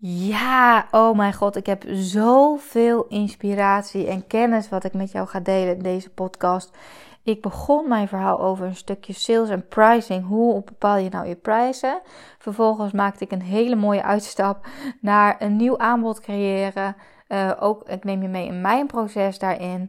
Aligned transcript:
Ja, 0.00 0.88
oh 0.90 1.16
mijn 1.16 1.34
god, 1.34 1.56
ik 1.56 1.66
heb 1.66 1.84
zoveel 1.90 3.06
inspiratie 3.08 4.06
en 4.06 4.26
kennis 4.26 4.68
wat 4.68 4.84
ik 4.84 4.94
met 4.94 5.12
jou 5.12 5.28
ga 5.28 5.40
delen 5.40 5.76
in 5.76 5.82
deze 5.82 6.10
podcast. 6.10 6.76
Ik 7.22 7.42
begon 7.42 7.88
mijn 7.88 8.08
verhaal 8.08 8.40
over 8.40 8.66
een 8.66 8.76
stukje 8.76 9.12
sales 9.12 9.48
en 9.48 9.68
pricing. 9.68 10.26
Hoe 10.26 10.62
bepaal 10.64 10.96
je 10.96 11.08
nou 11.08 11.26
je 11.26 11.34
prijzen? 11.34 12.00
Vervolgens 12.38 12.92
maakte 12.92 13.24
ik 13.24 13.32
een 13.32 13.42
hele 13.42 13.76
mooie 13.76 14.02
uitstap 14.02 14.66
naar 15.00 15.36
een 15.38 15.56
nieuw 15.56 15.78
aanbod 15.78 16.20
creëren. 16.20 16.96
Uh, 17.28 17.52
ook, 17.60 17.88
ik 17.88 18.04
neem 18.04 18.22
je 18.22 18.28
mee 18.28 18.46
in 18.46 18.60
mijn 18.60 18.86
proces 18.86 19.38
daarin. 19.38 19.80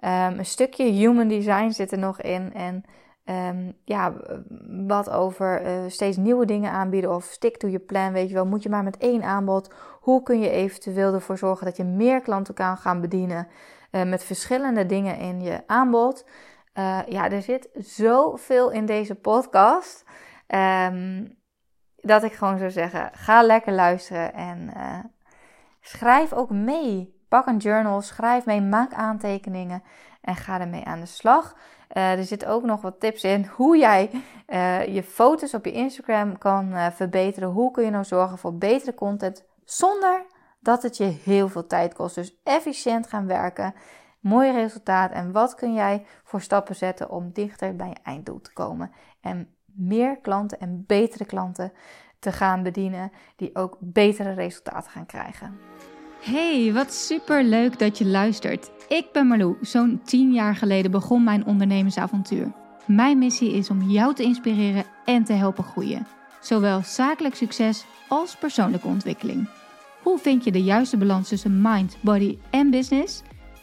Um, 0.00 0.38
een 0.38 0.46
stukje 0.46 0.84
human 0.84 1.28
design 1.28 1.70
zit 1.70 1.92
er 1.92 1.98
nog 1.98 2.20
in. 2.20 2.54
En 2.54 2.84
um, 3.28 3.76
ja, 3.84 4.12
wat 4.86 5.10
over 5.10 5.62
uh, 5.62 5.70
steeds 5.86 6.16
nieuwe 6.16 6.46
dingen 6.46 6.70
aanbieden 6.70 7.14
of 7.14 7.24
stick 7.24 7.56
to 7.56 7.68
your 7.68 7.84
plan. 7.84 8.12
Weet 8.12 8.28
je 8.28 8.34
wel, 8.34 8.46
moet 8.46 8.62
je 8.62 8.68
maar 8.68 8.82
met 8.82 8.96
één 8.96 9.22
aanbod. 9.22 9.74
Hoe 10.00 10.22
kun 10.22 10.40
je 10.40 10.50
eventueel 10.50 11.14
ervoor 11.14 11.38
zorgen 11.38 11.66
dat 11.66 11.76
je 11.76 11.84
meer 11.84 12.20
klanten 12.20 12.54
kan 12.54 12.76
gaan 12.76 13.00
bedienen 13.00 13.48
uh, 13.90 14.02
met 14.02 14.24
verschillende 14.24 14.86
dingen 14.86 15.18
in 15.18 15.40
je 15.40 15.62
aanbod? 15.66 16.26
Uh, 16.74 16.98
ja, 17.08 17.30
er 17.30 17.42
zit 17.42 17.68
zoveel 17.74 18.70
in 18.70 18.86
deze 18.86 19.14
podcast. 19.14 20.04
Um, 20.48 21.38
dat 21.96 22.22
ik 22.22 22.32
gewoon 22.32 22.58
zou 22.58 22.70
zeggen: 22.70 23.10
ga 23.12 23.42
lekker 23.42 23.72
luisteren 23.72 24.34
en 24.34 24.70
schrijf 25.80 26.32
ook 26.32 26.50
mee. 26.50 27.14
Pak 27.28 27.46
een 27.46 27.56
journal, 27.56 28.00
schrijf 28.00 28.44
mee, 28.44 28.60
maak 28.60 28.92
aantekeningen 28.92 29.82
en 30.20 30.36
ga 30.36 30.60
ermee 30.60 30.84
aan 30.84 31.00
de 31.00 31.06
slag. 31.06 31.56
Uh, 31.92 32.12
er 32.12 32.24
zitten 32.24 32.48
ook 32.48 32.62
nog 32.62 32.80
wat 32.80 33.00
tips 33.00 33.24
in 33.24 33.46
hoe 33.54 33.76
jij 33.76 34.10
uh, 34.48 34.86
je 34.94 35.02
foto's 35.02 35.54
op 35.54 35.64
je 35.64 35.72
Instagram 35.72 36.38
kan 36.38 36.72
uh, 36.72 36.86
verbeteren. 36.90 37.48
Hoe 37.48 37.70
kun 37.70 37.84
je 37.84 37.90
nou 37.90 38.04
zorgen 38.04 38.38
voor 38.38 38.54
betere 38.54 38.94
content 38.94 39.44
zonder 39.64 40.24
dat 40.60 40.82
het 40.82 40.96
je 40.96 41.04
heel 41.04 41.48
veel 41.48 41.66
tijd 41.66 41.94
kost. 41.94 42.14
Dus 42.14 42.40
efficiënt 42.42 43.06
gaan 43.06 43.26
werken, 43.26 43.74
mooi 44.20 44.52
resultaat. 44.52 45.10
En 45.10 45.32
wat 45.32 45.54
kun 45.54 45.74
jij 45.74 46.06
voor 46.24 46.40
stappen 46.40 46.76
zetten 46.76 47.10
om 47.10 47.30
dichter 47.32 47.76
bij 47.76 47.88
je 47.88 47.96
einddoel 48.02 48.40
te 48.40 48.52
komen? 48.52 48.90
En 49.20 49.54
meer 49.64 50.18
klanten 50.20 50.60
en 50.60 50.84
betere 50.86 51.24
klanten 51.24 51.72
te 52.18 52.32
gaan 52.32 52.62
bedienen 52.62 53.12
die 53.36 53.54
ook 53.54 53.76
betere 53.80 54.32
resultaten 54.32 54.90
gaan 54.90 55.06
krijgen. 55.06 55.58
Hey, 56.20 56.72
wat 56.72 56.92
super 56.92 57.42
leuk 57.42 57.78
dat 57.78 57.98
je 57.98 58.06
luistert. 58.06 58.70
Ik 58.88 59.06
ben 59.12 59.26
Marlou. 59.26 59.56
Zo'n 59.60 60.00
10 60.04 60.32
jaar 60.32 60.56
geleden 60.56 60.90
begon 60.90 61.24
mijn 61.24 61.46
ondernemersavontuur. 61.46 62.52
Mijn 62.86 63.18
missie 63.18 63.52
is 63.52 63.70
om 63.70 63.82
jou 63.82 64.14
te 64.14 64.22
inspireren 64.22 64.84
en 65.04 65.24
te 65.24 65.32
helpen 65.32 65.64
groeien. 65.64 66.06
Zowel 66.40 66.82
zakelijk 66.82 67.34
succes 67.34 67.84
als 68.08 68.36
persoonlijke 68.36 68.86
ontwikkeling. 68.86 69.48
Hoe 70.02 70.18
vind 70.18 70.44
je 70.44 70.52
de 70.52 70.62
juiste 70.62 70.96
balans 70.96 71.28
tussen 71.28 71.62
mind, 71.62 71.96
body 72.00 72.38
en 72.50 72.70
business? 72.70 73.22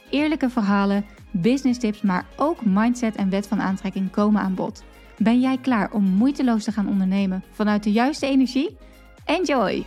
Eerlijke 0.10 0.50
verhalen, 0.50 1.06
business 1.32 1.80
tips, 1.80 2.02
maar 2.02 2.26
ook 2.36 2.66
mindset 2.66 3.16
en 3.16 3.30
wet 3.30 3.48
van 3.48 3.62
aantrekking 3.62 4.12
komen 4.12 4.42
aan 4.42 4.56
bod. 4.56 4.84
Ben 5.18 5.40
jij 5.40 5.58
klaar 5.58 5.92
om 5.92 6.04
moeiteloos 6.04 6.64
te 6.64 6.72
gaan 6.72 6.88
ondernemen 6.88 7.44
vanuit 7.52 7.84
de 7.84 7.92
juiste 7.92 8.28
energie? 8.28 8.78
Enjoy! 9.26 9.86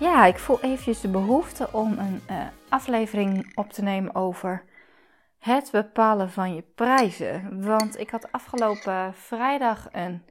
Ja, 0.00 0.24
ik 0.24 0.38
voel 0.38 0.60
eventjes 0.60 1.00
de 1.00 1.08
behoefte 1.08 1.68
om 1.72 1.98
een 1.98 2.22
uh, 2.30 2.46
aflevering 2.68 3.56
op 3.56 3.72
te 3.72 3.82
nemen 3.82 4.14
over 4.14 4.64
het 5.38 5.68
bepalen 5.72 6.30
van 6.30 6.54
je 6.54 6.62
prijzen. 6.62 7.62
Want 7.64 7.98
ik 7.98 8.10
had 8.10 8.32
afgelopen 8.32 9.14
vrijdag 9.14 9.88
een 9.92 10.24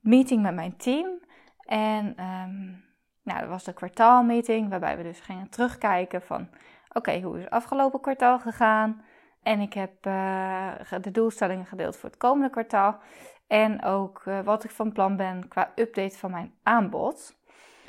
meeting 0.00 0.42
met 0.42 0.54
mijn 0.54 0.76
team. 0.76 1.20
En 1.60 2.06
um, 2.06 2.84
nou, 3.22 3.40
dat 3.40 3.48
was 3.48 3.64
de 3.64 3.72
kwartaalmeeting, 3.72 4.68
waarbij 4.68 4.96
we 4.96 5.02
dus 5.02 5.20
gingen 5.20 5.48
terugkijken 5.48 6.22
van... 6.22 6.48
Oké, 6.92 7.20
hoe 7.20 7.36
is 7.36 7.44
het 7.44 7.52
afgelopen 7.52 8.00
kwartaal 8.00 8.38
gegaan? 8.38 9.02
En 9.42 9.60
ik 9.60 9.72
heb 9.72 10.06
uh, 10.06 10.72
de 11.00 11.10
doelstellingen 11.10 11.66
gedeeld 11.66 11.96
voor 11.96 12.08
het 12.08 12.18
komende 12.18 12.50
kwartaal. 12.50 12.98
En 13.46 13.84
ook 13.84 14.22
uh, 14.24 14.40
wat 14.40 14.64
ik 14.64 14.70
van 14.70 14.92
plan 14.92 15.16
ben 15.16 15.48
qua 15.48 15.72
update 15.74 16.18
van 16.18 16.30
mijn 16.30 16.54
aanbod. 16.62 17.37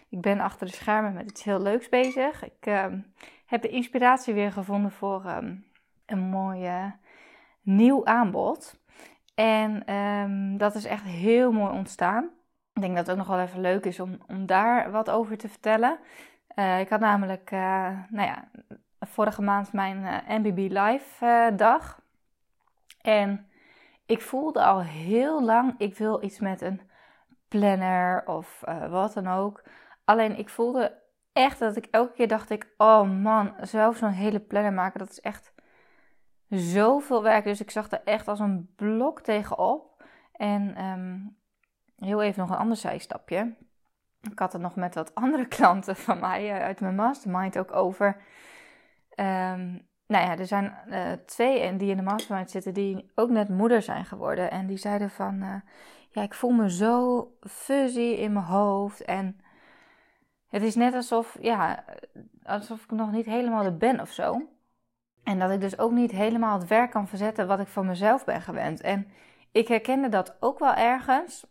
Ik 0.10 0.22
ben 0.22 0.40
achter 0.40 0.68
de 0.68 0.74
schermen 0.74 1.14
met 1.14 1.30
iets 1.30 1.44
heel 1.44 1.62
leuks 1.62 1.90
bezig. 1.90 2.44
Ik 2.46 2.66
ehm, 2.66 3.00
heb 3.46 3.62
de 3.62 3.70
inspiratie 3.70 4.34
weer 4.34 4.52
gevonden 4.52 4.92
voor 4.92 5.26
ehm, 5.26 5.56
een 6.06 6.20
mooi 6.20 6.94
nieuw 7.62 8.06
aanbod. 8.06 8.80
En 9.36 9.86
ehm, 9.86 10.58
dat 10.58 10.76
is 10.76 10.86
echt 10.86 11.04
heel 11.04 11.52
mooi 11.52 11.72
ontstaan. 11.74 12.30
Ik 12.74 12.82
denk 12.82 12.96
dat 12.96 13.08
het 13.08 13.16
ook 13.16 13.28
nog 13.28 13.36
wel 13.36 13.46
even 13.46 13.62
leuk 13.62 13.86
is 13.86 14.00
om, 14.00 14.18
om 14.28 14.46
daar 14.46 14.92
wat 14.92 15.10
over 15.10 15.38
te 15.38 15.50
vertellen. 15.50 16.00
Uh, 16.56 16.80
ik 16.80 16.90
had 16.90 17.00
namelijk, 17.00 17.52
uh, 17.52 17.60
nou 18.10 18.28
ja, 18.28 18.50
vorige 19.00 19.42
maand 19.42 19.74
mijn 19.74 19.98
uh, 19.98 20.18
eh, 20.18 20.40
MBB 20.44 20.58
Live 20.58 21.54
dag. 21.56 22.02
En 23.02 23.50
ik 24.06 24.22
voelde 24.22 24.64
al 24.64 24.82
heel 24.82 25.44
lang, 25.44 25.76
ik 25.78 25.98
wil 25.98 26.24
iets 26.24 26.40
met 26.40 26.62
een 26.62 26.82
planner 27.48 28.28
of 28.28 28.64
wat 28.90 29.14
dan 29.14 29.28
ook. 29.28 29.64
Alleen 30.10 30.38
ik 30.38 30.50
voelde 30.50 31.02
echt 31.34 31.60
dat 31.60 31.76
ik 31.76 31.88
elke 31.92 32.14
keer 32.14 32.28
dacht 32.28 32.50
ik, 32.50 32.74
oh 32.78 33.10
man, 33.22 33.54
zelf 33.62 33.98
zo'n 33.98 34.10
hele 34.10 34.40
planner 34.40 34.74
maken, 34.74 35.00
dat 35.00 35.10
is 35.10 35.20
echt 35.20 35.54
zoveel 36.48 37.24
werk. 37.24 37.44
Dus 37.44 37.62
ik 37.62 37.72
zag 37.72 37.92
er 37.92 38.02
echt 38.04 38.28
als 38.28 38.40
een 38.40 38.74
blok 38.76 39.22
tegenop. 39.22 40.04
En 40.32 40.84
um, 40.86 41.38
heel 41.96 42.22
even 42.22 42.42
nog 42.42 42.50
een 42.50 42.58
ander 42.58 42.78
zijstapje. 42.78 43.56
Ik 44.22 44.40
had 44.40 44.54
het 44.54 44.62
nog 44.62 44.76
met 44.76 44.96
wat 44.96 45.16
andere 45.24 45.48
klanten 45.48 45.96
van 45.96 46.20
mij 46.20 46.52
eh, 46.52 46.64
uit 46.64 46.80
mijn 46.80 46.96
mastermind 46.96 47.58
ook 47.58 47.76
over. 47.76 48.08
Um, 49.16 49.88
nou 50.08 50.26
ja, 50.26 50.38
er 50.38 50.48
zijn 50.48 50.74
uh, 50.88 51.12
twee 51.26 51.76
die 51.76 51.90
in 51.90 51.98
de 51.98 52.04
mastermind 52.04 52.52
zitten 52.52 52.74
die 52.74 53.12
ook 53.16 53.30
net 53.30 53.50
moeder 53.50 53.82
zijn 53.82 54.06
geworden. 54.06 54.52
En 54.52 54.68
die 54.68 54.78
zeiden 54.78 55.10
van, 55.10 55.44
uh, 55.44 55.56
ja, 56.10 56.22
ik 56.22 56.34
voel 56.34 56.52
me 56.52 56.72
zo 56.72 57.28
fuzzy 57.42 58.00
in 58.00 58.34
mijn 58.34 58.46
hoofd 58.46 59.02
en 59.02 59.42
het 60.50 60.64
is 60.64 60.76
net 60.76 60.94
alsof, 60.94 61.38
ja, 61.42 61.84
alsof 62.44 62.84
ik 62.84 62.92
nog 62.92 63.12
niet 63.12 63.26
helemaal 63.26 63.64
er 63.64 63.78
ben 63.78 64.00
of 64.00 64.10
zo. 64.10 64.42
En 65.24 65.40
dat 65.40 65.52
ik 65.52 65.62
dus 65.62 65.80
ook 65.80 65.92
niet 65.92 66.12
helemaal 66.12 66.60
het 66.60 66.68
werk 66.68 66.92
kan 66.92 67.08
verzetten 67.08 67.48
wat 67.48 67.60
ik 67.60 67.68
van 67.68 67.86
mezelf 67.86 68.26
ben 68.26 68.42
gewend. 68.42 68.82
En 68.82 69.08
ik 69.52 69.68
herkende 69.68 70.10
dat 70.10 70.38
ook 70.40 70.60
wel 70.60 70.74
ergens. 70.74 71.46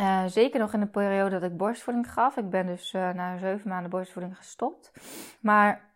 Uh, 0.00 0.24
zeker 0.26 0.60
nog 0.60 0.72
in 0.72 0.80
de 0.80 0.86
periode 0.86 1.30
dat 1.30 1.50
ik 1.50 1.56
borstvoeding 1.56 2.12
gaf. 2.12 2.36
Ik 2.36 2.50
ben 2.50 2.66
dus 2.66 2.92
uh, 2.92 3.10
na 3.10 3.38
zeven 3.38 3.68
maanden 3.68 3.90
borstvoeding 3.90 4.36
gestopt. 4.36 4.92
Maar 5.40 5.92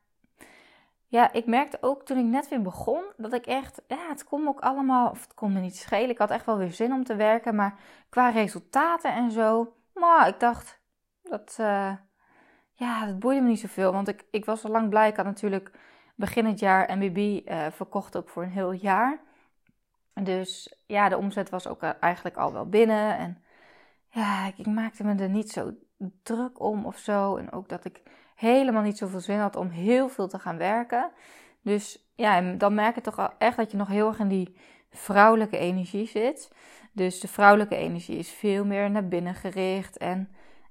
ja, 1.06 1.32
ik 1.32 1.47
merkte 1.47 1.78
ook 1.81 2.05
toen 2.05 2.19
ik 2.19 2.25
net 2.25 2.49
weer 2.49 2.62
begon 2.62 3.05
dat 3.16 3.32
ik 3.32 3.47
echt, 3.47 3.82
ja, 3.87 4.09
het 4.09 4.25
kon 4.25 4.43
me 4.43 4.49
ook 4.49 4.60
allemaal, 4.60 5.10
of 5.10 5.22
het 5.22 5.34
kon 5.34 5.53
me 5.53 5.60
niet 5.60 5.76
schelen. 5.76 6.10
Ik 6.10 6.19
had 6.19 6.31
echt 6.31 6.47
wel 6.47 6.56
weer 6.56 6.72
zin 6.72 6.93
om 6.93 7.05
te 7.05 7.16
werken, 7.16 7.55
maar 7.55 7.78
qua 8.09 8.28
resultaten 8.28 9.12
en 9.12 9.31
zo, 9.31 9.76
maar 9.94 10.28
ik 10.28 10.41
dacht 10.41 10.81
dat, 11.22 11.56
uh, 11.60 11.93
ja, 12.78 13.06
dat 13.06 13.19
boeide 13.19 13.41
me 13.41 13.49
niet 13.49 13.61
zoveel. 13.61 13.93
Want 13.93 14.09
ik, 14.09 14.25
ik 14.31 14.44
was 14.44 14.65
al 14.65 14.71
lang 14.71 14.89
blij. 14.89 15.09
Ik 15.09 15.16
had 15.16 15.25
natuurlijk 15.25 15.71
begin 16.15 16.47
het 16.47 16.59
jaar 16.59 16.99
MBB 16.99 17.47
eh, 17.47 17.66
verkocht 17.71 18.16
ook 18.16 18.28
voor 18.28 18.43
een 18.43 18.50
heel 18.50 18.72
jaar. 18.72 19.21
Dus 20.15 20.83
ja, 20.87 21.09
de 21.09 21.17
omzet 21.17 21.50
was 21.50 21.67
ook 21.67 21.83
eh, 21.83 21.91
eigenlijk 22.00 22.37
al 22.37 22.53
wel 22.53 22.69
binnen. 22.69 23.17
En 23.17 23.43
ja, 24.11 24.47
ik, 24.56 24.67
maakte 24.67 25.05
me 25.05 25.15
er 25.15 25.28
niet 25.28 25.50
zo 25.50 25.72
druk 26.22 26.61
om 26.61 26.87
of 26.87 26.99
zo. 26.99 27.37
En 27.37 27.53
ook 27.53 27.69
dat 27.69 27.84
ik 27.84 28.03
helemaal 28.34 28.83
niet 28.83 28.99
zoveel 28.99 29.21
zin 29.21 29.38
had 29.38 29.56
om 29.56 29.69
heel 29.69 30.09
veel 30.09 30.28
te 30.28 30.38
gaan 30.38 30.56
werken. 30.56 31.11
Dus 31.62 32.11
ja, 32.15 32.41
dan 32.41 32.75
merk 32.75 32.94
je 32.94 33.00
toch 33.00 33.34
echt 33.38 33.56
dat 33.56 33.71
je 33.71 33.77
nog 33.77 33.88
heel 33.88 34.09
erg 34.09 34.19
in 34.19 34.28
die 34.28 34.56
vrouwelijke 34.91 35.59
energie 35.59 36.06
zit. 36.06 36.53
Dus 36.93 37.21
de 37.21 37.28
vrouwelijke 37.28 37.77
energie 37.77 38.19
is 38.19 38.31
veel 38.31 38.65
meer 38.65 38.91
naar 38.91 39.09
binnen 39.09 39.34
gericht 39.34 39.97
en 39.97 40.31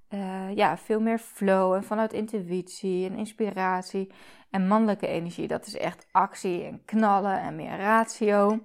uh, 0.09 0.56
ja, 0.56 0.78
veel 0.78 1.00
meer 1.00 1.18
flow 1.18 1.73
en 1.73 1.84
vanuit 1.84 2.13
intuïtie 2.13 3.09
en 3.09 3.17
inspiratie. 3.17 4.11
En 4.49 4.67
mannelijke 4.67 5.08
energie, 5.08 5.47
dat 5.47 5.66
is 5.66 5.78
echt 5.78 6.08
actie 6.11 6.64
en 6.64 6.85
knallen 6.85 7.40
en 7.40 7.55
meer 7.55 7.78
ratio. 7.78 8.59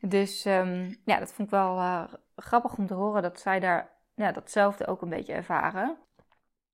Dus 0.00 0.44
um, 0.44 0.96
ja, 1.04 1.18
dat 1.18 1.32
vond 1.32 1.48
ik 1.48 1.54
wel 1.54 1.78
uh, 1.78 2.04
grappig 2.36 2.76
om 2.76 2.86
te 2.86 2.94
horen 2.94 3.22
dat 3.22 3.40
zij 3.40 3.60
daar 3.60 3.90
ja, 4.14 4.32
datzelfde 4.32 4.86
ook 4.86 5.02
een 5.02 5.08
beetje 5.08 5.32
ervaren. 5.32 5.96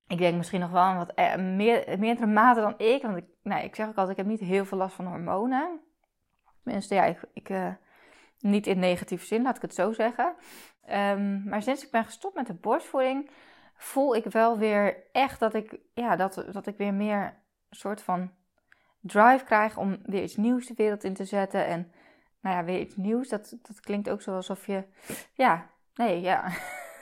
Ik 0.07 0.19
denk 0.19 0.37
misschien 0.37 0.61
nog 0.61 0.71
wel 0.71 0.95
wat 0.95 1.13
eh, 1.15 1.37
meer, 1.37 1.99
meerdere 1.99 2.27
mate 2.27 2.61
dan 2.61 2.79
ik. 2.79 3.03
Want 3.03 3.17
ik, 3.17 3.25
nou, 3.43 3.65
ik 3.65 3.75
zeg 3.75 3.89
ook 3.89 3.97
altijd, 3.97 4.19
ik 4.19 4.25
heb 4.25 4.33
niet 4.33 4.49
heel 4.49 4.65
veel 4.65 4.79
last 4.79 4.95
van 4.95 5.07
hormonen. 5.07 5.81
Tenminste, 6.63 6.95
ja, 6.95 7.05
ik, 7.05 7.21
ik 7.33 7.51
niet 8.41 8.67
in 8.67 8.79
negatieve 8.79 9.27
zin, 9.27 9.43
laat 9.43 9.57
ik 9.57 9.63
het 9.63 9.75
zo 9.75 9.93
zeggen. 9.93 10.35
Um, 10.91 11.49
maar 11.49 11.63
sinds 11.63 11.85
ik 11.85 11.91
ben 11.91 12.05
gestopt 12.05 12.35
met 12.35 12.47
de 12.47 12.55
borstvoeding, 12.55 13.31
voel 13.79 14.15
ik 14.15 14.25
wel 14.25 14.59
weer 14.59 14.97
echt 15.13 15.41
dat 15.41 15.55
ik, 15.55 15.79
ja, 15.95 16.17
dat, 16.17 16.45
dat 16.53 16.67
ik 16.67 16.77
weer 16.77 16.95
meer 16.95 17.35
soort 17.71 18.01
van 18.03 18.31
drive 19.01 19.45
krijg 19.45 19.77
om 19.77 19.99
weer 20.03 20.23
iets 20.23 20.37
nieuws 20.37 20.67
de 20.67 20.75
wereld 20.77 21.05
in 21.05 21.15
te 21.15 21.25
zetten. 21.25 21.67
En 21.67 21.93
nou 22.41 22.57
ja, 22.57 22.65
weer 22.65 22.81
iets 22.81 22.97
nieuws, 22.97 23.29
dat, 23.29 23.57
dat 23.63 23.81
klinkt 23.81 24.11
ook 24.11 24.23
zo 24.23 24.35
alsof 24.35 24.67
je, 24.67 24.85
ja, 25.33 25.67
nee, 25.95 26.21
ja. 26.21 26.45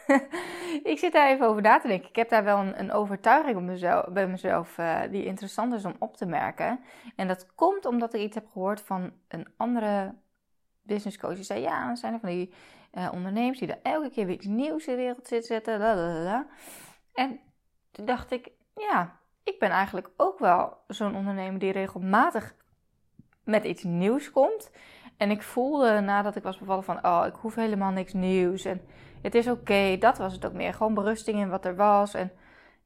ik 0.82 0.99
zit 0.99 1.12
daar 1.12 1.28
even 1.28 1.46
over 1.46 1.62
na 1.62 1.78
te 1.78 1.88
denken. 1.88 2.08
Ik 2.08 2.17
heb 2.17 2.28
daar 2.28 2.44
wel 2.44 2.58
een, 2.58 2.78
een 2.78 2.93
overtuiging 2.93 3.61
mezelf, 3.61 4.08
bij 4.08 4.26
mezelf 4.26 4.78
uh, 4.78 5.00
die 5.11 5.25
interessant 5.25 5.75
is 5.75 5.84
om 5.84 5.96
op 5.99 6.17
te 6.17 6.26
merken. 6.26 6.81
En 7.17 7.28
dat 7.28 7.55
komt 7.55 7.87
omdat 7.87 8.14
ik 8.14 8.20
iets 8.20 8.34
heb 8.34 8.46
gehoord 8.52 8.81
van 8.81 9.12
een 9.28 9.46
andere 9.56 10.14
business 10.82 11.19
coach. 11.19 11.34
Die 11.34 11.44
zei, 11.44 11.61
ja, 11.61 11.87
dan 11.87 11.96
zijn 11.96 12.12
er 12.12 12.20
van 12.20 12.28
die 12.28 12.52
uh, 12.92 13.08
ondernemers 13.12 13.58
die 13.58 13.68
er 13.68 13.78
elke 13.82 14.10
keer 14.10 14.26
weer 14.26 14.34
iets 14.34 14.46
nieuws 14.46 14.86
in 14.86 14.92
de 14.92 15.00
wereld 15.00 15.26
zitten 15.26 15.62
zetten. 15.64 16.46
En 17.14 17.40
toen 17.90 18.04
dacht 18.04 18.30
ik, 18.30 18.50
ja, 18.74 19.18
ik 19.44 19.58
ben 19.58 19.70
eigenlijk 19.70 20.10
ook 20.16 20.38
wel 20.38 20.76
zo'n 20.86 21.16
ondernemer 21.16 21.58
die 21.58 21.72
regelmatig 21.72 22.54
met 23.44 23.64
iets 23.64 23.82
nieuws 23.82 24.30
komt. 24.30 24.70
En 25.16 25.30
ik 25.30 25.42
voelde 25.42 26.00
nadat 26.00 26.36
ik 26.36 26.42
was 26.42 26.58
bevallen 26.58 26.84
van, 26.84 27.06
oh, 27.06 27.24
ik 27.26 27.34
hoef 27.34 27.54
helemaal 27.54 27.90
niks 27.90 28.12
nieuws. 28.12 28.64
En 28.64 28.80
het 29.22 29.34
is 29.34 29.48
oké, 29.48 29.96
dat 29.98 30.18
was 30.18 30.32
het 30.32 30.46
ook 30.46 30.52
meer. 30.52 30.74
Gewoon 30.74 30.94
berusting 30.94 31.38
in 31.38 31.48
wat 31.48 31.64
er 31.64 31.76
was. 31.76 32.14
En 32.14 32.32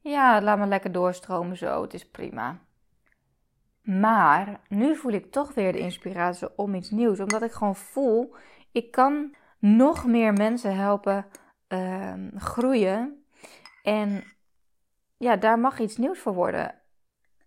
ja, 0.01 0.43
laat 0.43 0.59
me 0.59 0.67
lekker 0.67 0.93
doorstromen 0.93 1.57
zo, 1.57 1.83
het 1.83 1.95
is 1.95 2.09
prima. 2.09 2.59
Maar 3.83 4.61
nu 4.69 4.97
voel 4.97 5.13
ik 5.13 5.33
toch 5.33 5.55
weer 5.55 5.73
de 5.73 5.79
inspiratie 5.79 6.57
om 6.57 6.75
iets 6.75 6.91
nieuws. 6.91 7.21
Omdat 7.21 7.43
ik 7.43 7.53
gewoon 7.53 7.77
voel, 7.77 8.35
ik 8.73 8.91
kan 8.91 9.35
nog 9.61 10.07
meer 10.07 10.33
mensen 10.33 10.77
helpen 10.77 11.27
uh, 11.69 12.15
groeien. 12.37 13.25
En 13.83 14.25
ja, 15.17 15.37
daar 15.37 15.59
mag 15.59 15.79
iets 15.79 15.97
nieuws 15.97 16.19
voor 16.19 16.35
worden 16.35 16.75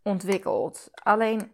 ontwikkeld. 0.03 0.89
Alleen 0.93 1.51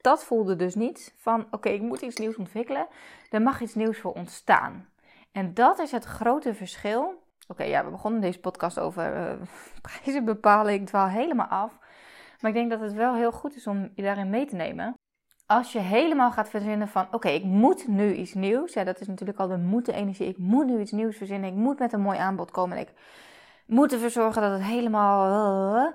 dat 0.00 0.24
voelde 0.24 0.56
dus 0.56 0.74
niet 0.74 1.14
van 1.16 1.46
oké, 1.50 1.68
ik 1.68 1.80
moet 1.80 2.00
iets 2.00 2.16
nieuws 2.16 2.36
ontwikkelen. 2.36 2.86
Er 3.30 3.42
mag 3.42 3.60
iets 3.60 3.74
nieuws 3.74 3.98
voor 3.98 4.12
ontstaan. 4.12 4.88
En 5.32 5.54
dat 5.54 5.78
is 5.78 5.92
het 5.92 6.04
grote 6.04 6.54
verschil. 6.54 7.22
Oké, 7.48 7.62
ja, 7.62 7.84
we 7.84 7.90
begonnen 7.90 8.20
deze 8.20 8.40
podcast 8.40 8.78
over 8.78 9.16
uh, 9.16 9.46
prijzen 9.82 10.24
bepalen. 10.24 10.72
Ik 10.72 10.86
dwaal 10.86 11.08
helemaal 11.08 11.46
af. 11.46 11.78
Maar 12.40 12.50
ik 12.50 12.56
denk 12.56 12.70
dat 12.70 12.80
het 12.80 12.92
wel 12.92 13.14
heel 13.14 13.32
goed 13.32 13.56
is 13.56 13.66
om 13.66 13.90
je 13.94 14.02
daarin 14.02 14.30
mee 14.30 14.46
te 14.46 14.56
nemen. 14.56 14.94
Als 15.52 15.72
je 15.72 15.78
helemaal 15.78 16.30
gaat 16.30 16.48
verzinnen 16.48 16.88
van 16.88 17.06
oké, 17.10 17.28
ik 17.28 17.44
moet 17.44 17.88
nu 17.88 18.14
iets 18.14 18.34
nieuws. 18.34 18.72
Ja, 18.72 18.84
dat 18.84 19.00
is 19.00 19.06
natuurlijk 19.06 19.38
al 19.38 19.48
de 19.48 19.56
moeten 19.56 19.94
energie. 19.94 20.28
Ik 20.28 20.38
moet 20.38 20.66
nu 20.66 20.80
iets 20.80 20.90
nieuws 20.90 21.16
verzinnen. 21.16 21.50
Ik 21.50 21.56
moet 21.56 21.78
met 21.78 21.92
een 21.92 22.00
mooi 22.00 22.18
aanbod 22.18 22.50
komen. 22.50 22.76
En 22.76 22.82
ik 22.82 22.92
moet 23.66 23.92
ervoor 23.92 24.10
zorgen 24.10 24.42
dat 24.42 24.52
het 24.52 24.62
helemaal. 24.62 25.92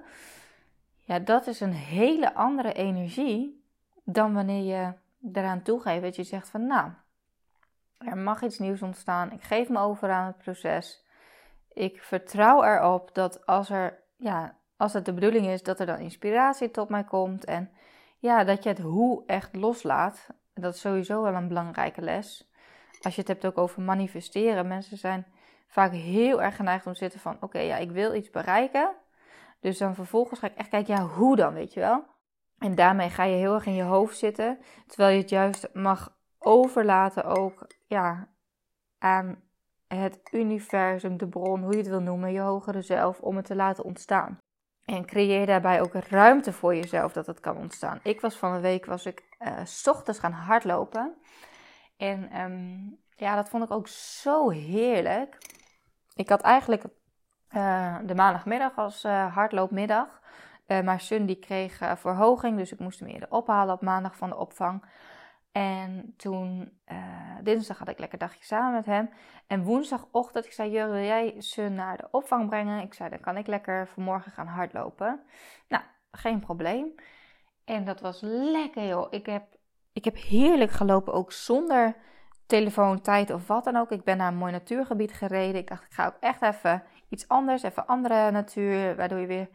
Ja, 1.03 1.19
dat 1.19 1.47
is 1.47 1.59
een 1.59 1.73
hele 1.73 2.33
andere 2.33 2.73
energie 2.73 3.63
dan 4.03 4.33
wanneer 4.33 4.63
je 4.63 4.93
eraan 5.33 5.61
toegeeft 5.61 6.03
dat 6.03 6.15
je 6.15 6.23
zegt 6.23 6.49
van 6.49 6.67
nou, 6.67 6.91
er 7.97 8.17
mag 8.17 8.43
iets 8.43 8.59
nieuws 8.59 8.81
ontstaan. 8.81 9.31
Ik 9.31 9.43
geef 9.43 9.69
me 9.69 9.79
over 9.79 10.09
aan 10.09 10.25
het 10.25 10.37
proces. 10.37 11.05
Ik 11.73 12.01
vertrouw 12.01 12.63
erop 12.63 13.09
dat 13.13 13.45
als, 13.45 13.69
er, 13.69 13.99
ja, 14.17 14.55
als 14.77 14.93
het 14.93 15.05
de 15.05 15.13
bedoeling 15.13 15.47
is 15.47 15.63
dat 15.63 15.79
er 15.79 15.85
dan 15.85 15.99
inspiratie 15.99 16.71
tot 16.71 16.89
mij 16.89 17.03
komt. 17.03 17.45
En 17.45 17.71
ja, 18.17 18.43
dat 18.43 18.63
je 18.63 18.69
het 18.69 18.79
hoe 18.79 19.23
echt 19.25 19.55
loslaat. 19.55 20.27
Dat 20.53 20.73
is 20.73 20.79
sowieso 20.79 21.21
wel 21.21 21.33
een 21.33 21.47
belangrijke 21.47 22.01
les. 22.01 22.51
Als 23.01 23.15
je 23.15 23.19
het 23.19 23.29
hebt 23.29 23.45
ook 23.45 23.57
over 23.57 23.81
manifesteren. 23.81 24.67
Mensen 24.67 24.97
zijn 24.97 25.25
vaak 25.67 25.91
heel 25.91 26.41
erg 26.41 26.55
geneigd 26.55 26.85
om 26.85 26.91
te 26.93 26.97
zitten 26.97 27.19
van... 27.19 27.37
Oké, 27.41 27.59
ja, 27.59 27.77
ik 27.77 27.91
wil 27.91 28.13
iets 28.13 28.29
bereiken. 28.29 28.95
Dus 29.59 29.77
dan 29.77 29.95
vervolgens 29.95 30.39
ga 30.39 30.47
ik 30.47 30.55
echt 30.55 30.69
kijken, 30.69 30.95
ja, 30.95 31.01
hoe 31.01 31.35
dan, 31.35 31.53
weet 31.53 31.73
je 31.73 31.79
wel? 31.79 32.05
En 32.59 32.75
daarmee 32.75 33.09
ga 33.09 33.23
je 33.23 33.35
heel 33.35 33.53
erg 33.53 33.65
in 33.65 33.73
je 33.73 33.83
hoofd 33.83 34.17
zitten. 34.17 34.59
Terwijl 34.87 35.15
je 35.15 35.21
het 35.21 35.29
juist 35.29 35.69
mag 35.73 36.17
overlaten 36.39 37.23
ook 37.23 37.67
ja, 37.87 38.27
aan 38.97 39.41
het 39.87 40.19
universum, 40.31 41.17
de 41.17 41.27
bron, 41.27 41.63
hoe 41.63 41.71
je 41.71 41.77
het 41.77 41.87
wil 41.87 42.01
noemen, 42.01 42.31
je 42.31 42.39
hogere 42.39 42.81
zelf, 42.81 43.19
om 43.19 43.35
het 43.35 43.45
te 43.45 43.55
laten 43.55 43.83
ontstaan. 43.83 44.37
En 44.87 45.05
creëer 45.05 45.45
daarbij 45.45 45.81
ook 45.81 45.93
ruimte 45.93 46.53
voor 46.53 46.75
jezelf 46.75 47.13
dat 47.13 47.27
het 47.27 47.39
kan 47.39 47.57
ontstaan. 47.57 47.99
Ik 48.03 48.21
was 48.21 48.35
van 48.35 48.53
een 48.53 48.61
week, 48.61 48.85
was 48.85 49.05
ik 49.05 49.23
s 49.63 49.87
ochtends 49.87 50.19
gaan 50.19 50.31
hardlopen. 50.31 51.15
En 51.97 52.39
um, 52.41 52.97
ja, 53.15 53.35
dat 53.35 53.49
vond 53.49 53.63
ik 53.63 53.71
ook 53.71 53.87
zo 53.87 54.49
heerlijk. 54.49 55.37
Ik 56.15 56.29
had 56.29 56.41
eigenlijk 56.41 56.83
uh, 57.51 57.97
de 58.03 58.15
maandagmiddag 58.15 58.77
als 58.77 59.03
uh, 59.03 59.35
hardloopmiddag. 59.35 60.21
maar 60.67 60.99
Sun 60.99 61.25
die 61.25 61.39
kreeg 61.39 61.79
verhoging, 61.95 62.57
dus 62.57 62.71
ik 62.71 62.79
moest 62.79 62.99
hem 62.99 63.09
eerder 63.09 63.31
ophalen 63.31 63.73
op 63.73 63.81
maandag 63.81 64.15
van 64.15 64.29
de 64.29 64.37
opvang. 64.37 64.85
En 65.57 66.13
toen, 66.17 66.79
uh, 66.91 66.97
dinsdag 67.43 67.77
had 67.77 67.89
ik 67.89 67.99
lekker 67.99 68.17
dagje 68.17 68.43
samen 68.43 68.73
met 68.73 68.85
hem. 68.85 69.09
En 69.47 69.63
woensdagochtend, 69.63 70.45
ik 70.45 70.51
zei, 70.51 70.71
Jur, 70.71 70.89
wil 70.89 71.03
jij 71.03 71.41
ze 71.41 71.69
naar 71.69 71.97
de 71.97 72.07
opvang 72.11 72.49
brengen? 72.49 72.81
Ik 72.81 72.93
zei, 72.93 73.09
dan 73.09 73.19
kan 73.19 73.37
ik 73.37 73.47
lekker 73.47 73.87
vanmorgen 73.87 74.31
gaan 74.31 74.47
hardlopen. 74.47 75.19
Nou, 75.67 75.83
geen 76.11 76.39
probleem. 76.39 76.95
En 77.65 77.85
dat 77.85 78.01
was 78.01 78.21
lekker, 78.21 78.87
joh. 78.87 79.07
Ik 79.09 79.25
heb, 79.25 79.43
ik 79.93 80.05
heb 80.05 80.15
heerlijk 80.15 80.71
gelopen, 80.71 81.13
ook 81.13 81.31
zonder 81.31 81.95
telefoon, 82.45 83.01
tijd 83.01 83.31
of 83.31 83.47
wat 83.47 83.63
dan 83.63 83.75
ook. 83.75 83.91
Ik 83.91 84.03
ben 84.03 84.17
naar 84.17 84.31
een 84.31 84.37
mooi 84.37 84.51
natuurgebied 84.51 85.13
gereden. 85.13 85.61
Ik 85.61 85.67
dacht, 85.67 85.83
ik 85.83 85.93
ga 85.93 86.05
ook 86.05 86.17
echt 86.19 86.41
even 86.41 86.83
iets 87.09 87.27
anders, 87.27 87.63
even 87.63 87.87
andere 87.87 88.31
natuur, 88.31 88.95
waardoor 88.95 89.19
je 89.19 89.27
weer 89.27 89.49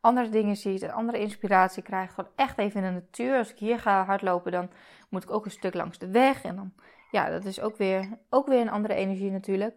andere 0.00 0.28
dingen 0.28 0.56
ziet 0.56 0.82
en 0.82 0.90
andere 0.90 1.18
inspiratie 1.18 1.82
krijgt. 1.82 2.14
Gewoon 2.14 2.30
echt 2.36 2.58
even 2.58 2.84
in 2.84 2.94
de 2.94 3.00
natuur. 3.00 3.36
Als 3.36 3.50
ik 3.50 3.58
hier 3.58 3.78
ga 3.78 4.04
hardlopen, 4.04 4.52
dan 4.52 4.70
moet 5.08 5.22
ik 5.22 5.30
ook 5.30 5.44
een 5.44 5.50
stuk 5.50 5.74
langs 5.74 5.98
de 5.98 6.08
weg. 6.08 6.42
En 6.42 6.56
dan, 6.56 6.72
ja, 7.10 7.30
dat 7.30 7.44
is 7.44 7.60
ook 7.60 7.76
weer, 7.76 8.18
ook 8.30 8.46
weer 8.46 8.60
een 8.60 8.70
andere 8.70 8.94
energie 8.94 9.30
natuurlijk. 9.30 9.74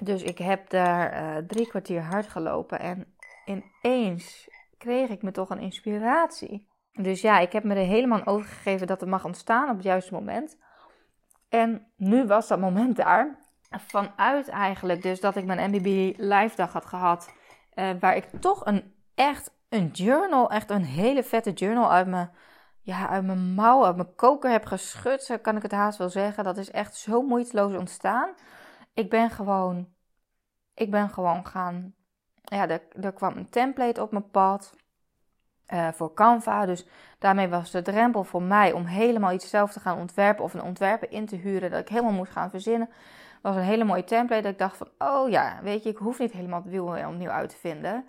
Dus 0.00 0.22
ik 0.22 0.38
heb 0.38 0.70
daar 0.70 1.22
uh, 1.22 1.36
drie 1.46 1.66
kwartier 1.66 2.02
hard 2.02 2.26
gelopen 2.26 2.80
en 2.80 3.06
ineens 3.44 4.48
kreeg 4.78 5.08
ik 5.08 5.22
me 5.22 5.30
toch 5.30 5.50
een 5.50 5.58
inspiratie. 5.58 6.68
Dus 6.92 7.20
ja, 7.20 7.38
ik 7.38 7.52
heb 7.52 7.64
me 7.64 7.74
er 7.74 7.86
helemaal 7.86 8.26
overgegeven 8.26 8.86
dat 8.86 9.00
het 9.00 9.08
mag 9.08 9.24
ontstaan 9.24 9.68
op 9.68 9.76
het 9.76 9.84
juiste 9.84 10.12
moment. 10.12 10.58
En 11.48 11.86
nu 11.96 12.26
was 12.26 12.48
dat 12.48 12.60
moment 12.60 12.96
daar. 12.96 13.38
Vanuit 13.70 14.48
eigenlijk 14.48 15.02
dus 15.02 15.20
dat 15.20 15.36
ik 15.36 15.44
mijn 15.44 15.70
MBB 15.70 16.18
live 16.18 16.56
dag 16.56 16.72
had 16.72 16.86
gehad. 16.86 17.34
Uh, 17.74 17.90
waar 18.00 18.16
ik 18.16 18.28
toch 18.40 18.66
een 18.66 18.94
echt 19.14 19.54
een 19.72 19.88
journal, 19.88 20.50
echt 20.50 20.70
een 20.70 20.84
hele 20.84 21.22
vette 21.22 21.52
journal 21.52 21.90
uit 21.90 22.06
mijn, 22.06 22.30
ja, 22.80 23.08
uit 23.08 23.24
mijn 23.24 23.54
mouw, 23.54 23.84
uit 23.84 23.96
mijn 23.96 24.14
koker 24.14 24.50
heb 24.50 24.64
geschud, 24.64 25.22
zo 25.22 25.38
kan 25.38 25.56
ik 25.56 25.62
het 25.62 25.72
haast 25.72 25.98
wel 25.98 26.08
zeggen. 26.08 26.44
Dat 26.44 26.56
is 26.56 26.70
echt 26.70 26.96
zo 26.96 27.22
moeiteloos 27.22 27.74
ontstaan. 27.74 28.34
Ik 28.94 29.10
ben 29.10 29.30
gewoon, 29.30 29.88
ik 30.74 30.90
ben 30.90 31.08
gewoon 31.08 31.46
gaan, 31.46 31.94
ja, 32.42 32.68
er, 32.68 32.82
er 33.00 33.12
kwam 33.12 33.36
een 33.36 33.48
template 33.48 34.02
op 34.02 34.10
mijn 34.10 34.30
pad. 34.30 34.74
Uh, 35.68 35.88
voor 35.92 36.14
Canva. 36.14 36.66
Dus 36.66 36.86
daarmee 37.18 37.48
was 37.48 37.70
de 37.70 37.82
drempel 37.82 38.24
voor 38.24 38.42
mij 38.42 38.72
om 38.72 38.84
helemaal 38.84 39.32
iets 39.32 39.50
zelf 39.50 39.72
te 39.72 39.80
gaan 39.80 39.98
ontwerpen 39.98 40.44
of 40.44 40.54
een 40.54 40.62
ontwerper 40.62 41.10
in 41.10 41.26
te 41.26 41.36
huren 41.36 41.70
dat 41.70 41.80
ik 41.80 41.88
helemaal 41.88 42.12
moest 42.12 42.32
gaan 42.32 42.50
verzinnen. 42.50 42.88
Was 43.42 43.56
een 43.56 43.62
hele 43.62 43.84
mooie 43.84 44.04
template 44.04 44.42
dat 44.42 44.52
ik 44.52 44.58
dacht 44.58 44.76
van, 44.76 44.88
oh 44.98 45.30
ja, 45.30 45.58
weet 45.62 45.82
je, 45.82 45.88
ik 45.88 45.96
hoef 45.96 46.18
niet 46.18 46.32
helemaal 46.32 46.62
het 46.62 46.70
wiel 46.70 46.86
opnieuw 46.86 47.30
uit 47.30 47.48
te 47.48 47.56
vinden. 47.56 48.04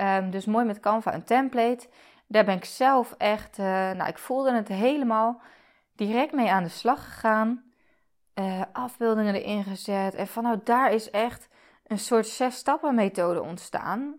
Um, 0.00 0.30
dus 0.30 0.44
mooi 0.44 0.64
met 0.64 0.80
Canva 0.80 1.14
een 1.14 1.24
template. 1.24 1.88
Daar 2.26 2.44
ben 2.44 2.56
ik 2.56 2.64
zelf 2.64 3.14
echt, 3.16 3.58
uh, 3.58 3.66
nou 3.66 4.08
ik 4.08 4.18
voelde 4.18 4.52
het 4.52 4.68
helemaal 4.68 5.40
direct 5.94 6.32
mee 6.32 6.50
aan 6.50 6.62
de 6.62 6.68
slag 6.68 7.04
gegaan. 7.04 7.62
Uh, 8.34 8.62
afbeeldingen 8.72 9.34
erin 9.34 9.64
gezet. 9.64 10.14
En 10.14 10.26
vanuit 10.26 10.66
daar 10.66 10.92
is 10.92 11.10
echt 11.10 11.48
een 11.86 11.98
soort 11.98 12.26
zes 12.26 12.56
stappen 12.56 12.94
methode 12.94 13.42
ontstaan. 13.42 14.14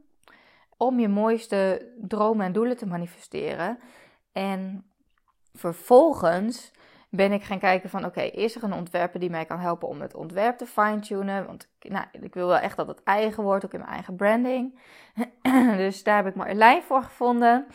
Om 0.77 0.99
je 0.99 1.07
mooiste 1.07 1.91
dromen 1.97 2.45
en 2.45 2.51
doelen 2.51 2.77
te 2.77 2.85
manifesteren. 2.85 3.79
En 4.31 4.91
vervolgens 5.53 6.71
ben 7.09 7.31
ik 7.31 7.43
gaan 7.43 7.59
kijken 7.59 7.89
van 7.89 8.05
oké, 8.05 8.21
is 8.21 8.55
er 8.55 8.63
een 8.63 8.73
ontwerper 8.73 9.19
die 9.19 9.29
mij 9.29 9.45
kan 9.45 9.59
helpen 9.59 9.87
om 9.87 10.01
het 10.01 10.15
ontwerp 10.15 10.57
te 10.57 10.65
fine-tunen? 10.65 11.45
Want 11.45 11.67
nou, 11.79 12.05
ik 12.11 12.33
wil 12.33 12.47
wel 12.47 12.57
echt 12.57 12.77
dat 12.77 12.87
het 12.87 13.03
eigen 13.03 13.43
wordt, 13.43 13.65
ook 13.65 13.73
in 13.73 13.79
mijn 13.79 13.91
eigen 13.91 14.15
branding. 14.15 14.79
dus 15.77 16.03
daar 16.03 16.15
heb 16.15 16.27
ik 16.27 16.35
Marjolein 16.35 16.83
voor 16.83 17.03
gevonden. 17.03 17.67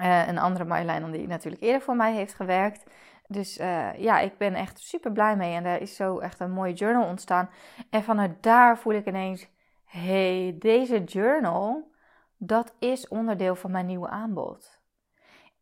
Uh, 0.00 0.28
een 0.28 0.38
andere 0.38 0.64
Marjolein 0.64 1.00
dan 1.00 1.10
die 1.10 1.26
natuurlijk 1.26 1.62
eerder 1.62 1.82
voor 1.82 1.96
mij 1.96 2.12
heeft 2.14 2.34
gewerkt. 2.34 2.84
Dus 3.26 3.58
uh, 3.58 3.94
ja, 3.98 4.18
ik 4.18 4.38
ben 4.38 4.54
echt 4.54 4.78
super 4.78 5.12
blij 5.12 5.36
mee. 5.36 5.54
En 5.54 5.62
daar 5.62 5.80
is 5.80 5.96
zo 5.96 6.18
echt 6.18 6.40
een 6.40 6.50
mooie 6.50 6.72
journal 6.72 7.08
ontstaan. 7.08 7.50
En 7.90 8.02
vanuit 8.02 8.42
daar 8.42 8.78
voel 8.78 8.94
ik 8.94 9.06
ineens: 9.06 9.48
hey, 9.84 10.56
deze 10.58 11.04
journal, 11.04 11.90
dat 12.36 12.74
is 12.78 13.08
onderdeel 13.08 13.54
van 13.54 13.70
mijn 13.70 13.86
nieuwe 13.86 14.08
aanbod. 14.08 14.81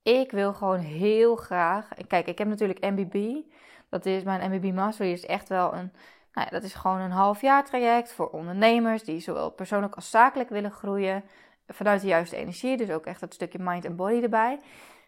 Ik 0.02 0.30
wil 0.30 0.52
gewoon 0.54 0.78
heel 0.78 1.36
graag. 1.36 1.88
Kijk, 2.06 2.26
ik 2.26 2.38
heb 2.38 2.48
natuurlijk 2.48 2.80
MBB. 2.80 3.42
Dat 3.88 4.06
is 4.06 4.22
mijn 4.22 4.52
MBB 4.52 4.74
Master. 4.74 5.04
Die 5.04 5.14
is 5.14 5.26
echt 5.26 5.48
wel 5.48 5.74
een. 5.74 5.92
Nou 6.32 6.46
ja, 6.46 6.50
dat 6.50 6.62
is 6.62 6.74
gewoon 6.74 7.00
een 7.00 7.10
half 7.10 7.40
jaar 7.40 7.64
traject 7.64 8.12
voor 8.12 8.28
ondernemers 8.28 9.04
die 9.04 9.20
zowel 9.20 9.50
persoonlijk 9.50 9.94
als 9.94 10.10
zakelijk 10.10 10.48
willen 10.48 10.70
groeien. 10.70 11.24
Vanuit 11.66 12.00
de 12.00 12.06
juiste 12.06 12.36
energie. 12.36 12.76
Dus 12.76 12.90
ook 12.90 13.06
echt 13.06 13.20
dat 13.20 13.34
stukje 13.34 13.58
mind 13.60 13.84
en 13.84 13.96
body 13.96 14.22
erbij. 14.22 14.60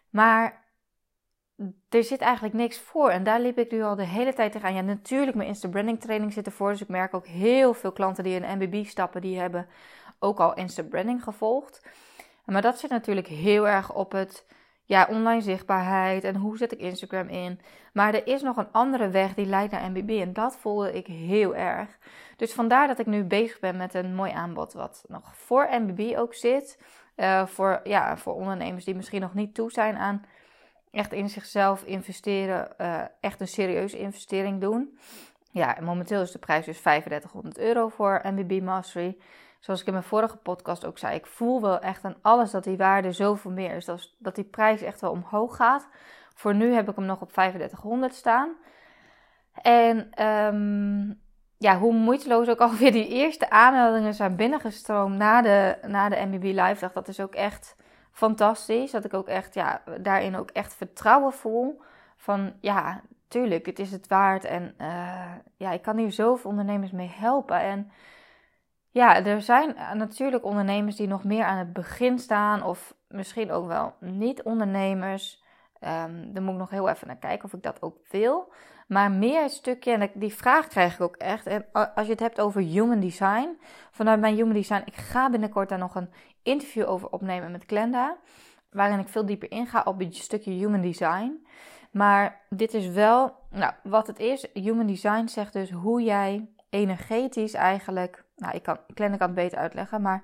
Maar 0.09 0.63
er 1.89 2.03
zit 2.03 2.21
eigenlijk 2.21 2.53
niks 2.53 2.79
voor. 2.79 3.09
En 3.09 3.23
daar 3.23 3.39
liep 3.39 3.57
ik 3.57 3.71
nu 3.71 3.83
al 3.83 3.95
de 3.95 4.05
hele 4.05 4.33
tijd 4.33 4.51
tegenaan. 4.51 4.75
Ja, 4.75 4.81
natuurlijk, 4.81 5.37
mijn 5.37 5.47
Insta 5.47 5.67
Branding 5.67 6.01
training 6.01 6.33
zit 6.33 6.45
ervoor. 6.45 6.69
Dus 6.69 6.81
ik 6.81 6.87
merk 6.87 7.13
ook 7.13 7.27
heel 7.27 7.73
veel 7.73 7.91
klanten 7.91 8.23
die 8.23 8.43
een 8.43 8.57
MBB 8.57 8.85
stappen, 8.85 9.21
die 9.21 9.39
hebben 9.39 9.67
ook 10.19 10.39
al 10.39 10.53
Insta 10.53 10.83
Branding 10.83 11.23
gevolgd. 11.23 11.85
Maar 12.45 12.61
dat 12.61 12.79
zit 12.79 12.89
natuurlijk 12.89 13.27
heel 13.27 13.67
erg 13.67 13.93
op 13.93 14.11
het 14.11 14.45
ja, 14.85 15.07
online 15.09 15.41
zichtbaarheid 15.41 16.23
en 16.23 16.35
hoe 16.35 16.57
zet 16.57 16.71
ik 16.71 16.79
Instagram 16.79 17.27
in. 17.27 17.59
Maar 17.93 18.13
er 18.13 18.27
is 18.27 18.41
nog 18.41 18.57
een 18.57 18.71
andere 18.71 19.09
weg 19.09 19.33
die 19.33 19.45
leidt 19.45 19.71
naar 19.71 19.91
MBB 19.91 20.09
en 20.09 20.33
dat 20.33 20.57
voelde 20.57 20.93
ik 20.93 21.07
heel 21.07 21.55
erg. 21.55 21.97
Dus 22.37 22.53
vandaar 22.53 22.87
dat 22.87 22.99
ik 22.99 23.05
nu 23.05 23.23
bezig 23.23 23.59
ben 23.59 23.77
met 23.77 23.93
een 23.93 24.15
mooi 24.15 24.31
aanbod 24.31 24.73
wat 24.73 25.03
nog 25.07 25.37
voor 25.37 25.69
MBB 25.71 26.17
ook 26.17 26.33
zit. 26.33 26.81
Uh, 27.15 27.45
voor, 27.45 27.79
ja, 27.83 28.17
voor 28.17 28.33
ondernemers 28.33 28.85
die 28.85 28.95
misschien 28.95 29.21
nog 29.21 29.33
niet 29.33 29.53
toe 29.53 29.71
zijn 29.71 29.95
aan 29.97 30.25
echt 30.93 31.13
in 31.13 31.29
zichzelf 31.29 31.83
investeren, 31.83 32.69
uh, 32.81 33.01
echt 33.19 33.39
een 33.39 33.47
serieuze 33.47 33.97
investering 33.97 34.61
doen. 34.61 34.97
Ja, 35.51 35.77
momenteel 35.81 36.21
is 36.21 36.31
de 36.31 36.39
prijs 36.39 36.65
dus 36.65 36.81
3500 36.81 37.57
euro 37.57 37.87
voor 37.87 38.21
MBB 38.23 38.61
Mastery. 38.61 39.17
Zoals 39.63 39.81
ik 39.81 39.87
in 39.87 39.93
mijn 39.93 40.05
vorige 40.05 40.37
podcast 40.37 40.85
ook 40.85 40.97
zei, 40.97 41.15
ik 41.15 41.25
voel 41.25 41.61
wel 41.61 41.79
echt 41.79 42.05
aan 42.05 42.15
alles 42.21 42.51
dat 42.51 42.63
die 42.63 42.77
waarde 42.77 43.11
zoveel 43.11 43.51
meer 43.51 43.75
is. 43.75 43.85
Dat, 43.85 44.15
dat 44.17 44.35
die 44.35 44.43
prijs 44.43 44.81
echt 44.81 45.01
wel 45.01 45.11
omhoog 45.11 45.55
gaat. 45.55 45.87
Voor 46.33 46.55
nu 46.55 46.73
heb 46.73 46.89
ik 46.89 46.95
hem 46.95 47.05
nog 47.05 47.21
op 47.21 47.31
3500 47.31 48.13
staan. 48.13 48.53
En 49.61 50.25
um, 50.27 51.21
ja, 51.57 51.77
hoe 51.77 51.93
moeiteloos 51.93 52.49
ook 52.49 52.59
alweer 52.67 52.91
die 52.91 53.07
eerste 53.07 53.49
aanmeldingen 53.49 54.13
zijn 54.13 54.35
binnengestroomd 54.35 55.17
na 55.17 55.41
de, 55.41 55.77
na 55.87 56.09
de 56.09 56.25
MBB 56.25 56.43
Live. 56.43 56.89
Dat 56.93 57.07
is 57.07 57.19
ook 57.19 57.35
echt 57.35 57.75
fantastisch. 58.11 58.91
Dat 58.91 59.05
ik 59.05 59.13
ook 59.13 59.27
echt, 59.27 59.53
ja, 59.53 59.81
daarin 60.01 60.35
ook 60.35 60.49
echt 60.49 60.75
vertrouwen 60.75 61.33
voel. 61.33 61.81
Van 62.17 62.53
ja, 62.59 63.01
tuurlijk, 63.27 63.65
het 63.65 63.79
is 63.79 63.91
het 63.91 64.07
waard. 64.07 64.45
En 64.45 64.75
uh, 64.81 65.31
ja, 65.57 65.71
ik 65.71 65.81
kan 65.81 65.97
hier 65.97 66.11
zoveel 66.11 66.49
ondernemers 66.49 66.91
mee 66.91 67.11
helpen. 67.15 67.59
En 67.59 67.91
ja, 68.93 69.25
er 69.25 69.41
zijn 69.41 69.75
natuurlijk 69.93 70.43
ondernemers 70.43 70.95
die 70.95 71.07
nog 71.07 71.23
meer 71.23 71.43
aan 71.43 71.57
het 71.57 71.73
begin 71.73 72.19
staan. 72.19 72.63
Of 72.63 72.95
misschien 73.07 73.51
ook 73.51 73.67
wel 73.67 73.93
niet-ondernemers. 73.99 75.43
Um, 75.81 76.33
daar 76.33 76.43
moet 76.43 76.53
ik 76.53 76.59
nog 76.59 76.69
heel 76.69 76.89
even 76.89 77.07
naar 77.07 77.15
kijken 77.15 77.45
of 77.45 77.53
ik 77.53 77.63
dat 77.63 77.81
ook 77.81 77.97
wil. 78.09 78.53
Maar 78.87 79.11
meer 79.11 79.41
het 79.41 79.51
stukje, 79.51 79.91
en 79.91 80.11
die 80.13 80.33
vraag 80.33 80.67
krijg 80.67 80.93
ik 80.93 81.01
ook 81.01 81.15
echt. 81.15 81.45
En 81.45 81.65
als 81.71 82.05
je 82.05 82.11
het 82.11 82.19
hebt 82.19 82.41
over 82.41 82.61
human 82.61 82.99
design. 82.99 83.59
Vanuit 83.91 84.19
mijn 84.19 84.35
human 84.35 84.53
design, 84.53 84.81
ik 84.85 84.95
ga 84.95 85.29
binnenkort 85.29 85.69
daar 85.69 85.77
nog 85.77 85.95
een 85.95 86.09
interview 86.43 86.89
over 86.89 87.09
opnemen 87.09 87.51
met 87.51 87.63
Glenda. 87.67 88.17
Waarin 88.71 88.99
ik 88.99 89.07
veel 89.07 89.25
dieper 89.25 89.51
inga 89.51 89.81
op 89.85 89.99
het 89.99 90.15
stukje 90.15 90.51
human 90.51 90.81
design. 90.81 91.45
Maar 91.91 92.41
dit 92.49 92.73
is 92.73 92.87
wel, 92.87 93.35
nou, 93.49 93.73
wat 93.83 94.07
het 94.07 94.19
is. 94.19 94.47
Human 94.53 94.87
design 94.87 95.27
zegt 95.27 95.53
dus 95.53 95.71
hoe 95.71 96.01
jij 96.01 96.49
energetisch 96.69 97.53
eigenlijk. 97.53 98.22
Nou, 98.35 98.55
ik 98.55 98.63
kan, 98.63 98.77
Glenda 98.87 99.17
kan 99.17 99.27
het 99.27 99.35
beter 99.35 99.57
uitleggen, 99.57 100.01
maar 100.01 100.23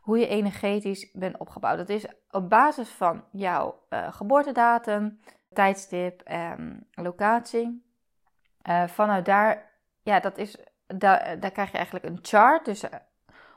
hoe 0.00 0.18
je 0.18 0.26
energetisch 0.26 1.10
bent 1.12 1.38
opgebouwd. 1.38 1.78
Dat 1.78 1.88
is 1.88 2.06
op 2.30 2.48
basis 2.48 2.88
van 2.88 3.24
jouw 3.30 3.82
uh, 3.90 4.12
geboortedatum, 4.12 5.20
tijdstip 5.52 6.20
en 6.20 6.86
locatie. 6.94 7.86
Uh, 8.68 8.86
vanuit 8.86 9.24
daar, 9.24 9.70
ja, 10.02 10.20
dat 10.20 10.38
is, 10.38 10.56
daar, 10.86 11.50
krijg 11.50 11.70
je 11.70 11.76
eigenlijk 11.76 12.04
een 12.04 12.18
chart. 12.22 12.64
Dus 12.64 12.84
uh, 12.84 12.90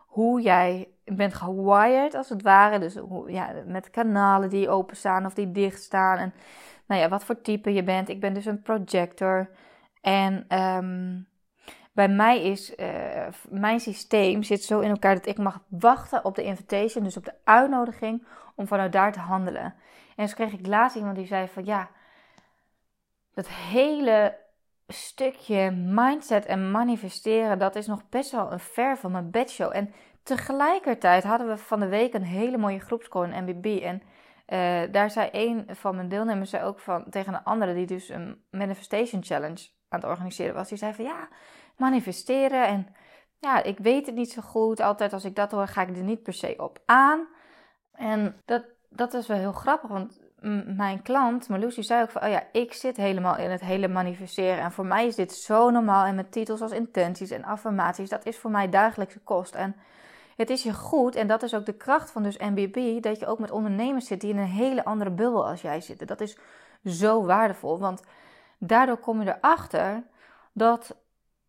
hoe 0.07 0.41
jij 0.41 0.89
bent 1.05 1.33
gewired, 1.33 2.15
als 2.15 2.29
het 2.29 2.41
ware. 2.41 2.79
Dus 2.79 2.95
hoe, 2.95 3.31
ja, 3.31 3.53
met 3.65 3.89
kanalen 3.89 4.49
die 4.49 4.69
openstaan 4.69 5.25
of 5.25 5.33
die 5.33 5.51
dicht 5.51 5.83
staan. 5.83 6.17
En 6.17 6.33
nou 6.85 7.01
ja, 7.01 7.09
wat 7.09 7.23
voor 7.23 7.41
type 7.41 7.73
je 7.73 7.83
bent. 7.83 8.09
Ik 8.09 8.19
ben 8.19 8.33
dus 8.33 8.45
een 8.45 8.61
projector. 8.61 9.49
En 10.01 10.59
um, 10.59 11.27
bij 11.91 12.07
mij 12.07 12.41
is 12.43 12.75
uh, 12.75 13.27
mijn 13.49 13.79
systeem 13.79 14.43
zit 14.43 14.63
zo 14.63 14.79
in 14.79 14.89
elkaar 14.89 15.15
dat 15.15 15.25
ik 15.25 15.37
mag 15.37 15.63
wachten 15.67 16.25
op 16.25 16.35
de 16.35 16.43
invitation, 16.43 17.03
dus 17.03 17.17
op 17.17 17.25
de 17.25 17.33
uitnodiging 17.43 18.25
om 18.55 18.67
vanuit 18.67 18.91
daar 18.91 19.11
te 19.11 19.19
handelen. 19.19 19.75
En 20.15 20.27
zo 20.27 20.35
kreeg 20.35 20.53
ik 20.53 20.67
laatst 20.67 20.97
iemand 20.97 21.15
die 21.15 21.25
zei 21.25 21.47
van 21.47 21.65
ja, 21.65 21.89
dat 23.33 23.47
hele 23.47 24.37
stukje 24.87 25.71
mindset 25.71 26.45
en 26.45 26.71
manifesteren, 26.71 27.59
dat 27.59 27.75
is 27.75 27.87
nog 27.87 28.09
best 28.09 28.31
wel 28.31 28.51
een 28.51 28.59
ver 28.59 28.97
van 28.97 29.11
mijn 29.11 29.31
bedshow. 29.31 29.75
En 29.75 29.93
tegelijkertijd 30.23 31.23
hadden 31.23 31.47
we 31.47 31.57
van 31.57 31.79
de 31.79 31.87
week 31.87 32.13
een 32.13 32.23
hele 32.23 32.57
mooie 32.57 32.79
groepscall 32.79 33.29
in 33.29 33.43
MBB. 33.43 33.65
En 33.65 34.01
uh, 34.47 34.93
daar 34.93 35.11
zei 35.11 35.29
een 35.31 35.65
van 35.67 35.95
mijn 35.95 36.09
deelnemers 36.09 36.49
zei 36.49 36.63
ook 36.63 36.79
van, 36.79 37.05
tegen 37.09 37.33
een 37.33 37.43
andere 37.43 37.73
die 37.73 37.85
dus 37.85 38.09
een 38.09 38.43
manifestation 38.49 39.23
challenge 39.23 39.67
aan 39.89 39.99
het 39.99 40.09
organiseren 40.09 40.55
was. 40.55 40.69
Die 40.69 40.77
zei 40.77 40.93
van 40.93 41.05
ja, 41.05 41.27
manifesteren 41.81 42.67
en 42.67 42.87
ja, 43.41 43.63
ik 43.63 43.77
weet 43.77 44.05
het 44.05 44.15
niet 44.15 44.31
zo 44.31 44.41
goed. 44.41 44.79
Altijd 44.79 45.13
als 45.13 45.25
ik 45.25 45.35
dat 45.35 45.51
hoor, 45.51 45.67
ga 45.67 45.81
ik 45.81 45.97
er 45.97 46.03
niet 46.03 46.23
per 46.23 46.33
se 46.33 46.53
op 46.57 46.79
aan. 46.85 47.27
En 47.91 48.35
dat, 48.45 48.63
dat 48.89 49.13
is 49.13 49.27
wel 49.27 49.37
heel 49.37 49.51
grappig, 49.51 49.89
want 49.89 50.19
mijn 50.75 51.01
klant, 51.01 51.49
Marloes, 51.49 51.75
zei 51.75 52.01
ook 52.01 52.09
van, 52.09 52.23
oh 52.23 52.29
ja, 52.29 52.43
ik 52.51 52.73
zit 52.73 52.97
helemaal 52.97 53.37
in 53.37 53.49
het 53.51 53.61
hele 53.61 53.87
manifesteren. 53.87 54.63
En 54.63 54.71
voor 54.71 54.85
mij 54.85 55.05
is 55.05 55.15
dit 55.15 55.33
zo 55.33 55.69
normaal. 55.69 56.05
En 56.05 56.15
met 56.15 56.31
titels 56.31 56.61
als 56.61 56.71
intenties 56.71 57.31
en 57.31 57.43
affirmaties, 57.43 58.09
dat 58.09 58.25
is 58.25 58.37
voor 58.37 58.51
mij 58.51 58.69
dagelijkse 58.69 59.19
kost. 59.19 59.55
En 59.55 59.75
het 60.35 60.49
is 60.49 60.63
je 60.63 60.73
goed, 60.73 61.15
en 61.15 61.27
dat 61.27 61.43
is 61.43 61.53
ook 61.53 61.65
de 61.65 61.77
kracht 61.77 62.11
van 62.11 62.23
dus 62.23 62.37
MBB, 62.37 63.01
dat 63.01 63.19
je 63.19 63.27
ook 63.27 63.39
met 63.39 63.51
ondernemers 63.51 64.07
zit 64.07 64.21
die 64.21 64.33
in 64.33 64.37
een 64.37 64.45
hele 64.45 64.85
andere 64.85 65.11
bubbel 65.11 65.47
als 65.47 65.61
jij 65.61 65.81
zitten. 65.81 66.07
Dat 66.07 66.21
is 66.21 66.37
zo 66.85 67.23
waardevol, 67.25 67.79
want 67.79 68.03
daardoor 68.57 68.97
kom 68.97 69.21
je 69.21 69.35
erachter 69.35 70.03
dat 70.53 70.95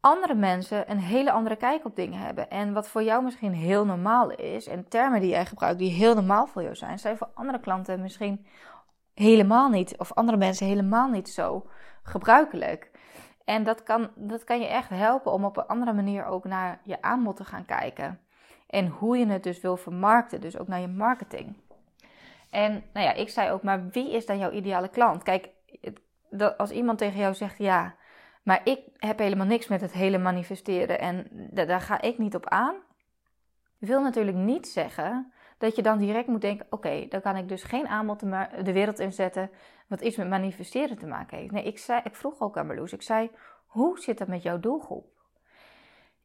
andere 0.04 0.34
mensen 0.34 0.90
een 0.90 0.98
hele 0.98 1.32
andere 1.32 1.56
kijk 1.56 1.84
op 1.84 1.96
dingen 1.96 2.18
hebben. 2.18 2.50
En 2.50 2.72
wat 2.72 2.88
voor 2.88 3.02
jou 3.02 3.22
misschien 3.22 3.52
heel 3.52 3.84
normaal 3.84 4.30
is, 4.30 4.66
en 4.66 4.88
termen 4.88 5.20
die 5.20 5.30
jij 5.30 5.46
gebruikt 5.46 5.78
die 5.78 5.90
heel 5.90 6.14
normaal 6.14 6.46
voor 6.46 6.62
jou 6.62 6.74
zijn, 6.74 6.98
zijn 6.98 7.16
voor 7.16 7.28
andere 7.34 7.60
klanten 7.60 8.00
misschien 8.00 8.46
helemaal 9.14 9.68
niet, 9.68 9.98
of 9.98 10.12
andere 10.12 10.36
mensen 10.36 10.66
helemaal 10.66 11.08
niet 11.08 11.28
zo 11.28 11.66
gebruikelijk. 12.02 12.90
En 13.44 13.64
dat 13.64 13.82
kan, 13.82 14.10
dat 14.14 14.44
kan 14.44 14.60
je 14.60 14.66
echt 14.66 14.88
helpen 14.88 15.32
om 15.32 15.44
op 15.44 15.56
een 15.56 15.66
andere 15.66 15.92
manier 15.92 16.24
ook 16.24 16.44
naar 16.44 16.80
je 16.84 17.02
aanbod 17.02 17.36
te 17.36 17.44
gaan 17.44 17.64
kijken. 17.64 18.20
En 18.66 18.86
hoe 18.86 19.18
je 19.18 19.26
het 19.26 19.42
dus 19.42 19.60
wil 19.60 19.76
vermarkten, 19.76 20.40
dus 20.40 20.58
ook 20.58 20.68
naar 20.68 20.80
je 20.80 20.88
marketing. 20.88 21.56
En 22.50 22.84
nou 22.92 23.06
ja, 23.06 23.12
ik 23.12 23.28
zei 23.28 23.50
ook, 23.50 23.62
maar 23.62 23.88
wie 23.88 24.12
is 24.12 24.26
dan 24.26 24.38
jouw 24.38 24.50
ideale 24.50 24.88
klant? 24.88 25.22
Kijk, 25.22 25.48
als 26.56 26.70
iemand 26.70 26.98
tegen 26.98 27.18
jou 27.18 27.34
zegt, 27.34 27.58
ja, 27.58 27.94
maar 28.42 28.60
ik 28.64 28.80
heb 28.96 29.18
helemaal 29.18 29.46
niks 29.46 29.68
met 29.68 29.80
het 29.80 29.92
hele 29.92 30.18
manifesteren 30.18 30.98
en 30.98 31.26
daar 31.50 31.80
ga 31.80 32.00
ik 32.00 32.18
niet 32.18 32.34
op 32.34 32.48
aan. 32.48 32.74
Wil 33.78 34.02
natuurlijk 34.02 34.36
niet 34.36 34.68
zeggen 34.68 35.32
dat 35.58 35.76
je 35.76 35.82
dan 35.82 35.98
direct 35.98 36.26
moet 36.26 36.40
denken: 36.40 36.66
oké, 36.70 37.06
dan 37.08 37.20
kan 37.20 37.36
ik 37.36 37.48
dus 37.48 37.62
geen 37.62 37.88
aanbod 37.88 38.20
de 38.64 38.72
wereld 38.72 38.98
inzetten 38.98 39.50
wat 39.86 40.00
iets 40.00 40.16
met 40.16 40.28
manifesteren 40.28 40.98
te 40.98 41.06
maken 41.06 41.38
heeft. 41.38 41.52
Nee, 41.52 41.64
ik, 41.64 41.78
zei, 41.78 42.00
ik 42.04 42.16
vroeg 42.16 42.40
ook 42.40 42.56
aan 42.56 42.66
Marloes, 42.66 42.92
ik 42.92 43.02
zei: 43.02 43.30
hoe 43.66 43.98
zit 43.98 44.18
dat 44.18 44.28
met 44.28 44.42
jouw 44.42 44.60
doelgroep? 44.60 45.06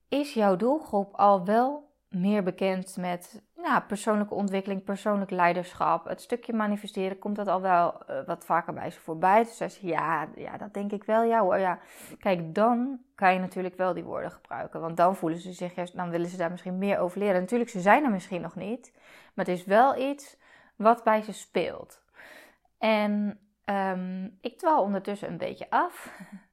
Is 0.09 0.33
jouw 0.33 0.55
doelgroep 0.55 1.15
al 1.15 1.45
wel 1.45 1.86
meer 2.09 2.43
bekend 2.43 2.97
met 2.97 3.41
nou, 3.55 3.81
persoonlijke 3.81 4.33
ontwikkeling, 4.33 4.83
persoonlijk 4.83 5.31
leiderschap. 5.31 6.07
Het 6.07 6.21
stukje 6.21 6.53
manifesteren 6.53 7.19
komt 7.19 7.35
dat 7.35 7.47
al 7.47 7.61
wel 7.61 8.01
uh, 8.09 8.19
wat 8.25 8.45
vaker 8.45 8.73
bij 8.73 8.91
ze 8.91 8.99
voorbij. 8.99 9.43
Dus 9.43 9.57
zei 9.57 9.69
ze, 9.69 9.87
ja, 9.87 10.27
ja, 10.35 10.57
dat 10.57 10.73
denk 10.73 10.91
ik 10.91 11.03
wel. 11.03 11.23
Ja 11.23 11.41
hoor, 11.41 11.57
ja. 11.57 11.79
Kijk, 12.19 12.55
dan 12.55 12.99
kan 13.15 13.33
je 13.33 13.39
natuurlijk 13.39 13.77
wel 13.77 13.93
die 13.93 14.03
woorden 14.03 14.31
gebruiken. 14.31 14.81
Want 14.81 14.97
dan 14.97 15.15
voelen 15.15 15.39
ze 15.39 15.51
zich 15.51 15.75
juist, 15.75 15.95
dan 15.95 16.09
willen 16.09 16.29
ze 16.29 16.37
daar 16.37 16.51
misschien 16.51 16.77
meer 16.77 16.99
over 16.99 17.19
leren. 17.19 17.41
Natuurlijk, 17.41 17.69
ze 17.69 17.81
zijn 17.81 18.03
er 18.03 18.11
misschien 18.11 18.41
nog 18.41 18.55
niet. 18.55 18.91
Maar 19.33 19.45
het 19.45 19.57
is 19.57 19.65
wel 19.65 19.97
iets 19.97 20.37
wat 20.75 21.03
bij 21.03 21.21
ze 21.21 21.33
speelt. 21.33 22.01
En 22.77 23.39
um, 23.65 24.37
ik 24.41 24.57
dwaal 24.57 24.83
ondertussen 24.83 25.29
een 25.29 25.37
beetje 25.37 25.69
af. 25.69 26.11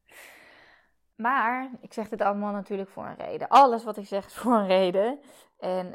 Maar 1.24 1.70
ik 1.80 1.92
zeg 1.92 2.08
dit 2.08 2.20
allemaal 2.20 2.52
natuurlijk 2.52 2.90
voor 2.90 3.04
een 3.04 3.26
reden. 3.26 3.48
Alles 3.48 3.84
wat 3.84 3.96
ik 3.96 4.06
zeg 4.06 4.26
is 4.26 4.34
voor 4.34 4.52
een 4.52 4.66
reden. 4.66 5.20
En 5.58 5.90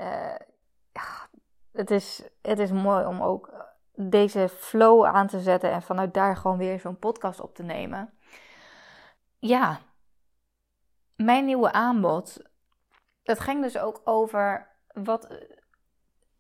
ja, 0.91 1.27
het, 1.71 1.91
is, 1.91 2.29
het 2.41 2.59
is 2.59 2.71
mooi 2.71 3.05
om 3.05 3.21
ook 3.21 3.53
deze 3.95 4.49
flow 4.49 5.05
aan 5.05 5.27
te 5.27 5.39
zetten 5.39 5.71
en 5.71 5.81
vanuit 5.81 6.13
daar 6.13 6.37
gewoon 6.37 6.57
weer 6.57 6.79
zo'n 6.79 6.99
podcast 6.99 7.39
op 7.39 7.55
te 7.55 7.63
nemen. 7.63 8.13
Ja, 9.39 9.79
mijn 11.15 11.45
nieuwe 11.45 11.71
aanbod. 11.71 12.49
Dat 13.23 13.39
ging 13.39 13.61
dus 13.61 13.77
ook 13.77 14.01
over 14.03 14.67
wat 14.93 15.27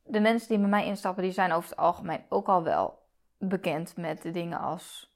de 0.03 0.19
mensen 0.19 0.49
die 0.49 0.59
bij 0.59 0.69
mij 0.69 0.85
instappen, 0.85 1.23
die 1.23 1.31
zijn 1.31 1.51
over 1.51 1.69
het 1.69 1.79
algemeen 1.79 2.25
ook 2.29 2.47
al 2.47 2.63
wel 2.63 2.99
bekend 3.37 3.97
met 3.97 4.21
dingen 4.33 4.59
als 4.59 5.08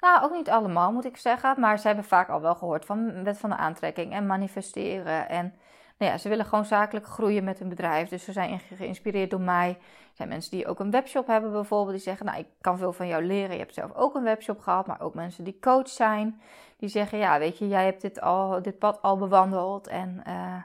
nou, 0.00 0.24
ook 0.24 0.32
niet 0.32 0.50
allemaal 0.50 0.92
moet 0.92 1.04
ik 1.04 1.16
zeggen. 1.16 1.60
Maar 1.60 1.78
ze 1.78 1.86
hebben 1.86 2.04
vaak 2.04 2.28
al 2.28 2.40
wel 2.40 2.54
gehoord 2.54 2.84
van 2.84 3.24
wet 3.24 3.38
van 3.38 3.50
de 3.50 3.56
aantrekking 3.56 4.12
en 4.12 4.26
manifesteren. 4.26 5.28
En 5.28 5.54
nou 5.98 6.12
ja, 6.12 6.18
ze 6.18 6.28
willen 6.28 6.44
gewoon 6.44 6.64
zakelijk 6.64 7.06
groeien 7.06 7.44
met 7.44 7.58
hun 7.58 7.68
bedrijf. 7.68 8.08
Dus 8.08 8.24
ze 8.24 8.32
zijn 8.32 8.60
geïnspireerd 8.74 9.30
door 9.30 9.40
mij. 9.40 9.68
Er 9.68 10.12
zijn 10.12 10.28
mensen 10.28 10.50
die 10.50 10.66
ook 10.66 10.80
een 10.80 10.90
webshop 10.90 11.26
hebben 11.26 11.52
bijvoorbeeld. 11.52 11.94
Die 11.94 12.04
zeggen, 12.04 12.26
nou, 12.26 12.38
ik 12.38 12.46
kan 12.60 12.78
veel 12.78 12.92
van 12.92 13.06
jou 13.06 13.24
leren. 13.24 13.52
Je 13.52 13.58
hebt 13.58 13.74
zelf 13.74 13.94
ook 13.94 14.14
een 14.14 14.22
webshop 14.22 14.60
gehad. 14.60 14.86
Maar 14.86 15.00
ook 15.00 15.14
mensen 15.14 15.44
die 15.44 15.58
coach 15.60 15.88
zijn. 15.88 16.40
Die 16.76 16.88
zeggen, 16.88 17.18
ja, 17.18 17.38
weet 17.38 17.58
je, 17.58 17.68
jij 17.68 17.84
hebt 17.84 18.00
dit, 18.00 18.20
al, 18.20 18.62
dit 18.62 18.78
pad 18.78 19.02
al 19.02 19.16
bewandeld. 19.16 19.86
En 19.86 20.22
uh, 20.26 20.56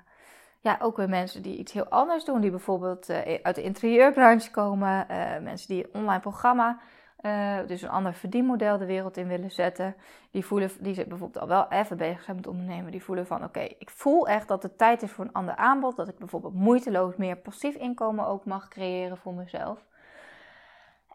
ja, 0.60 0.78
ook 0.82 0.98
weer 0.98 1.10
mensen 1.10 1.42
die 1.42 1.58
iets 1.58 1.74
heel 1.74 1.88
anders 1.88 2.26
doen. 2.26 2.42
Die 2.42 2.50
bijvoorbeeld 2.50 3.10
uh, 3.10 3.18
uit 3.42 3.56
de 3.56 3.64
interieurbranche 3.64 4.52
komen. 4.52 5.06
Uh, 5.12 5.38
mensen 5.42 5.68
die 5.68 5.84
een 5.84 6.00
online 6.00 6.20
programma 6.20 6.80
uh, 7.22 7.58
dus 7.68 7.82
een 7.82 7.90
ander 7.90 8.14
verdienmodel 8.14 8.78
de 8.78 8.86
wereld 8.86 9.18
in 9.18 9.28
willen 9.28 9.52
zetten. 9.52 9.96
Die 10.32 10.46
voelen, 10.46 10.70
die 10.80 10.94
zijn 10.94 11.08
bijvoorbeeld 11.08 11.44
al 11.44 11.50
wel 11.50 11.66
even 11.70 11.98
bezig 11.98 12.24
zijn 12.24 12.36
met 12.36 12.48
ondernemen. 12.48 12.92
Die 12.92 13.04
voelen 13.04 13.28
van 13.28 13.44
oké, 13.44 13.60
ik 13.60 13.90
voel 13.90 14.28
echt 14.28 14.48
dat 14.48 14.64
het 14.64 14.78
tijd 14.78 15.02
is 15.02 15.12
voor 15.12 15.26
een 15.26 15.34
ander 15.34 15.56
aanbod. 15.56 15.96
Dat 15.96 16.08
ik 16.08 16.18
bijvoorbeeld 16.18 16.54
moeiteloos 16.54 17.16
meer 17.16 17.38
passief 17.38 17.76
inkomen 17.76 18.28
ook 18.28 18.46
mag 18.46 18.68
creëren 18.68 19.18
voor 19.18 19.34
mezelf. 19.34 19.86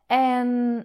En 0.07 0.85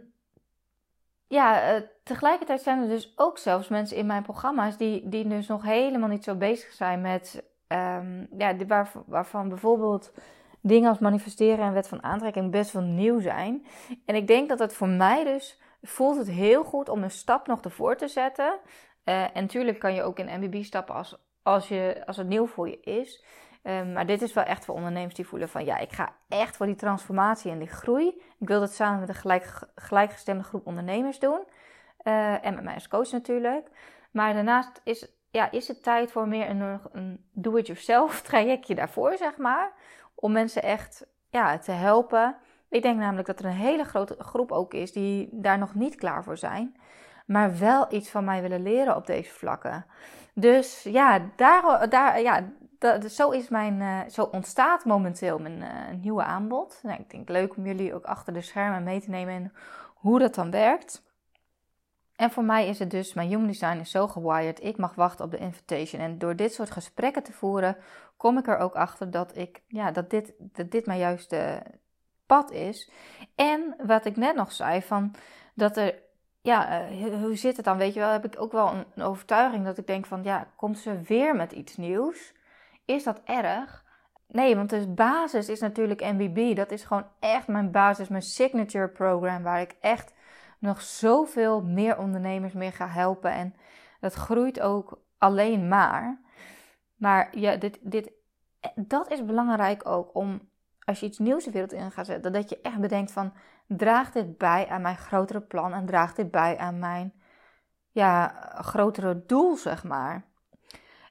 ja, 1.28 1.76
uh, 1.76 1.82
tegelijkertijd 2.04 2.62
zijn 2.62 2.82
er 2.82 2.88
dus 2.88 3.14
ook 3.16 3.38
zelfs 3.38 3.68
mensen 3.68 3.98
in 3.98 4.06
mijn 4.06 4.24
programma's 4.24 4.78
die, 4.78 5.10
die 5.10 5.28
dus 5.28 5.48
nog 5.48 5.64
helemaal 5.64 6.10
niet 6.10 6.24
zo 6.24 6.36
bezig 6.36 6.72
zijn 6.72 7.02
met, 7.02 7.44
um, 7.68 8.28
ja, 8.38 8.56
waar, 8.68 8.92
waarvan 9.06 9.50
bijvoorbeeld 9.50 10.14
dingen 10.62 10.90
als 10.90 11.00
manifesteren 11.00 11.66
en 11.66 11.74
wet 11.74 11.88
van 11.88 12.04
aantrekking 12.04 12.52
best 12.52 12.72
wel 12.72 12.82
nieuw 12.82 13.20
zijn. 13.20 13.66
En 14.06 14.16
ik 14.16 14.28
denk 14.28 14.50
dat 14.50 14.60
het 14.60 14.74
voor 14.74 14.88
mij 14.88 15.24
dus 15.24 15.62
voelt 15.82 16.18
het 16.18 16.30
heel 16.30 16.64
goed 16.64 16.90
om 16.90 17.04
een 17.04 17.12
stap 17.12 17.48
nog 17.48 17.62
ervoor 17.62 17.96
te 17.96 18.08
zetten. 18.08 18.60
Uh, 19.06 19.24
en 19.24 19.42
natuurlijk 19.42 19.80
kan 19.80 19.94
je 19.94 20.04
ook 20.04 20.20
in 20.20 20.42
MBB 20.42 20.64
stappen 20.64 20.96
als, 20.96 21.18
als, 21.44 21.68
je, 21.68 22.04
als 22.06 22.18
het 22.18 22.28
nieuw 22.28 22.46
voor 22.46 22.70
je 22.70 22.80
is. 22.80 23.24
Um, 23.64 23.94
maar 23.94 24.06
dit 24.06 24.22
is 24.22 24.34
wel 24.34 24.44
echt 24.44 24.66
voor 24.66 24.76
ondernemers 24.76 25.16
die 25.16 25.28
voelen 25.28 25.50
van 25.50 25.66
ja, 25.66 25.78
ik 25.78 25.92
ga 25.92 26.16
echt 26.28 26.58
voor 26.58 26.66
die 26.66 26.76
transformatie 26.76 27.52
en 27.52 27.60
die 27.60 27.68
groei. 27.68 28.22
Ik 28.40 28.48
wil 28.48 28.60
dat 28.60 28.74
samen 28.74 29.00
met 29.00 29.10
een 29.10 29.16
gelijk, 29.16 29.60
gelijkgestemde 29.76 30.44
groep 30.44 30.68
ondernemers 30.68 31.20
doen. 31.20 31.44
Uh, 32.04 32.46
en 32.46 32.56
met 32.56 32.64
mij 32.64 32.74
als 32.74 32.88
coach 32.88 33.12
natuurlijk. 33.12 33.68
Maar 34.12 34.34
daarnaast 34.34 34.82
is, 34.84 35.12
ja, 35.32 35.52
is 35.52 35.68
het 35.68 35.84
tijd 35.84 36.12
voor 36.12 36.28
meer 36.28 36.50
een, 36.50 36.80
een 36.92 37.26
do-it-yourself 37.32 38.22
trajectje 38.30 38.76
daarvoor, 38.76 39.18
zeg 39.18 39.38
maar 39.38 39.72
om 40.22 40.32
mensen 40.32 40.64
echt 40.64 41.06
ja, 41.30 41.58
te 41.58 41.72
helpen. 41.72 42.36
Ik 42.70 42.82
denk 42.82 43.00
namelijk 43.00 43.28
dat 43.28 43.40
er 43.40 43.46
een 43.46 43.52
hele 43.52 43.84
grote 43.84 44.16
groep 44.20 44.52
ook 44.52 44.74
is 44.74 44.92
die 44.92 45.30
daar 45.32 45.58
nog 45.58 45.76
niet 45.76 45.96
klaar 45.96 46.24
voor 46.24 46.38
zijn, 46.38 46.76
maar 47.26 47.60
wel 47.60 47.94
iets 47.94 48.10
van 48.10 48.24
mij 48.24 48.42
willen 48.42 48.64
leren 48.64 48.96
op 48.96 49.06
deze 49.06 49.32
vlakken. 49.32 49.86
Dus 50.34 50.84
ja, 50.84 51.20
daar, 51.36 51.90
daar, 51.90 52.22
ja 52.22 52.44
dat, 52.80 53.12
zo, 53.12 53.30
is 53.30 53.50
mijn, 53.50 53.80
uh, 53.80 54.00
zo 54.10 54.24
ontstaat 54.24 54.86
momenteel 54.86 55.40
mijn 55.40 55.62
uh, 55.62 56.02
nieuwe 56.02 56.24
aanbod. 56.24 56.80
Nou, 56.84 57.00
ik 57.00 57.10
denk 57.10 57.30
leuk 57.30 57.56
om 57.58 57.66
jullie 57.66 57.94
ook 57.94 58.06
achter 58.06 58.34
de 58.34 58.42
schermen 58.42 58.84
mee 58.84 59.02
te 59.02 59.10
nemen 59.10 59.34
in 59.34 59.52
hoe 59.96 60.20
dat 60.20 60.36
dan 60.36 60.52
werkt. 60.52 61.04
En 62.22 62.32
voor 62.32 62.44
mij 62.44 62.68
is 62.68 62.80
het 62.80 62.92
dus, 62.92 63.14
mijn 63.14 63.28
human 63.28 63.48
design 63.48 63.78
is 63.78 63.92
zo 63.92 64.08
gewired, 64.08 64.64
ik 64.64 64.78
mag 64.78 64.96
wachten 64.96 65.26
op 65.26 65.32
de 65.32 65.38
invitation. 65.38 66.02
En 66.02 66.18
door 66.18 66.36
dit 66.36 66.54
soort 66.54 66.72
gesprekken 66.72 67.24
te 67.24 67.32
voeren, 67.32 67.78
kom 68.18 68.38
ik 68.38 68.48
er 68.48 68.58
ook 68.58 68.76
achter 68.76 69.12
dat, 69.12 69.38
ik, 69.38 69.62
ja, 69.68 69.92
dat, 69.92 70.10
dit, 70.10 70.34
dat 70.38 70.72
dit 70.72 70.86
mijn 70.86 71.00
juiste 71.00 71.64
pad 72.26 72.52
is. 72.52 72.92
En 73.36 73.76
wat 73.86 74.06
ik 74.06 74.16
net 74.16 74.36
nog 74.36 74.52
zei, 74.52 74.82
van 74.82 75.16
dat 75.54 75.78
er, 75.78 75.96
ja, 76.42 76.90
uh, 76.92 77.22
hoe 77.22 77.36
zit 77.36 77.56
het 77.56 77.66
dan? 77.66 77.78
Weet 77.78 77.94
je 77.94 78.00
wel, 78.00 78.12
heb 78.12 78.26
ik 78.26 78.42
ook 78.42 78.52
wel 78.52 78.68
een, 78.68 78.86
een 78.96 79.04
overtuiging 79.04 79.66
dat 79.66 79.78
ik 79.78 79.88
denk 79.88 80.06
van, 80.06 80.24
ja, 80.24 80.48
komt 80.56 80.80
ze 80.80 81.02
weer 81.02 81.36
met 81.36 81.52
iets 81.52 81.78
nieuws? 81.78 82.34
Is 82.86 83.04
dat 83.04 83.22
erg? 83.26 83.86
Nee, 84.28 84.56
want 84.56 84.70
de 84.70 84.88
basis 84.88 85.50
is 85.50 85.60
natuurlijk 85.60 86.02
MBB. 86.02 86.56
Dat 86.56 86.72
is 86.72 86.84
gewoon 86.84 87.08
echt 87.20 87.48
mijn 87.48 87.72
basis, 87.72 88.08
mijn 88.08 88.22
signature 88.22 88.88
program, 88.88 89.44
waar 89.44 89.62
ik 89.62 89.76
echt 89.80 90.14
nog 90.62 90.82
zoveel 90.82 91.62
meer 91.62 91.98
ondernemers 91.98 92.54
mee 92.54 92.72
ga 92.72 92.88
helpen. 92.88 93.32
En 93.32 93.56
dat 94.00 94.14
groeit 94.14 94.60
ook 94.60 95.02
alleen 95.18 95.68
maar. 95.68 96.22
Maar 96.96 97.38
ja, 97.38 97.56
dit, 97.56 97.80
dit, 97.82 98.12
dat 98.76 99.12
is 99.12 99.26
belangrijk 99.26 99.86
ook 99.88 100.16
om 100.16 100.50
als 100.84 101.00
je 101.00 101.06
iets 101.06 101.20
nieuws 101.20 101.44
de 101.44 101.52
wereld 101.52 101.74
in 101.74 101.92
gaat 101.92 102.06
zetten, 102.06 102.34
dat 102.34 102.50
je 102.50 102.62
echt 102.62 102.80
bedenkt 102.80 103.12
van 103.12 103.34
draagt 103.68 104.14
dit 104.14 104.38
bij 104.38 104.68
aan 104.68 104.82
mijn 104.82 104.98
grotere 104.98 105.42
plan 105.42 105.74
en 105.74 105.86
draagt 105.86 106.16
dit 106.16 106.32
bij 106.32 106.58
aan 106.58 106.80
mijn 106.80 107.14
ja, 107.92 108.28
grotere 108.54 109.24
doel, 109.26 109.56
zeg 109.56 109.84
maar. 109.84 110.26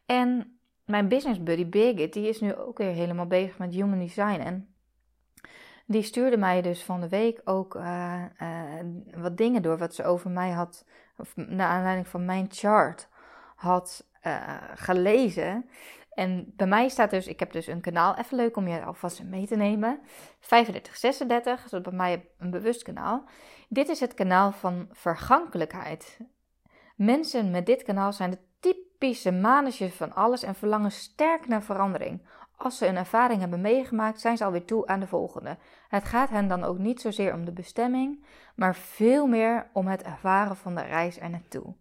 En 0.07 0.59
mijn 0.85 1.09
business 1.09 1.43
buddy 1.43 1.69
Birgit, 1.69 2.13
die 2.13 2.29
is 2.29 2.41
nu 2.41 2.55
ook 2.55 2.79
weer 2.79 2.93
helemaal 2.93 3.27
bezig 3.27 3.59
met 3.59 3.75
human 3.75 3.99
design. 3.99 4.41
En 4.41 4.75
die 5.91 6.03
stuurde 6.03 6.37
mij 6.37 6.63
dus 6.63 6.83
van 6.83 7.01
de 7.01 7.09
week 7.09 7.41
ook 7.45 7.75
uh, 7.75 8.23
uh, 8.43 8.49
wat 9.15 9.37
dingen 9.37 9.63
door 9.63 9.79
wat 9.79 9.95
ze 9.95 10.05
over 10.05 10.31
mij 10.31 10.51
had, 10.51 10.85
of 11.17 11.37
naar 11.37 11.69
aanleiding 11.69 12.09
van 12.09 12.25
mijn 12.25 12.47
chart 12.51 13.09
had 13.57 14.07
uh, 14.27 14.57
gelezen. 14.75 15.69
En 16.11 16.53
bij 16.57 16.67
mij 16.67 16.89
staat 16.89 17.11
dus, 17.11 17.27
ik 17.27 17.41
heb 17.41 17.53
dus 17.53 17.67
een 17.67 17.81
kanaal, 17.81 18.17
even 18.17 18.37
leuk 18.37 18.57
om 18.57 18.69
je 18.69 18.85
alvast 18.85 19.23
mee 19.23 19.47
te 19.47 19.57
nemen. 19.57 20.01
3536, 20.41 21.69
dat 21.69 21.83
bij 21.83 21.93
mij 21.93 22.29
een 22.39 22.51
bewust 22.51 22.83
kanaal. 22.83 23.25
Dit 23.69 23.89
is 23.89 24.01
het 24.01 24.15
kanaal 24.15 24.53
van 24.53 24.89
vergankelijkheid. 24.93 26.19
Mensen 26.97 27.51
met 27.51 27.67
dit 27.67 27.83
kanaal 27.83 28.13
zijn 28.13 28.31
de 28.31 28.39
typische 28.61 29.33
manetjes 29.33 29.95
van 29.95 30.15
alles 30.15 30.43
en 30.43 30.55
verlangen 30.55 30.93
sterk 30.93 31.47
naar 31.47 31.63
verandering. 31.63 32.23
Als 32.63 32.79
ze 32.79 32.87
een 32.87 32.97
ervaring 32.97 33.41
hebben 33.41 33.61
meegemaakt, 33.61 34.21
zijn 34.21 34.37
ze 34.37 34.45
alweer 34.45 34.65
toe 34.65 34.87
aan 34.87 35.01
de 35.01 35.07
volgende. 35.07 35.57
Het 35.89 36.05
gaat 36.05 36.31
hen 36.31 36.49
dan 36.49 36.65
ook 36.65 36.79
niet 36.79 37.01
zozeer 37.01 37.35
om 37.35 37.45
de 37.45 37.53
bestemming, 37.53 38.25
maar 38.55 38.75
veel 38.75 39.27
meer 39.27 39.67
om 39.73 39.87
het 39.87 40.03
ervaren 40.03 40.57
van 40.57 40.75
de 40.75 40.83
reis 40.83 41.21
er 41.21 41.31
naartoe. 41.31 41.75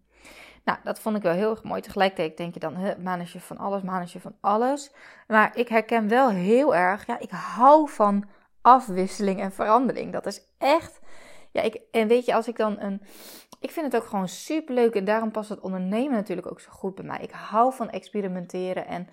Nou, 0.64 0.78
dat 0.84 1.00
vond 1.00 1.16
ik 1.16 1.22
wel 1.22 1.32
heel 1.32 1.50
erg 1.50 1.62
mooi. 1.62 1.80
Tegelijkertijd 1.80 2.36
denk 2.36 2.54
je 2.54 2.60
dan, 2.60 3.02
manetje 3.02 3.40
van 3.40 3.58
alles, 3.58 3.82
manetje 3.82 4.20
van 4.20 4.34
alles. 4.40 4.92
Maar 5.28 5.56
ik 5.56 5.68
herken 5.68 6.08
wel 6.08 6.30
heel 6.30 6.74
erg, 6.74 7.06
ja, 7.06 7.18
ik 7.18 7.30
hou 7.30 7.88
van 7.88 8.28
afwisseling 8.60 9.40
en 9.40 9.52
verandering. 9.52 10.12
Dat 10.12 10.26
is 10.26 10.42
echt, 10.58 11.00
ja, 11.50 11.62
ik, 11.62 11.80
en 11.90 12.08
weet 12.08 12.24
je, 12.24 12.34
als 12.34 12.48
ik 12.48 12.56
dan 12.56 12.80
een, 12.80 13.02
ik 13.60 13.70
vind 13.70 13.92
het 13.92 14.02
ook 14.02 14.08
gewoon 14.08 14.28
super 14.28 14.74
leuk 14.74 14.94
en 14.94 15.04
daarom 15.04 15.30
past 15.30 15.48
het 15.48 15.60
ondernemen 15.60 16.12
natuurlijk 16.12 16.50
ook 16.50 16.60
zo 16.60 16.70
goed 16.70 16.94
bij 16.94 17.04
mij. 17.04 17.18
Ik 17.20 17.30
hou 17.30 17.74
van 17.74 17.90
experimenteren 17.90 18.86
en 18.86 19.08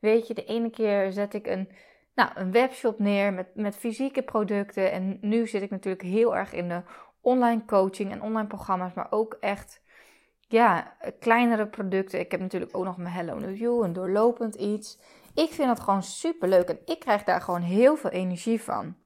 weet 0.00 0.26
je, 0.26 0.34
de 0.34 0.44
ene 0.44 0.70
keer 0.70 1.12
zet 1.12 1.34
ik 1.34 1.46
een, 1.46 1.68
nou, 2.14 2.30
een 2.34 2.52
webshop 2.52 2.98
neer 2.98 3.32
met, 3.32 3.54
met 3.54 3.76
fysieke 3.76 4.22
producten 4.22 4.92
en 4.92 5.18
nu 5.20 5.46
zit 5.46 5.62
ik 5.62 5.70
natuurlijk 5.70 6.02
heel 6.02 6.36
erg 6.36 6.52
in 6.52 6.68
de 6.68 6.82
online 7.20 7.64
coaching 7.64 8.12
en 8.12 8.22
online 8.22 8.48
programma's, 8.48 8.92
maar 8.92 9.06
ook 9.10 9.36
echt 9.40 9.82
ja, 10.48 10.96
kleinere 11.18 11.66
producten. 11.66 12.20
Ik 12.20 12.30
heb 12.30 12.40
natuurlijk 12.40 12.76
ook 12.76 12.84
nog 12.84 12.96
mijn 12.96 13.14
Hello 13.14 13.38
New 13.38 13.56
You, 13.56 13.84
een 13.84 13.92
doorlopend 13.92 14.54
iets. 14.54 14.98
Ik 15.34 15.52
vind 15.52 15.68
dat 15.68 15.80
gewoon 15.80 16.02
super 16.02 16.48
leuk 16.48 16.68
en 16.68 16.78
ik 16.84 16.98
krijg 16.98 17.24
daar 17.24 17.40
gewoon 17.40 17.62
heel 17.62 17.96
veel 17.96 18.10
energie 18.10 18.62
van. 18.62 18.96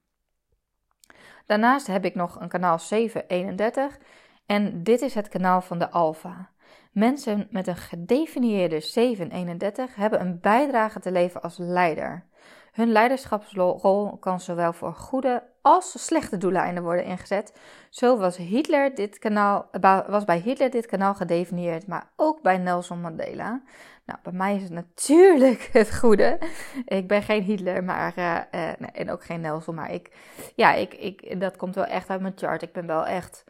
Daarnaast 1.47 1.87
heb 1.87 2.05
ik 2.05 2.15
nog 2.15 2.41
een 2.41 2.49
kanaal 2.49 2.79
731 2.79 3.99
en 4.47 4.83
dit 4.83 5.01
is 5.01 5.15
het 5.15 5.29
kanaal 5.29 5.61
van 5.61 5.79
de 5.79 5.91
Alpha. 5.91 6.53
Mensen 6.95 7.47
met 7.51 7.67
een 7.67 7.77
gedefinieerde 7.77 8.81
731 8.81 9.95
hebben 9.95 10.21
een 10.21 10.41
bijdrage 10.41 11.01
te 11.01 11.13
leveren 11.13 11.43
als 11.43 11.57
leider. 11.59 12.25
Hun 12.73 12.93
leiderschapsrol 12.93 14.17
kan 14.19 14.41
zowel 14.41 14.73
voor 14.73 14.95
goede 14.95 15.43
als 15.63 16.05
slechte 16.05 16.37
doeleinden 16.37 16.83
worden 16.83 17.05
ingezet. 17.05 17.59
Zo 17.91 18.19
was, 18.19 18.37
Hitler 18.37 18.95
dit 18.95 19.19
kanaal, 19.19 19.69
was 20.07 20.25
bij 20.25 20.39
Hitler 20.39 20.71
dit 20.71 20.87
kanaal 20.87 21.15
gedefinieerd, 21.15 21.87
maar 21.87 22.11
ook 22.17 22.43
bij 22.43 22.59
Nelson 22.59 23.01
Mandela. 23.01 23.63
Nou, 24.07 24.19
bij 24.23 24.33
mij 24.33 24.57
is 24.57 24.63
het 24.63 24.73
natuurlijk 24.73 25.69
het 25.73 25.97
goede. 25.97 26.39
Ik 26.85 27.09
ben 27.09 27.23
geen 27.23 27.43
Hitler, 27.43 27.85
maar, 27.85 28.15
uh, 28.19 28.41
uh, 28.55 28.71
en 28.93 29.11
ook 29.11 29.25
geen 29.25 29.41
Nelson, 29.41 29.75
maar 29.75 29.93
ik, 29.93 30.11
ja, 30.55 30.73
ik, 30.73 30.95
ik, 30.95 31.41
dat 31.41 31.57
komt 31.57 31.75
wel 31.75 31.87
echt 31.87 32.11
uit 32.11 32.21
mijn 32.21 32.37
chart. 32.37 32.63
Ik 32.63 32.73
ben 32.73 32.87
wel 32.87 33.07
echt, 33.07 33.45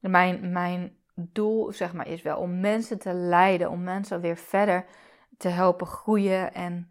mijn, 0.00 0.52
mijn 0.52 0.98
doel 1.32 1.72
zeg 1.72 1.92
maar 1.92 2.08
is 2.08 2.22
wel 2.22 2.38
om 2.38 2.60
mensen 2.60 2.98
te 2.98 3.12
leiden, 3.12 3.70
om 3.70 3.82
mensen 3.82 4.20
weer 4.20 4.36
verder 4.36 4.86
te 5.38 5.48
helpen 5.48 5.86
groeien 5.86 6.54
en 6.54 6.90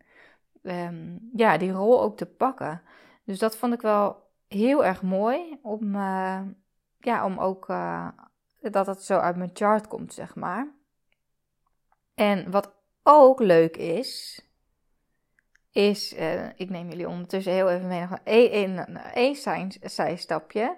um, 0.61 1.29
ja, 1.35 1.57
die 1.57 1.71
rol 1.71 2.01
ook 2.01 2.17
te 2.17 2.25
pakken. 2.25 2.81
Dus 3.23 3.39
dat 3.39 3.57
vond 3.57 3.73
ik 3.73 3.81
wel 3.81 4.27
heel 4.47 4.85
erg 4.85 5.01
mooi 5.01 5.59
om, 5.61 5.95
uh, 5.95 6.41
ja, 6.99 7.25
om 7.25 7.39
ook 7.39 7.69
uh, 7.69 8.07
dat 8.61 8.87
het 8.87 9.03
zo 9.03 9.17
uit 9.17 9.35
mijn 9.35 9.51
chart 9.53 9.87
komt, 9.87 10.13
zeg 10.13 10.35
maar. 10.35 10.67
En 12.15 12.51
wat 12.51 12.73
ook 13.03 13.39
leuk 13.39 13.77
is, 13.77 14.41
is, 15.71 16.13
uh, 16.13 16.45
ik 16.45 16.69
neem 16.69 16.89
jullie 16.89 17.07
ondertussen 17.07 17.53
heel 17.53 17.69
even 17.69 17.87
mee 17.87 18.67
naar 18.67 19.11
één 19.13 19.71
zijstapje. 19.81 20.77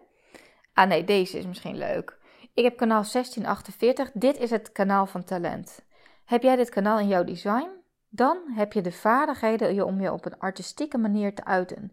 Ah 0.74 0.88
nee, 0.88 1.04
deze 1.04 1.38
is 1.38 1.46
misschien 1.46 1.78
leuk. 1.78 2.20
Ik 2.54 2.64
heb 2.64 2.78
kanaal 2.78 3.04
1648. 3.12 4.12
Dit 4.14 4.38
is 4.38 4.50
het 4.50 4.72
kanaal 4.72 5.06
van 5.06 5.24
talent. 5.24 5.82
Heb 6.26 6.42
jij 6.42 6.56
dit 6.56 6.70
kanaal 6.70 7.00
in 7.00 7.08
jouw 7.08 7.24
design? 7.24 7.70
Dan 8.10 8.38
heb 8.48 8.74
je 8.74 8.82
de 8.82 8.92
vaardigheden 8.92 9.86
om 9.86 10.02
je 10.02 10.12
op 10.12 10.26
een 10.26 10.40
artistieke 10.40 10.98
manier 10.98 11.36
te 11.36 11.46
uiten. 11.46 11.92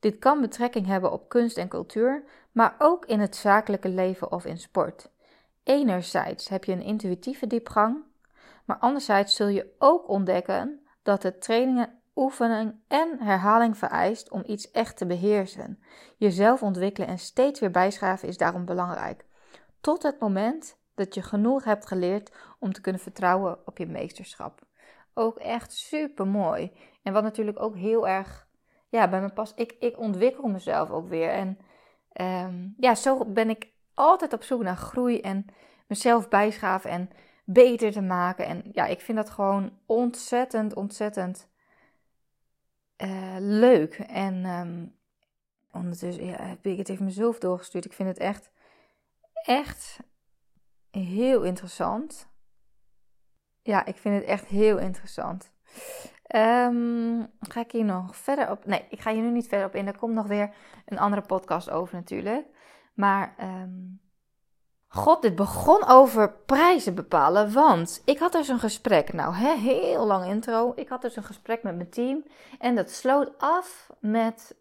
Dit 0.00 0.18
kan 0.18 0.40
betrekking 0.40 0.86
hebben 0.86 1.12
op 1.12 1.28
kunst 1.28 1.56
en 1.56 1.68
cultuur, 1.68 2.24
maar 2.52 2.74
ook 2.78 3.06
in 3.06 3.20
het 3.20 3.36
zakelijke 3.36 3.88
leven 3.88 4.32
of 4.32 4.44
in 4.44 4.58
sport. 4.58 5.10
Enerzijds 5.62 6.48
heb 6.48 6.64
je 6.64 6.72
een 6.72 6.82
intuïtieve 6.82 7.46
diepgang, 7.46 8.02
maar 8.64 8.78
anderzijds 8.78 9.36
zul 9.36 9.48
je 9.48 9.74
ook 9.78 10.08
ontdekken 10.08 10.80
dat 11.02 11.22
het 11.22 11.42
trainingen, 11.42 11.98
oefening 12.14 12.74
en 12.88 13.16
herhaling 13.20 13.78
vereist 13.78 14.30
om 14.30 14.42
iets 14.46 14.70
echt 14.70 14.96
te 14.96 15.06
beheersen. 15.06 15.82
Jezelf 16.16 16.62
ontwikkelen 16.62 17.08
en 17.08 17.18
steeds 17.18 17.60
weer 17.60 17.70
bijschaven 17.70 18.28
is 18.28 18.36
daarom 18.36 18.64
belangrijk. 18.64 19.28
Tot 19.80 20.02
het 20.02 20.20
moment 20.20 20.78
dat 20.94 21.14
je 21.14 21.22
genoeg 21.22 21.64
hebt 21.64 21.86
geleerd 21.86 22.32
om 22.58 22.72
te 22.72 22.80
kunnen 22.80 23.00
vertrouwen 23.00 23.58
op 23.64 23.78
je 23.78 23.86
meesterschap. 23.86 24.62
Ook 25.14 25.38
echt 25.38 25.72
super 25.72 26.26
mooi. 26.26 26.72
En 27.02 27.12
wat 27.12 27.22
natuurlijk 27.22 27.60
ook 27.62 27.76
heel 27.76 28.08
erg 28.08 28.48
ja, 28.88 29.08
bij 29.08 29.20
me 29.20 29.28
past. 29.32 29.52
Ik, 29.56 29.76
ik 29.78 29.98
ontwikkel 29.98 30.48
mezelf 30.48 30.90
ook 30.90 31.08
weer. 31.08 31.30
En 31.30 31.58
ehm, 32.12 32.68
ja, 32.76 32.94
zo 32.94 33.24
ben 33.24 33.50
ik 33.50 33.68
altijd 33.94 34.32
op 34.32 34.42
zoek 34.42 34.62
naar 34.62 34.76
groei 34.76 35.20
en 35.20 35.46
mezelf 35.86 36.28
bijschaven 36.28 36.90
en 36.90 37.10
beter 37.44 37.92
te 37.92 38.00
maken. 38.00 38.46
En 38.46 38.62
ja, 38.72 38.86
ik 38.86 39.00
vind 39.00 39.18
dat 39.18 39.30
gewoon 39.30 39.78
ontzettend, 39.86 40.74
ontzettend 40.74 41.48
uh, 43.02 43.36
leuk. 43.38 43.94
En 43.94 44.44
um, 44.44 44.94
ondertussen 45.72 46.24
ja, 46.24 46.42
heb 46.42 46.66
ik 46.66 46.78
het 46.78 46.88
even 46.88 47.04
mezelf 47.04 47.38
doorgestuurd. 47.38 47.84
Ik 47.84 47.92
vind 47.92 48.08
het 48.08 48.18
echt, 48.18 48.50
echt 49.42 49.98
heel 50.90 51.42
interessant. 51.42 52.28
Ja, 53.62 53.84
ik 53.84 53.96
vind 53.96 54.14
het 54.14 54.24
echt 54.24 54.46
heel 54.46 54.78
interessant. 54.78 55.52
Um, 56.36 57.30
ga 57.40 57.60
ik 57.60 57.72
hier 57.72 57.84
nog 57.84 58.16
verder 58.16 58.50
op? 58.50 58.66
Nee, 58.66 58.86
ik 58.88 59.00
ga 59.00 59.12
hier 59.12 59.22
nu 59.22 59.30
niet 59.30 59.48
verder 59.48 59.66
op 59.66 59.74
in. 59.74 59.86
Er 59.86 59.98
komt 59.98 60.14
nog 60.14 60.26
weer 60.26 60.54
een 60.86 60.98
andere 60.98 61.22
podcast 61.22 61.70
over 61.70 61.94
natuurlijk. 61.94 62.46
Maar 62.94 63.34
um, 63.40 64.00
God, 64.86 65.22
dit 65.22 65.34
begon 65.34 65.86
over 65.86 66.32
prijzen 66.32 66.94
bepalen. 66.94 67.52
Want 67.52 68.02
ik 68.04 68.18
had 68.18 68.32
dus 68.32 68.48
een 68.48 68.58
gesprek. 68.58 69.12
Nou, 69.12 69.34
heel 69.34 70.06
lang 70.06 70.26
intro. 70.26 70.72
Ik 70.76 70.88
had 70.88 71.02
dus 71.02 71.16
een 71.16 71.24
gesprek 71.24 71.62
met 71.62 71.76
mijn 71.76 71.90
team. 71.90 72.24
En 72.58 72.74
dat 72.74 72.90
sloot 72.90 73.38
af 73.38 73.90
met 74.00 74.56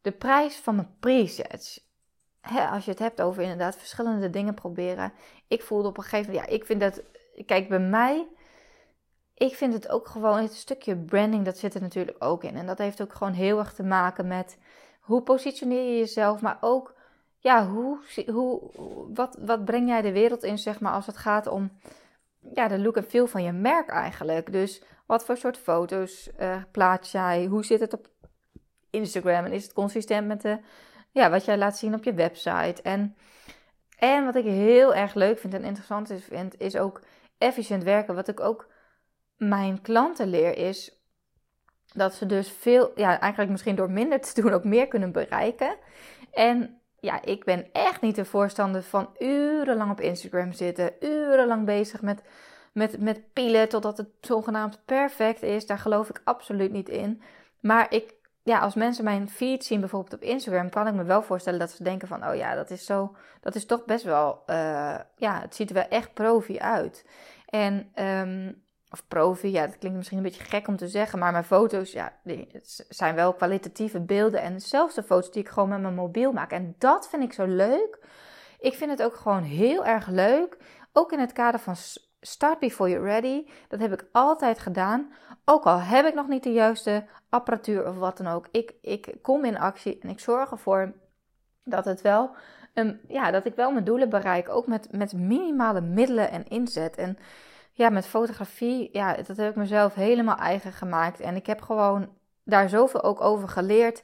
de 0.00 0.12
prijs 0.12 0.56
van 0.56 0.74
mijn 0.74 0.96
presets. 1.00 1.83
Hè, 2.44 2.66
als 2.66 2.84
je 2.84 2.90
het 2.90 2.98
hebt 2.98 3.20
over 3.20 3.42
inderdaad 3.42 3.76
verschillende 3.76 4.30
dingen 4.30 4.54
proberen. 4.54 5.12
Ik 5.48 5.62
voelde 5.62 5.88
op 5.88 5.96
een 5.96 6.02
gegeven 6.02 6.32
moment, 6.32 6.50
ja, 6.50 6.56
ik 6.56 6.64
vind 6.64 6.80
dat, 6.80 7.02
kijk, 7.46 7.68
bij 7.68 7.80
mij, 7.80 8.26
ik 9.34 9.54
vind 9.54 9.72
het 9.72 9.88
ook 9.88 10.08
gewoon, 10.08 10.42
het 10.42 10.54
stukje 10.54 10.96
branding, 10.96 11.44
dat 11.44 11.58
zit 11.58 11.74
er 11.74 11.80
natuurlijk 11.80 12.16
ook 12.24 12.44
in. 12.44 12.56
En 12.56 12.66
dat 12.66 12.78
heeft 12.78 13.02
ook 13.02 13.12
gewoon 13.12 13.32
heel 13.32 13.58
erg 13.58 13.72
te 13.72 13.82
maken 13.82 14.26
met 14.26 14.58
hoe 15.00 15.22
positioneer 15.22 15.90
je 15.90 15.98
jezelf, 15.98 16.40
maar 16.40 16.58
ook 16.60 16.94
ja, 17.38 17.66
hoe, 17.66 17.98
hoe, 18.32 18.60
wat, 19.14 19.38
wat 19.40 19.64
breng 19.64 19.88
jij 19.88 20.02
de 20.02 20.12
wereld 20.12 20.42
in, 20.42 20.58
zeg 20.58 20.80
maar, 20.80 20.92
als 20.92 21.06
het 21.06 21.16
gaat 21.16 21.46
om 21.46 21.70
ja, 22.54 22.68
de 22.68 22.78
look 22.78 22.96
en 22.96 23.04
feel 23.04 23.26
van 23.26 23.42
je 23.42 23.52
merk 23.52 23.88
eigenlijk. 23.88 24.52
Dus 24.52 24.82
wat 25.06 25.24
voor 25.24 25.36
soort 25.36 25.58
foto's 25.58 26.30
uh, 26.40 26.62
plaats 26.70 27.12
jij? 27.12 27.46
Hoe 27.46 27.64
zit 27.64 27.80
het 27.80 27.92
op 27.92 28.08
Instagram? 28.90 29.44
En 29.44 29.52
is 29.52 29.62
het 29.62 29.72
consistent 29.72 30.26
met 30.26 30.42
de, 30.42 30.58
ja, 31.14 31.30
wat 31.30 31.44
jij 31.44 31.58
laat 31.58 31.78
zien 31.78 31.94
op 31.94 32.04
je 32.04 32.14
website? 32.14 32.82
En, 32.82 33.16
en 33.98 34.24
wat 34.24 34.34
ik 34.34 34.44
heel 34.44 34.94
erg 34.94 35.14
leuk 35.14 35.38
vind 35.38 35.54
en 35.54 35.64
interessant 35.64 36.10
is, 36.10 36.24
vind, 36.24 36.60
is 36.60 36.76
ook 36.76 37.00
efficiënt 37.38 37.82
werken. 37.82 38.14
Wat 38.14 38.28
ik 38.28 38.40
ook 38.40 38.68
mijn 39.36 39.80
klanten 39.80 40.28
leer, 40.28 40.56
is 40.56 41.02
dat 41.92 42.14
ze 42.14 42.26
dus 42.26 42.50
veel, 42.50 42.92
ja, 42.94 43.20
eigenlijk 43.20 43.50
misschien 43.50 43.76
door 43.76 43.90
minder 43.90 44.20
te 44.20 44.40
doen 44.40 44.52
ook 44.52 44.64
meer 44.64 44.88
kunnen 44.88 45.12
bereiken. 45.12 45.76
En 46.32 46.80
ja, 47.00 47.22
ik 47.22 47.44
ben 47.44 47.72
echt 47.72 48.00
niet 48.00 48.16
de 48.16 48.24
voorstander 48.24 48.82
van 48.82 49.14
urenlang 49.18 49.90
op 49.90 50.00
Instagram 50.00 50.52
zitten, 50.52 50.92
urenlang 51.00 51.64
bezig 51.64 52.02
met, 52.02 52.22
met, 52.72 53.00
met 53.00 53.32
pielen 53.32 53.68
totdat 53.68 53.96
het 53.96 54.08
zogenaamd 54.20 54.84
perfect 54.84 55.42
is. 55.42 55.66
Daar 55.66 55.78
geloof 55.78 56.08
ik 56.08 56.20
absoluut 56.24 56.72
niet 56.72 56.88
in. 56.88 57.22
Maar 57.60 57.92
ik, 57.92 58.14
ja, 58.44 58.58
als 58.58 58.74
mensen 58.74 59.04
mijn 59.04 59.28
feed 59.28 59.64
zien, 59.64 59.80
bijvoorbeeld 59.80 60.14
op 60.14 60.22
Instagram, 60.22 60.70
kan 60.70 60.86
ik 60.86 60.94
me 60.94 61.04
wel 61.04 61.22
voorstellen 61.22 61.58
dat 61.58 61.70
ze 61.70 61.82
denken 61.82 62.08
van, 62.08 62.28
oh 62.28 62.34
ja, 62.34 62.54
dat 62.54 62.70
is 62.70 62.84
zo, 62.84 63.16
dat 63.40 63.54
is 63.54 63.66
toch 63.66 63.84
best 63.84 64.04
wel, 64.04 64.42
uh, 64.46 64.98
ja, 65.16 65.40
het 65.40 65.54
ziet 65.54 65.68
er 65.68 65.74
wel 65.74 65.88
echt 65.88 66.14
profi 66.14 66.58
uit. 66.58 67.06
En 67.46 67.92
um, 67.94 68.62
of 68.90 69.08
profi, 69.08 69.50
ja, 69.50 69.66
dat 69.66 69.78
klinkt 69.78 69.96
misschien 69.96 70.18
een 70.18 70.24
beetje 70.24 70.44
gek 70.44 70.68
om 70.68 70.76
te 70.76 70.88
zeggen, 70.88 71.18
maar 71.18 71.32
mijn 71.32 71.44
foto's, 71.44 71.92
ja, 71.92 72.12
die 72.22 72.48
zijn 72.88 73.14
wel 73.14 73.34
kwalitatieve 73.34 74.00
beelden 74.00 74.40
en 74.40 74.60
zelfs 74.60 74.94
de 74.94 75.02
foto's 75.02 75.32
die 75.32 75.42
ik 75.42 75.48
gewoon 75.48 75.68
met 75.68 75.80
mijn 75.80 75.94
mobiel 75.94 76.32
maak. 76.32 76.50
En 76.50 76.74
dat 76.78 77.08
vind 77.08 77.22
ik 77.22 77.32
zo 77.32 77.44
leuk. 77.46 77.98
Ik 78.58 78.74
vind 78.74 78.90
het 78.90 79.02
ook 79.02 79.14
gewoon 79.14 79.42
heel 79.42 79.86
erg 79.86 80.06
leuk, 80.06 80.56
ook 80.92 81.12
in 81.12 81.18
het 81.18 81.32
kader 81.32 81.60
van 81.60 81.76
Start 82.26 82.58
Before 82.58 82.90
You're 82.90 83.06
Ready. 83.06 83.46
Dat 83.68 83.80
heb 83.80 83.92
ik 83.92 84.06
altijd 84.12 84.58
gedaan, 84.58 85.12
ook 85.44 85.64
al 85.64 85.80
heb 85.80 86.06
ik 86.06 86.14
nog 86.14 86.28
niet 86.28 86.42
de 86.42 86.52
juiste 86.52 87.04
apparatuur 87.28 87.88
of 87.88 87.96
wat 87.96 88.16
dan 88.16 88.26
ook. 88.26 88.48
Ik, 88.50 88.74
ik 88.80 89.14
kom 89.22 89.44
in 89.44 89.58
actie 89.58 89.98
en 90.00 90.08
ik 90.08 90.20
zorg 90.20 90.50
ervoor 90.50 90.92
dat 91.64 91.84
het 91.84 92.00
wel, 92.02 92.30
um, 92.74 93.00
ja, 93.08 93.30
dat 93.30 93.44
ik 93.44 93.54
wel 93.54 93.72
mijn 93.72 93.84
doelen 93.84 94.08
bereik, 94.08 94.48
ook 94.48 94.66
met, 94.66 94.92
met 94.92 95.12
minimale 95.12 95.80
middelen 95.80 96.30
en 96.30 96.48
inzet. 96.48 96.96
En 96.96 97.18
ja, 97.72 97.88
met 97.88 98.06
fotografie, 98.06 98.88
ja, 98.92 99.14
dat 99.14 99.36
heb 99.36 99.50
ik 99.50 99.56
mezelf 99.56 99.94
helemaal 99.94 100.36
eigen 100.36 100.72
gemaakt. 100.72 101.20
En 101.20 101.36
ik 101.36 101.46
heb 101.46 101.60
gewoon 101.60 102.08
daar 102.44 102.68
zoveel 102.68 103.02
ook 103.02 103.20
over 103.20 103.48
geleerd. 103.48 104.02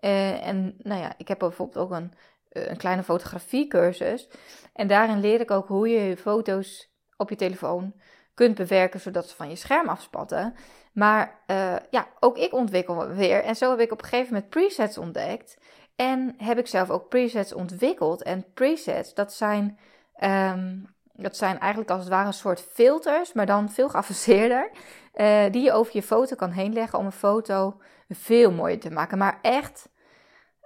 Uh, 0.00 0.46
en 0.46 0.74
nou 0.78 1.00
ja, 1.00 1.12
ik 1.16 1.28
heb 1.28 1.38
bijvoorbeeld 1.38 1.84
ook 1.84 1.90
een, 1.90 2.12
eh, 2.48 2.66
een 2.66 2.76
kleine 2.76 3.02
fotografiecursus. 3.02 4.28
En 4.72 4.86
daarin 4.86 5.20
leer 5.20 5.40
ik 5.40 5.50
ook 5.50 5.68
hoe 5.68 5.88
je 5.88 6.00
je 6.00 6.16
foto's 6.16 6.91
op 7.22 7.30
je 7.30 7.36
telefoon 7.36 7.94
kunt 8.34 8.54
bewerken 8.54 9.00
zodat 9.00 9.28
ze 9.28 9.36
van 9.36 9.48
je 9.48 9.56
scherm 9.56 9.88
afspatten. 9.88 10.54
Maar 10.92 11.40
uh, 11.46 11.74
ja, 11.90 12.06
ook 12.20 12.36
ik 12.36 12.52
ontwikkel 12.52 13.08
weer. 13.08 13.44
En 13.44 13.56
zo 13.56 13.70
heb 13.70 13.80
ik 13.80 13.92
op 13.92 14.02
een 14.02 14.08
gegeven 14.08 14.32
moment 14.32 14.50
presets 14.50 14.98
ontdekt. 14.98 15.58
En 15.96 16.34
heb 16.36 16.58
ik 16.58 16.66
zelf 16.66 16.90
ook 16.90 17.08
presets 17.08 17.52
ontwikkeld. 17.52 18.22
En 18.22 18.52
presets, 18.54 19.14
dat 19.14 19.32
zijn 19.32 19.78
um, 20.22 20.86
dat 21.12 21.36
zijn 21.36 21.58
eigenlijk 21.58 21.90
als 21.90 22.00
het 22.00 22.08
ware 22.08 22.26
een 22.26 22.32
soort 22.32 22.60
filters, 22.60 23.32
maar 23.32 23.46
dan 23.46 23.70
veel 23.70 23.88
geavanceerder. 23.88 24.70
Uh, 25.14 25.44
die 25.52 25.62
je 25.62 25.72
over 25.72 25.96
je 25.96 26.02
foto 26.02 26.36
kan 26.36 26.50
heen 26.50 26.72
leggen 26.72 26.98
om 26.98 27.06
een 27.06 27.12
foto 27.12 27.80
veel 28.08 28.52
mooier 28.52 28.80
te 28.80 28.90
maken. 28.90 29.18
Maar 29.18 29.38
echt, 29.42 29.88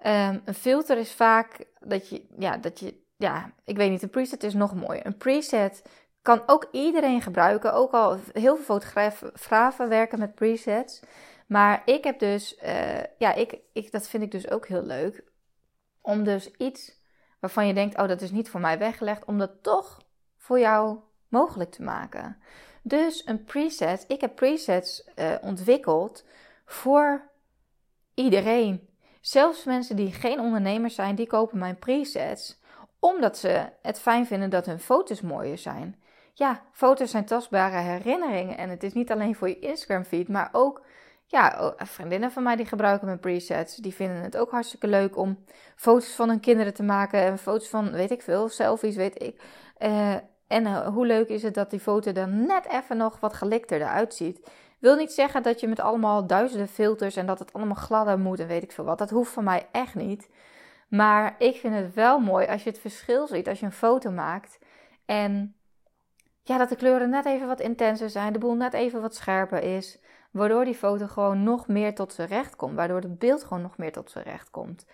um, 0.07 0.43
een 0.45 0.55
filter 0.55 0.99
is 0.99 1.13
vaak 1.13 1.65
dat 1.81 2.09
je, 2.09 2.27
ja, 2.39 2.57
dat 2.57 2.81
je, 2.81 3.01
ja, 3.17 3.53
ik 3.65 3.77
weet 3.77 3.91
niet, 3.91 4.03
een 4.03 4.11
preset 4.11 4.43
is 4.43 4.55
nog 4.55 4.75
mooier. 4.75 5.07
Een 5.07 5.17
preset 5.17 5.83
kan 6.27 6.43
ook 6.47 6.69
iedereen 6.71 7.23
gebruiken. 7.23 7.73
Ook 7.73 7.93
al 7.93 8.19
heel 8.33 8.57
veel 8.57 8.81
fotografen 8.81 9.89
werken 9.89 10.19
met 10.19 10.35
presets. 10.35 11.01
Maar 11.47 11.83
ik 11.85 12.05
heb 12.05 12.19
dus, 12.19 12.57
uh, 12.63 13.03
ja, 13.19 13.35
ik, 13.35 13.59
ik, 13.73 13.93
dat 13.93 14.09
vind 14.09 14.23
ik 14.23 14.31
dus 14.31 14.51
ook 14.51 14.67
heel 14.67 14.83
leuk. 14.83 15.25
Om 16.01 16.25
dus 16.25 16.51
iets 16.51 17.01
waarvan 17.41 17.67
je 17.67 17.75
denkt, 17.75 17.99
oh, 17.99 18.09
dat 18.09 18.21
is 18.21 18.31
niet 18.31 18.51
voor 18.51 18.61
mij 18.61 18.79
weggelegd, 18.79 19.25
om 19.25 19.39
dat 19.39 19.63
toch 19.63 20.03
voor 20.37 20.59
jou 20.59 20.99
mogelijk 21.29 21.71
te 21.71 21.83
maken. 21.83 22.39
Dus 22.83 23.27
een 23.27 23.45
preset, 23.45 24.05
ik 24.09 24.21
heb 24.21 24.35
presets 24.35 25.09
uh, 25.17 25.35
ontwikkeld 25.41 26.25
voor 26.65 27.31
iedereen. 28.15 28.89
Zelfs 29.21 29.65
mensen 29.65 29.97
die 29.97 30.13
geen 30.13 30.41
ondernemers 30.41 30.95
zijn, 30.95 31.15
die 31.15 31.27
kopen 31.27 31.59
mijn 31.59 31.79
presets 31.79 32.61
omdat 32.99 33.39
ze 33.39 33.69
het 33.83 33.99
fijn 33.99 34.27
vinden 34.27 34.51
dat 34.51 34.67
hun 34.67 34.81
foto's 34.81 35.21
mooier 35.21 35.59
zijn. 35.59 36.01
Ja, 36.39 36.63
foto's 36.73 37.11
zijn 37.11 37.25
tastbare 37.25 37.77
herinneringen 37.77 38.59
en 38.59 38.71
het 38.71 38.83
is 38.83 38.93
niet 38.93 39.11
alleen 39.11 39.35
voor 39.35 39.49
je 39.49 39.59
Instagram 39.59 40.05
feed, 40.05 40.29
maar 40.29 40.49
ook 40.53 40.83
ja, 41.27 41.75
vriendinnen 41.77 42.31
van 42.31 42.43
mij 42.43 42.57
die 42.57 42.67
gebruiken 42.67 43.07
mijn 43.07 43.21
presets. 43.21 43.77
Die 43.77 43.95
vinden 43.95 44.23
het 44.23 44.37
ook 44.37 44.51
hartstikke 44.51 44.87
leuk 44.87 45.17
om 45.17 45.45
foto's 45.77 46.15
van 46.15 46.29
hun 46.29 46.41
kinderen 46.41 46.75
te 46.75 46.83
maken 46.83 47.21
en 47.21 47.39
foto's 47.39 47.69
van, 47.69 47.93
weet 47.93 48.11
ik 48.11 48.23
veel, 48.23 48.49
selfies, 48.49 48.97
weet 48.97 49.23
ik. 49.23 49.43
Uh, 49.79 50.15
en 50.47 50.67
eh, 50.67 50.87
hoe 50.87 51.07
leuk 51.07 51.29
is 51.29 51.43
het 51.43 51.55
dat 51.55 51.71
die 51.71 51.81
foto 51.81 52.13
er 52.13 52.29
net 52.29 52.67
even 52.69 52.97
nog 52.97 53.21
wat 53.21 53.35
gelikter 53.35 53.81
eruit 53.81 54.15
ziet. 54.15 54.51
Wil 54.79 54.97
niet 54.97 55.13
zeggen 55.13 55.43
dat 55.43 55.61
je 55.61 55.69
met 55.69 55.81
allemaal 55.81 56.27
duizenden 56.27 56.69
filters 56.69 57.17
en 57.17 57.27
dat 57.27 57.39
het 57.39 57.53
allemaal 57.53 57.75
gladder 57.75 58.19
moet 58.19 58.41
en 58.41 58.47
weet 58.47 58.63
ik 58.63 58.73
veel 58.73 58.85
wat. 58.85 58.99
Dat 58.99 59.11
hoeft 59.11 59.33
van 59.33 59.45
mij 59.45 59.67
echt 59.73 59.95
niet. 59.95 60.29
Maar 60.89 61.35
ik 61.39 61.57
vind 61.57 61.75
het 61.75 61.95
wel 61.95 62.19
mooi 62.19 62.47
als 62.47 62.63
je 62.63 62.71
het 62.71 62.79
verschil 62.79 63.27
ziet 63.27 63.49
als 63.49 63.61
je 63.61 63.67
een 63.67 63.73
foto 63.73 64.11
maakt. 64.11 64.59
En 65.07 65.57
ja, 66.47 66.59
dat 66.59 66.69
de 66.69 66.77
kleuren 66.77 67.11
net 67.11 67.25
even 67.25 67.47
wat 67.47 67.61
intenser 67.61 68.11
zijn, 68.11 68.33
de 68.33 68.39
boel 68.39 68.55
net 68.55 68.73
even 68.73 69.01
wat 69.01 69.15
scherper 69.15 69.63
is. 69.63 69.99
Waardoor 70.31 70.65
die 70.65 70.75
foto 70.75 71.07
gewoon 71.07 71.43
nog 71.43 71.69
meer 71.69 71.95
tot 71.95 72.13
zijn 72.13 72.29
recht 72.29 72.57
komt. 72.57 72.75
Waardoor 72.75 73.01
het 73.01 73.19
beeld 73.19 73.45
gewoon 73.45 73.63
nog 73.63 73.77
meer 73.77 73.93
tot 73.93 74.11
zijn 74.11 74.25
recht 74.25 74.51
komt. 74.51 74.87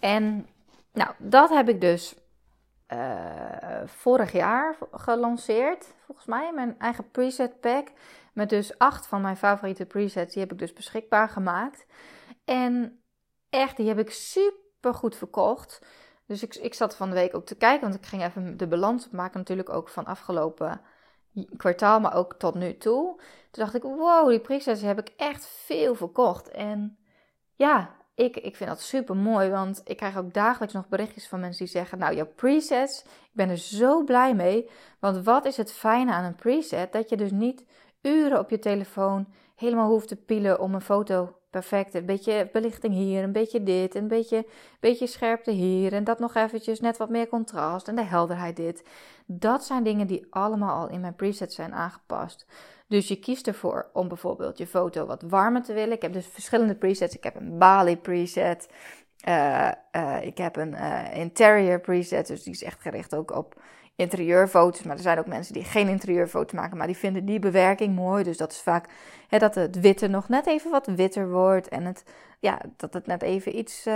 En 0.00 0.46
nou, 0.92 1.10
dat 1.18 1.50
heb 1.50 1.68
ik 1.68 1.80
dus 1.80 2.14
uh, 2.92 3.82
vorig 3.84 4.32
jaar 4.32 4.76
gelanceerd, 4.92 5.94
volgens 6.06 6.26
mij, 6.26 6.52
mijn 6.54 6.78
eigen 6.78 7.10
preset 7.10 7.60
pack. 7.60 7.88
Met 8.32 8.48
dus 8.48 8.78
acht 8.78 9.06
van 9.06 9.20
mijn 9.20 9.36
favoriete 9.36 9.86
presets, 9.86 10.32
die 10.32 10.42
heb 10.42 10.52
ik 10.52 10.58
dus 10.58 10.72
beschikbaar 10.72 11.28
gemaakt. 11.28 11.86
En 12.44 13.02
echt, 13.50 13.76
die 13.76 13.88
heb 13.88 13.98
ik 13.98 14.10
super 14.10 14.94
goed 14.94 15.16
verkocht. 15.16 15.86
Dus 16.32 16.42
ik, 16.42 16.54
ik 16.54 16.74
zat 16.74 16.96
van 16.96 17.08
de 17.08 17.14
week 17.14 17.34
ook 17.34 17.46
te 17.46 17.54
kijken, 17.54 17.80
want 17.80 17.94
ik 17.94 18.06
ging 18.06 18.22
even 18.22 18.56
de 18.56 18.66
balans 18.66 19.10
maken. 19.10 19.38
Natuurlijk 19.38 19.68
ook 19.68 19.88
van 19.88 20.04
afgelopen 20.04 20.80
kwartaal, 21.56 22.00
maar 22.00 22.14
ook 22.14 22.34
tot 22.34 22.54
nu 22.54 22.76
toe. 22.76 23.16
Toen 23.50 23.64
dacht 23.64 23.74
ik, 23.74 23.82
wow, 23.82 24.28
die 24.28 24.40
presets 24.40 24.82
heb 24.82 24.98
ik 24.98 25.12
echt 25.16 25.46
veel 25.46 25.94
verkocht. 25.94 26.48
En 26.48 26.98
ja, 27.54 27.94
ik, 28.14 28.36
ik 28.36 28.56
vind 28.56 28.70
dat 28.70 28.80
super 28.80 29.16
mooi, 29.16 29.50
want 29.50 29.80
ik 29.84 29.96
krijg 29.96 30.16
ook 30.16 30.34
dagelijks 30.34 30.74
nog 30.74 30.88
berichtjes 30.88 31.28
van 31.28 31.40
mensen 31.40 31.64
die 31.64 31.74
zeggen: 31.74 31.98
Nou, 31.98 32.14
jouw 32.14 32.32
presets, 32.36 33.02
ik 33.02 33.32
ben 33.32 33.48
er 33.48 33.58
zo 33.58 34.04
blij 34.04 34.34
mee. 34.34 34.70
Want 35.00 35.24
wat 35.24 35.44
is 35.44 35.56
het 35.56 35.72
fijne 35.72 36.12
aan 36.12 36.24
een 36.24 36.34
preset? 36.34 36.92
Dat 36.92 37.08
je 37.08 37.16
dus 37.16 37.30
niet 37.30 37.64
uren 38.02 38.38
op 38.38 38.50
je 38.50 38.58
telefoon 38.58 39.26
helemaal 39.56 39.88
hoeft 39.88 40.08
te 40.08 40.16
pielen 40.16 40.60
om 40.60 40.74
een 40.74 40.80
foto 40.80 41.41
perfect. 41.52 41.94
Een 41.94 42.06
beetje 42.06 42.48
belichting 42.52 42.94
hier, 42.94 43.22
een 43.22 43.32
beetje 43.32 43.62
dit, 43.62 43.94
een 43.94 44.08
beetje, 44.08 44.46
beetje 44.80 45.06
scherpte 45.06 45.50
hier. 45.50 45.92
En 45.92 46.04
dat 46.04 46.18
nog 46.18 46.34
eventjes 46.34 46.80
net 46.80 46.96
wat 46.96 47.08
meer 47.08 47.28
contrast 47.28 47.88
en 47.88 47.96
de 47.96 48.04
helderheid 48.04 48.56
dit. 48.56 48.84
Dat 49.26 49.64
zijn 49.64 49.82
dingen 49.82 50.06
die 50.06 50.26
allemaal 50.30 50.80
al 50.80 50.88
in 50.88 51.00
mijn 51.00 51.14
presets 51.14 51.54
zijn 51.54 51.74
aangepast. 51.74 52.46
Dus 52.88 53.08
je 53.08 53.16
kiest 53.16 53.46
ervoor 53.46 53.90
om 53.92 54.08
bijvoorbeeld 54.08 54.58
je 54.58 54.66
foto 54.66 55.06
wat 55.06 55.22
warmer 55.22 55.62
te 55.62 55.72
willen. 55.72 55.94
Ik 55.94 56.02
heb 56.02 56.12
dus 56.12 56.26
verschillende 56.26 56.74
presets. 56.74 57.16
Ik 57.16 57.24
heb 57.24 57.36
een 57.36 57.58
Bali 57.58 57.96
preset. 57.96 58.68
Uh, 59.28 59.70
uh, 59.96 60.22
ik 60.22 60.38
heb 60.38 60.56
een 60.56 60.72
uh, 60.72 61.16
interior 61.16 61.80
preset. 61.80 62.26
Dus 62.26 62.42
die 62.42 62.52
is 62.52 62.62
echt 62.62 62.80
gericht 62.80 63.14
ook 63.14 63.36
op 63.36 63.62
interieurfoto's. 63.96 64.82
Maar 64.82 64.96
er 64.96 65.02
zijn 65.02 65.18
ook 65.18 65.26
mensen 65.26 65.54
die 65.54 65.64
geen 65.64 65.88
interieurfoto's 65.88 66.52
maken. 66.52 66.76
Maar 66.76 66.86
die 66.86 66.96
vinden 66.96 67.24
die 67.24 67.38
bewerking 67.38 67.94
mooi. 67.94 68.24
Dus 68.24 68.36
dat 68.36 68.52
is 68.52 68.60
vaak 68.60 68.88
hè, 69.28 69.38
dat 69.38 69.54
het 69.54 69.80
witte 69.80 70.08
nog 70.08 70.28
net 70.28 70.46
even 70.46 70.70
wat 70.70 70.86
witter 70.86 71.30
wordt. 71.30 71.68
En 71.68 71.84
het, 71.84 72.04
ja, 72.40 72.60
dat 72.76 72.94
het 72.94 73.06
net 73.06 73.22
even 73.22 73.58
iets 73.58 73.88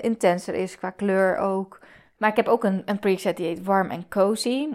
intenser 0.00 0.54
is 0.54 0.76
qua 0.76 0.90
kleur 0.90 1.36
ook. 1.36 1.80
Maar 2.16 2.30
ik 2.30 2.36
heb 2.36 2.48
ook 2.48 2.64
een, 2.64 2.82
een 2.84 2.98
preset 2.98 3.36
die 3.36 3.46
heet 3.46 3.64
warm 3.64 3.90
en 3.90 4.08
cozy. 4.08 4.68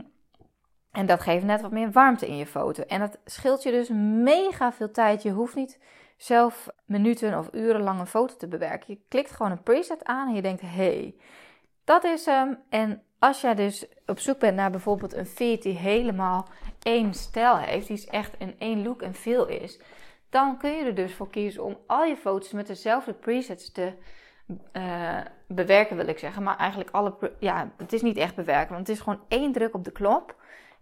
En 0.92 1.06
dat 1.06 1.22
geeft 1.22 1.46
net 1.46 1.62
wat 1.62 1.72
meer 1.72 1.92
warmte 1.92 2.28
in 2.28 2.38
je 2.38 2.46
foto. 2.46 2.84
En 2.84 3.00
dat 3.00 3.18
scheelt 3.26 3.64
je 3.64 3.72
dus 3.72 3.90
mega 4.24 4.74
veel 4.74 4.92
tijd. 4.92 5.24
Je 5.24 5.32
hoeft 5.32 5.56
niet 5.56 5.80
zelf 6.18 6.68
minuten 6.86 7.38
of 7.38 7.50
uren 7.52 7.82
lang 7.82 8.00
een 8.00 8.08
foto 8.08 8.36
te 8.38 8.48
bewerken. 8.48 8.94
Je 8.94 9.00
klikt 9.08 9.32
gewoon 9.32 9.52
een 9.52 9.64
preset 9.64 10.04
aan 10.04 10.28
en 10.28 10.36
je 10.36 10.42
denkt: 10.42 10.62
hey, 10.62 11.16
dat 11.84 12.04
is 12.04 12.26
hem. 12.26 12.60
En 12.70 13.02
als 13.20 13.42
jij 13.42 13.56
dus 13.56 13.86
op 14.06 14.20
zoek 14.20 14.40
bent 14.40 14.56
naar 14.56 14.72
bijvoorbeeld 14.72 15.14
een 15.14 15.26
feed 15.26 15.64
die 15.64 15.78
helemaal 15.78 16.48
één 16.82 17.14
stijl 17.14 17.58
heeft, 17.58 17.88
die 17.88 17.98
is 17.98 18.08
echt 18.08 18.34
in 18.38 18.56
één 18.58 18.84
look 18.84 19.02
en 19.02 19.14
feel 19.14 19.48
is, 19.48 19.80
dan 20.30 20.58
kun 20.58 20.72
je 20.72 20.84
er 20.84 20.96
dus 20.96 21.14
voor 21.14 21.30
kiezen 21.30 21.64
om 21.64 21.78
al 21.88 22.04
je 22.04 22.18
foto's 22.18 22.52
met 22.52 22.68
dezelfde 22.68 23.14
presets 23.14 23.72
te 23.72 23.94
uh, 24.74 25.20
bewerken, 25.48 25.96
wil 25.96 26.08
ik 26.08 26.20
zeggen. 26.20 26.44
Maar 26.44 26.58
eigenlijk 26.58 26.90
alle, 26.92 27.32
ja, 27.40 27.72
het 27.78 27.94
is 27.94 28.02
niet 28.02 28.18
echt 28.18 28.36
bewerken, 28.36 28.74
want 28.76 28.88
het 28.88 28.98
is 28.98 29.04
gewoon 29.04 29.22
één 29.28 29.52
druk 29.52 29.74
op 29.74 29.84
de 29.84 29.92
knop. 29.92 30.36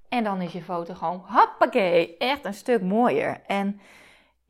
En 0.09 0.23
dan 0.23 0.41
is 0.41 0.51
je 0.51 0.61
foto 0.61 0.93
gewoon, 0.93 1.23
hoppakee, 1.27 2.17
echt 2.17 2.45
een 2.45 2.53
stuk 2.53 2.81
mooier. 2.81 3.41
En 3.47 3.79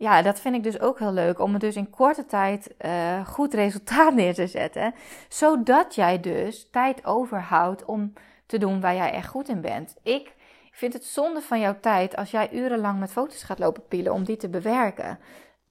ja, 0.06 0.22
dat 0.22 0.40
vind 0.40 0.56
ik 0.56 0.64
dus 0.64 0.80
ook 0.80 1.00
heel 1.00 1.12
leuk 1.12 1.40
om 1.40 1.52
het 1.52 1.62
dus 1.62 1.76
in 1.76 1.90
korte 1.90 2.26
tijd 2.26 2.76
uh, 2.86 3.28
goed 3.28 3.54
resultaat 3.54 4.14
neer 4.22 4.34
te 4.34 4.48
zetten. 4.48 4.94
Zodat 5.30 5.96
jij 5.96 6.20
dus 6.20 6.70
tijd 6.72 7.06
overhoudt 7.06 7.86
om 7.86 8.14
te 8.46 8.58
doen 8.58 8.82
waar 8.82 8.96
jij 8.96 9.12
echt 9.12 9.28
goed 9.28 9.50
in 9.50 9.62
bent. 9.62 9.96
Ik 10.04 10.34
vind 10.72 10.94
het 10.94 11.06
zonde 11.06 11.42
van 11.42 11.60
jouw 11.60 11.80
tijd 11.80 12.16
als 12.16 12.32
jij 12.32 12.54
urenlang 12.54 13.00
met 13.00 13.12
foto's 13.12 13.44
gaat 13.44 13.60
lopen 13.60 13.88
pielen 13.88 14.14
om 14.14 14.24
die 14.24 14.38
te 14.38 14.50
bewerken. 14.50 15.20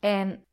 En 0.01 0.45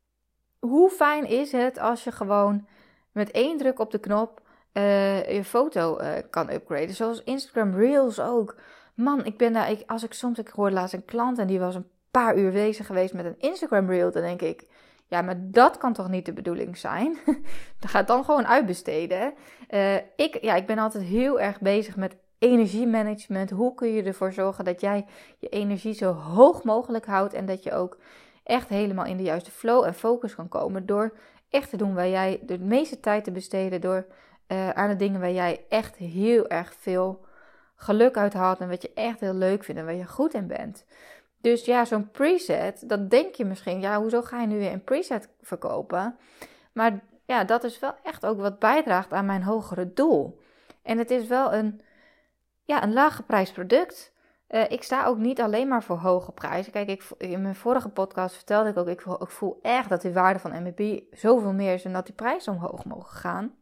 hoe 0.58 0.90
fijn 0.90 1.26
is 1.26 1.52
het 1.52 1.78
als 1.78 2.04
je 2.04 2.12
gewoon 2.12 2.66
met 3.12 3.30
één 3.30 3.58
druk 3.58 3.78
op 3.78 3.90
de 3.90 3.98
knop 3.98 4.40
uh, 4.72 5.34
je 5.34 5.44
foto 5.44 6.00
uh, 6.00 6.08
kan 6.30 6.50
upgraden. 6.50 6.94
Zoals 6.94 7.22
Instagram 7.22 7.74
Reels 7.74 8.20
ook. 8.20 8.56
Man, 8.94 9.24
ik 9.24 9.36
ben 9.36 9.52
daar, 9.52 9.70
ik, 9.70 9.82
als 9.86 10.02
ik 10.02 10.12
soms, 10.12 10.38
ik 10.38 10.48
hoorde 10.48 10.74
laatst 10.74 10.94
een 10.94 11.04
klant 11.04 11.38
en 11.38 11.46
die 11.46 11.58
was 11.58 11.74
een 11.74 11.90
paar 12.12 12.36
uur 12.36 12.52
bezig 12.52 12.86
geweest 12.86 13.14
met 13.14 13.24
een 13.24 13.38
Instagram 13.38 13.90
reel, 13.90 14.12
dan 14.12 14.22
denk 14.22 14.42
ik, 14.42 14.66
ja, 15.06 15.22
maar 15.22 15.36
dat 15.40 15.78
kan 15.78 15.92
toch 15.92 16.08
niet 16.08 16.26
de 16.26 16.32
bedoeling 16.32 16.76
zijn? 16.76 17.18
dan 17.80 17.88
gaat 17.88 18.06
dan 18.06 18.24
gewoon 18.24 18.46
uitbesteden. 18.46 19.34
Uh, 19.70 19.94
ik, 19.96 20.38
ja, 20.40 20.54
ik 20.54 20.66
ben 20.66 20.78
altijd 20.78 21.04
heel 21.04 21.40
erg 21.40 21.60
bezig 21.60 21.96
met 21.96 22.16
energiemanagement. 22.38 23.50
Hoe 23.50 23.74
kun 23.74 23.88
je 23.88 24.02
ervoor 24.02 24.32
zorgen 24.32 24.64
dat 24.64 24.80
jij 24.80 25.06
je 25.38 25.48
energie 25.48 25.92
zo 25.92 26.12
hoog 26.12 26.62
mogelijk 26.62 27.06
houdt 27.06 27.34
en 27.34 27.46
dat 27.46 27.62
je 27.62 27.72
ook 27.72 27.98
echt 28.44 28.68
helemaal 28.68 29.04
in 29.04 29.16
de 29.16 29.22
juiste 29.22 29.50
flow 29.50 29.84
en 29.84 29.94
focus 29.94 30.34
kan 30.34 30.48
komen 30.48 30.86
door 30.86 31.16
echt 31.50 31.70
te 31.70 31.76
doen 31.76 31.94
waar 31.94 32.08
jij 32.08 32.40
de 32.42 32.58
meeste 32.58 33.00
tijd 33.00 33.24
te 33.24 33.30
besteden 33.30 33.80
door 33.80 34.06
uh, 34.48 34.68
aan 34.70 34.88
de 34.88 34.96
dingen 34.96 35.20
waar 35.20 35.32
jij 35.32 35.64
echt 35.68 35.96
heel 35.96 36.48
erg 36.48 36.74
veel 36.78 37.24
geluk 37.76 38.16
uit 38.16 38.32
haalt 38.32 38.60
en 38.60 38.68
wat 38.68 38.82
je 38.82 38.90
echt 38.94 39.20
heel 39.20 39.34
leuk 39.34 39.64
vindt 39.64 39.80
en 39.80 39.86
waar 39.86 39.96
je 39.96 40.06
goed 40.06 40.34
in 40.34 40.46
bent. 40.46 40.84
Dus 41.42 41.64
ja, 41.64 41.84
zo'n 41.84 42.10
preset, 42.10 42.88
dat 42.88 43.10
denk 43.10 43.34
je 43.34 43.44
misschien, 43.44 43.80
ja, 43.80 44.00
hoezo 44.00 44.22
ga 44.22 44.40
je 44.40 44.46
nu 44.46 44.58
weer 44.58 44.72
een 44.72 44.84
preset 44.84 45.28
verkopen? 45.40 46.16
Maar 46.72 47.00
ja, 47.24 47.44
dat 47.44 47.64
is 47.64 47.78
wel 47.78 47.94
echt 48.02 48.26
ook 48.26 48.40
wat 48.40 48.58
bijdraagt 48.58 49.12
aan 49.12 49.26
mijn 49.26 49.42
hogere 49.42 49.92
doel. 49.92 50.40
En 50.82 50.98
het 50.98 51.10
is 51.10 51.26
wel 51.26 51.52
een, 51.54 51.80
ja, 52.64 52.82
een 52.82 52.92
lage 52.92 53.22
product. 53.52 54.12
Uh, 54.48 54.70
ik 54.70 54.82
sta 54.82 55.04
ook 55.04 55.18
niet 55.18 55.40
alleen 55.40 55.68
maar 55.68 55.82
voor 55.82 55.96
hoge 55.96 56.32
prijzen. 56.32 56.72
Kijk, 56.72 56.88
ik, 56.88 57.04
in 57.18 57.42
mijn 57.42 57.54
vorige 57.54 57.88
podcast 57.88 58.34
vertelde 58.34 58.68
ik 58.68 58.76
ook, 58.76 58.88
ik 58.88 59.00
voel, 59.00 59.22
ik 59.22 59.28
voel 59.28 59.58
echt 59.62 59.88
dat 59.88 60.02
de 60.02 60.12
waarde 60.12 60.38
van 60.38 60.62
MVP 60.62 61.02
zoveel 61.16 61.52
meer 61.52 61.74
is 61.74 61.84
en 61.84 61.92
dat 61.92 62.06
die 62.06 62.14
prijzen 62.14 62.52
omhoog 62.52 62.84
mogen 62.84 63.16
gaan. 63.16 63.54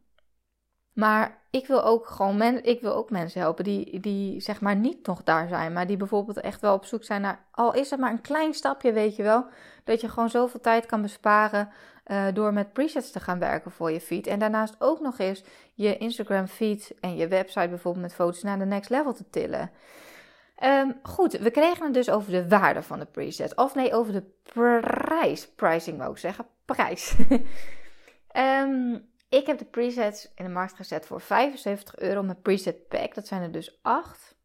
Maar 1.01 1.37
ik 1.49 1.67
wil 1.67 1.83
ook 1.83 2.07
gewoon 2.07 2.41
ik 2.41 2.81
wil 2.81 2.93
ook 2.93 3.09
mensen 3.09 3.41
helpen 3.41 3.63
die, 3.63 3.99
die 3.99 4.41
zeg 4.41 4.61
maar 4.61 4.75
niet 4.75 5.07
nog 5.07 5.23
daar 5.23 5.47
zijn, 5.47 5.73
maar 5.73 5.87
die 5.87 5.97
bijvoorbeeld 5.97 6.39
echt 6.39 6.61
wel 6.61 6.73
op 6.73 6.85
zoek 6.85 7.03
zijn 7.03 7.21
naar, 7.21 7.45
al 7.51 7.73
is 7.73 7.89
het 7.89 7.99
maar 7.99 8.11
een 8.11 8.21
klein 8.21 8.53
stapje, 8.53 8.93
weet 8.93 9.15
je 9.15 9.23
wel, 9.23 9.45
dat 9.83 10.01
je 10.01 10.09
gewoon 10.09 10.29
zoveel 10.29 10.59
tijd 10.59 10.85
kan 10.85 11.01
besparen 11.01 11.69
uh, 12.07 12.23
door 12.33 12.53
met 12.53 12.73
presets 12.73 13.11
te 13.11 13.19
gaan 13.19 13.39
werken 13.39 13.71
voor 13.71 13.91
je 13.91 14.01
feed. 14.01 14.27
En 14.27 14.39
daarnaast 14.39 14.75
ook 14.79 14.99
nog 14.99 15.19
eens 15.19 15.43
je 15.73 15.97
Instagram 15.97 16.47
feed 16.47 16.93
en 16.99 17.15
je 17.15 17.27
website 17.27 17.69
bijvoorbeeld 17.69 18.03
met 18.05 18.13
foto's 18.13 18.43
naar 18.43 18.59
de 18.59 18.65
next 18.65 18.89
level 18.89 19.13
te 19.13 19.29
tillen. 19.29 19.71
Um, 20.63 20.99
goed, 21.03 21.31
we 21.31 21.51
kregen 21.51 21.83
het 21.83 21.93
dus 21.93 22.09
over 22.09 22.31
de 22.31 22.47
waarde 22.47 22.81
van 22.81 22.99
de 22.99 23.05
preset. 23.05 23.55
Of 23.55 23.75
nee, 23.75 23.93
over 23.93 24.13
de 24.13 24.23
prijs. 24.43 25.47
Pricing 25.47 25.97
wou 25.97 26.11
ik 26.11 26.17
zeggen. 26.17 26.45
Prijs. 26.65 27.15
um, 28.35 29.05
Ik 29.31 29.45
heb 29.45 29.57
de 29.57 29.65
presets 29.65 30.31
in 30.35 30.45
de 30.45 30.51
markt 30.51 30.73
gezet 30.73 31.05
voor 31.05 31.21
75 31.21 31.97
euro 31.97 32.23
met 32.23 32.41
preset 32.41 32.87
pack. 32.87 33.13
Dat 33.13 33.27
zijn 33.27 33.41
er 33.41 33.51
dus 33.51 33.79
8. 33.81 34.35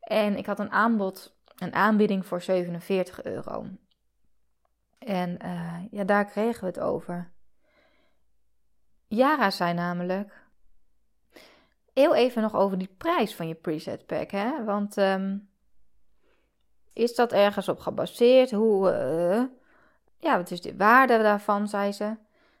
En 0.00 0.36
ik 0.36 0.46
had 0.46 0.58
een 0.58 0.70
aanbod, 0.70 1.36
een 1.56 1.74
aanbieding 1.74 2.26
voor 2.26 2.42
47 2.42 3.22
euro. 3.22 3.66
En 4.98 5.38
uh, 5.44 5.78
ja, 5.90 6.04
daar 6.04 6.24
kregen 6.24 6.60
we 6.60 6.66
het 6.66 6.80
over. 6.80 7.30
Yara 9.06 9.50
zei 9.50 9.74
namelijk. 9.74 10.42
Heel 11.92 12.14
even 12.14 12.42
nog 12.42 12.54
over 12.54 12.78
die 12.78 12.94
prijs 12.98 13.34
van 13.34 13.48
je 13.48 13.54
preset 13.54 14.06
pack. 14.06 14.30
Hè? 14.30 14.64
Want 14.64 14.96
um, 14.96 15.48
is 16.92 17.14
dat 17.14 17.32
ergens 17.32 17.68
op 17.68 17.78
gebaseerd? 17.78 18.50
Hoe. 18.50 18.90
Uh, 18.90 19.42
ja, 20.18 20.36
wat 20.36 20.50
is 20.50 20.60
de 20.60 20.76
waarde 20.76 21.18
daarvan, 21.18 21.68
zei 21.68 21.92
ze. 21.92 22.16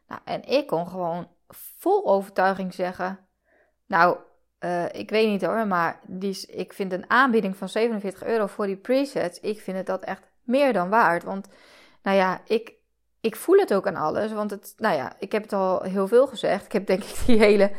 Nou, 0.08 0.20
en 0.24 0.44
ik 0.44 0.66
kon 0.66 0.88
gewoon 0.88 1.28
vol 1.48 2.06
overtuiging 2.06 2.74
zeggen: 2.74 3.26
Nou, 3.86 4.18
uh, 4.60 4.84
ik 4.92 5.10
weet 5.10 5.28
niet 5.28 5.44
hoor, 5.44 5.66
maar 5.66 6.00
die, 6.06 6.46
ik 6.46 6.72
vind 6.72 6.92
een 6.92 7.10
aanbieding 7.10 7.56
van 7.56 7.68
47 7.68 8.24
euro 8.24 8.46
voor 8.46 8.66
die 8.66 8.76
presets, 8.76 9.40
ik 9.40 9.60
vind 9.60 9.76
het 9.76 9.86
dat 9.86 10.04
echt 10.04 10.22
meer 10.42 10.72
dan 10.72 10.88
waard. 10.88 11.22
Want, 11.22 11.48
nou 12.02 12.16
ja, 12.16 12.40
ik, 12.44 12.72
ik 13.20 13.36
voel 13.36 13.56
het 13.56 13.74
ook 13.74 13.86
aan 13.86 13.96
alles. 13.96 14.32
Want 14.32 14.50
het, 14.50 14.74
nou 14.76 14.96
ja, 14.96 15.12
ik 15.18 15.32
heb 15.32 15.42
het 15.42 15.52
al 15.52 15.82
heel 15.82 16.08
veel 16.08 16.26
gezegd. 16.26 16.64
Ik 16.64 16.72
heb 16.72 16.86
denk 16.86 17.02
ik 17.02 17.22
die 17.26 17.38
hele 17.38 17.70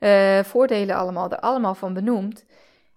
uh, 0.00 0.44
voordelen 0.44 0.96
allemaal 0.96 1.30
er 1.30 1.40
allemaal 1.40 1.74
van 1.74 1.94
benoemd. 1.94 2.44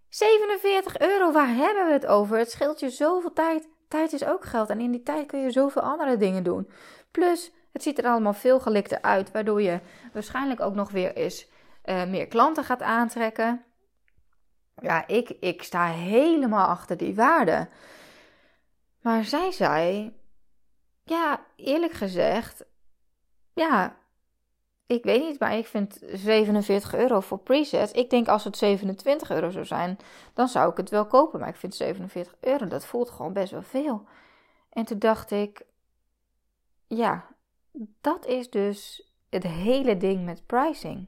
47 0.09 0.99
euro, 0.99 1.31
waar 1.31 1.47
hebben 1.47 1.85
we 1.85 1.91
het 1.91 2.05
over? 2.05 2.37
Het 2.37 2.51
scheelt 2.51 2.79
je 2.79 2.89
zoveel 2.89 3.33
tijd. 3.33 3.67
Tijd 3.87 4.13
is 4.13 4.25
ook 4.25 4.45
geld 4.45 4.69
en 4.69 4.79
in 4.79 4.91
die 4.91 5.03
tijd 5.03 5.25
kun 5.25 5.39
je 5.39 5.51
zoveel 5.51 5.81
andere 5.81 6.17
dingen 6.17 6.43
doen. 6.43 6.69
Plus, 7.11 7.51
het 7.73 7.83
ziet 7.83 7.97
er 7.97 8.05
allemaal 8.05 8.33
veel 8.33 8.59
gelikter 8.59 9.01
uit, 9.01 9.31
waardoor 9.31 9.61
je 9.61 9.79
waarschijnlijk 10.13 10.59
ook 10.59 10.75
nog 10.75 10.91
weer 10.91 11.15
eens 11.15 11.47
uh, 11.85 12.05
meer 12.05 12.27
klanten 12.27 12.63
gaat 12.63 12.81
aantrekken. 12.81 13.63
Ja, 14.81 15.07
ik, 15.07 15.29
ik 15.29 15.63
sta 15.63 15.85
helemaal 15.85 16.67
achter 16.67 16.97
die 16.97 17.15
waarde. 17.15 17.67
Maar 19.01 19.23
zij 19.23 19.51
zei, 19.51 20.13
ja, 21.03 21.45
eerlijk 21.55 21.93
gezegd, 21.93 22.65
ja, 23.53 23.95
ik 24.85 25.03
weet 25.03 25.21
niet, 25.21 25.39
maar 25.39 25.57
ik 25.57 25.67
vind 25.67 25.99
47 26.01 26.93
euro 26.95 27.19
voor 27.19 27.39
preset. 27.39 27.95
Ik 27.95 28.09
denk 28.09 28.27
als 28.27 28.43
het 28.43 28.57
27 28.57 29.29
euro 29.29 29.49
zou 29.49 29.65
zijn, 29.65 29.97
dan 30.33 30.47
zou 30.47 30.71
ik 30.71 30.77
het 30.77 30.89
wel 30.89 31.05
kopen. 31.05 31.39
Maar 31.39 31.49
ik 31.49 31.55
vind 31.55 31.75
47 31.75 32.35
euro, 32.39 32.67
dat 32.67 32.85
voelt 32.85 33.09
gewoon 33.09 33.33
best 33.33 33.51
wel 33.51 33.61
veel. 33.61 34.05
En 34.69 34.85
toen 34.85 34.99
dacht 34.99 35.31
ik, 35.31 35.65
ja, 36.87 37.25
dat 38.01 38.25
is 38.25 38.49
dus 38.49 39.11
het 39.29 39.43
hele 39.43 39.97
ding 39.97 40.25
met 40.25 40.45
pricing. 40.45 41.07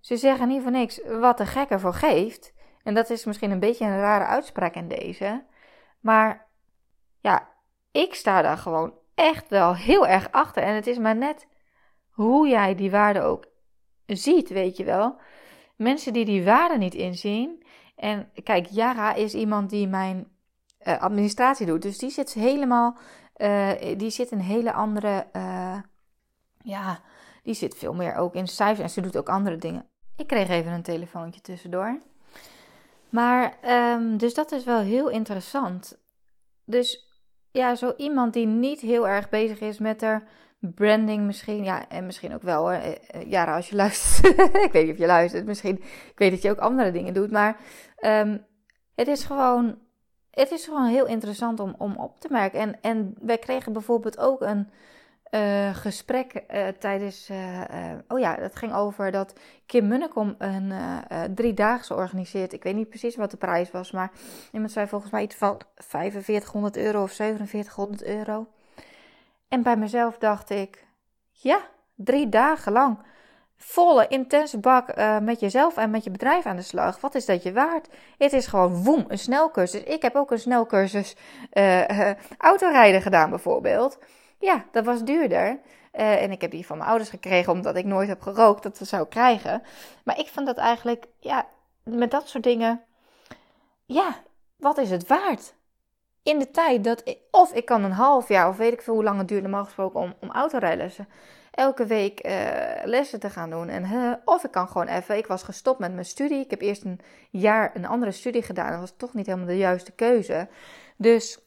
Ze 0.00 0.16
zeggen 0.16 0.48
niet 0.48 0.62
voor 0.62 0.70
niks 0.70 1.00
wat 1.20 1.38
de 1.38 1.46
gek 1.46 1.70
ervoor 1.70 1.94
geeft. 1.94 2.54
En 2.82 2.94
dat 2.94 3.10
is 3.10 3.24
misschien 3.24 3.50
een 3.50 3.60
beetje 3.60 3.84
een 3.84 3.98
rare 3.98 4.24
uitspraak 4.24 4.74
in 4.74 4.88
deze. 4.88 5.44
Maar 6.00 6.46
ja, 7.20 7.48
ik 7.90 8.14
sta 8.14 8.42
daar 8.42 8.58
gewoon 8.58 8.94
echt 9.14 9.48
wel 9.48 9.74
heel 9.74 10.06
erg 10.06 10.32
achter. 10.32 10.62
En 10.62 10.74
het 10.74 10.86
is 10.86 10.98
maar 10.98 11.16
net 11.16 11.46
hoe 12.08 12.48
jij 12.48 12.74
die 12.74 12.90
waarde 12.90 13.20
ook 13.20 13.46
ziet, 14.06 14.48
weet 14.48 14.76
je 14.76 14.84
wel. 14.84 15.16
Mensen 15.76 16.12
die 16.12 16.24
die 16.24 16.44
waarde 16.44 16.78
niet 16.78 16.94
inzien. 16.94 17.66
En 17.96 18.30
kijk, 18.42 18.66
Yara 18.66 19.14
is 19.14 19.34
iemand 19.34 19.70
die 19.70 19.88
mijn 19.88 20.32
uh, 20.80 21.00
administratie 21.00 21.66
doet. 21.66 21.82
Dus 21.82 21.98
die 21.98 22.10
zit 22.10 22.32
helemaal. 22.32 22.98
Uh, 23.36 23.70
die 23.96 24.10
zit 24.10 24.30
een 24.30 24.40
hele 24.40 24.72
andere. 24.72 25.26
Uh, 25.32 25.76
ja, 26.62 27.00
die 27.42 27.54
zit 27.54 27.74
veel 27.74 27.94
meer 27.94 28.14
ook 28.14 28.34
in 28.34 28.48
cijfers. 28.48 28.80
En 28.80 28.90
ze 28.90 29.00
doet 29.00 29.16
ook 29.16 29.28
andere 29.28 29.56
dingen. 29.56 29.86
Ik 30.16 30.26
kreeg 30.26 30.48
even 30.48 30.72
een 30.72 30.82
telefoontje 30.82 31.40
tussendoor. 31.40 32.00
Maar, 33.08 33.54
um, 33.64 34.16
dus 34.16 34.34
dat 34.34 34.52
is 34.52 34.64
wel 34.64 34.80
heel 34.80 35.08
interessant. 35.08 35.98
Dus 36.64 37.08
ja, 37.50 37.74
zo 37.74 37.94
iemand 37.96 38.32
die 38.32 38.46
niet 38.46 38.80
heel 38.80 39.08
erg 39.08 39.28
bezig 39.28 39.60
is 39.60 39.78
met 39.78 40.00
haar 40.00 40.28
branding 40.58 41.26
misschien. 41.26 41.64
Ja, 41.64 41.88
en 41.88 42.06
misschien 42.06 42.34
ook 42.34 42.42
wel 42.42 42.60
hoor. 42.60 42.80
Ja, 43.26 43.54
als 43.54 43.68
je 43.68 43.76
luistert. 43.84 44.38
ik 44.38 44.72
weet 44.72 44.84
niet 44.84 44.92
of 44.92 44.98
je 44.98 45.06
luistert. 45.06 45.46
Misschien, 45.46 45.76
ik 45.82 46.18
weet 46.18 46.30
dat 46.30 46.42
je 46.42 46.50
ook 46.50 46.58
andere 46.58 46.90
dingen 46.90 47.14
doet. 47.14 47.30
Maar 47.30 47.56
um, 48.00 48.46
het 48.94 49.08
is 49.08 49.24
gewoon 49.24 49.78
het 50.34 50.50
is 50.50 50.64
gewoon 50.64 50.86
heel 50.86 51.06
interessant 51.06 51.60
om, 51.60 51.74
om 51.78 51.96
op 51.96 52.20
te 52.20 52.28
merken. 52.30 52.60
En, 52.60 52.78
en 52.80 53.14
wij 53.20 53.38
kregen 53.38 53.72
bijvoorbeeld 53.72 54.18
ook 54.18 54.40
een 54.40 54.70
uh, 55.30 55.74
gesprek 55.74 56.44
uh, 56.54 56.68
tijdens. 56.68 57.30
Uh, 57.30 57.60
oh 58.08 58.18
ja, 58.18 58.36
dat 58.36 58.56
ging 58.56 58.74
over 58.74 59.10
dat 59.10 59.34
Kim 59.66 59.88
Munnekom 59.88 60.34
een 60.38 60.72
driedaagse 61.34 61.94
organiseert. 61.94 62.52
Ik 62.52 62.62
weet 62.62 62.74
niet 62.74 62.88
precies 62.88 63.16
wat 63.16 63.30
de 63.30 63.36
prijs 63.36 63.70
was, 63.70 63.90
maar 63.90 64.10
iemand 64.52 64.72
zei 64.72 64.86
volgens 64.86 65.12
mij 65.12 65.22
iets 65.22 65.34
van 65.34 65.60
4500 65.76 66.76
euro 66.76 67.02
of 67.02 67.12
4700 67.12 68.04
euro. 68.04 68.46
En 69.48 69.62
bij 69.62 69.76
mezelf 69.76 70.18
dacht 70.18 70.50
ik: 70.50 70.86
ja, 71.30 71.60
drie 71.94 72.28
dagen 72.28 72.72
lang 72.72 72.98
volle, 73.56 74.06
intense 74.08 74.58
bak 74.58 74.98
uh, 74.98 75.18
met 75.18 75.40
jezelf 75.40 75.76
en 75.76 75.90
met 75.90 76.04
je 76.04 76.10
bedrijf 76.10 76.46
aan 76.46 76.56
de 76.56 76.62
slag. 76.62 77.00
Wat 77.00 77.14
is 77.14 77.26
dat 77.26 77.42
je 77.42 77.52
waard? 77.52 77.88
Het 78.18 78.32
is 78.32 78.46
gewoon 78.46 78.82
woem, 78.82 79.04
een 79.08 79.18
snelcursus. 79.18 79.82
Ik 79.82 80.02
heb 80.02 80.14
ook 80.14 80.30
een 80.30 80.38
snelcursus 80.38 81.16
uh, 81.52 82.10
autorijden 82.38 83.02
gedaan 83.02 83.30
bijvoorbeeld. 83.30 83.98
Ja, 84.38 84.64
dat 84.70 84.84
was 84.84 85.04
duurder. 85.04 85.60
en 85.92 86.30
ik 86.30 86.40
heb 86.40 86.50
die 86.50 86.66
van 86.66 86.76
mijn 86.76 86.88
ouders 86.88 87.10
gekregen 87.10 87.52
omdat 87.52 87.76
ik 87.76 87.84
nooit 87.84 88.08
heb 88.08 88.20
gerookt. 88.20 88.62
Dat 88.62 88.78
zou 88.82 89.06
krijgen. 89.06 89.62
Maar 90.04 90.18
ik 90.18 90.28
vind 90.28 90.46
dat 90.46 90.56
eigenlijk, 90.56 91.06
ja, 91.18 91.46
met 91.82 92.10
dat 92.10 92.28
soort 92.28 92.44
dingen. 92.44 92.82
Ja, 93.84 94.16
wat 94.56 94.78
is 94.78 94.90
het 94.90 95.06
waard? 95.06 95.54
In 96.22 96.38
de 96.38 96.50
tijd 96.50 96.84
dat 96.84 97.16
of 97.30 97.52
ik 97.52 97.64
kan 97.64 97.84
een 97.84 97.92
half 97.92 98.28
jaar, 98.28 98.48
of 98.48 98.56
weet 98.56 98.72
ik 98.72 98.82
veel 98.82 98.94
hoe 98.94 99.04
lang 99.04 99.18
het 99.18 99.28
duurt 99.28 99.42
normaal 99.42 99.64
gesproken 99.64 100.00
om, 100.00 100.14
om 100.20 100.30
autorijlessen 100.30 101.08
elke 101.54 101.86
week 101.86 102.26
uh, 102.26 102.32
lessen 102.84 103.20
te 103.20 103.30
gaan 103.30 103.50
doen. 103.50 103.68
En, 103.68 104.20
of 104.24 104.44
ik 104.44 104.50
kan 104.50 104.68
gewoon 104.68 104.86
even, 104.86 105.16
ik 105.16 105.26
was 105.26 105.42
gestopt 105.42 105.78
met 105.78 105.92
mijn 105.92 106.04
studie. 106.04 106.40
Ik 106.40 106.50
heb 106.50 106.60
eerst 106.60 106.84
een 106.84 107.00
jaar 107.30 107.70
een 107.74 107.86
andere 107.86 108.12
studie 108.12 108.42
gedaan. 108.42 108.70
Dat 108.70 108.80
was 108.80 108.94
toch 108.96 109.14
niet 109.14 109.26
helemaal 109.26 109.46
de 109.46 109.56
juiste 109.56 109.92
keuze. 109.92 110.48
Dus 110.96 111.38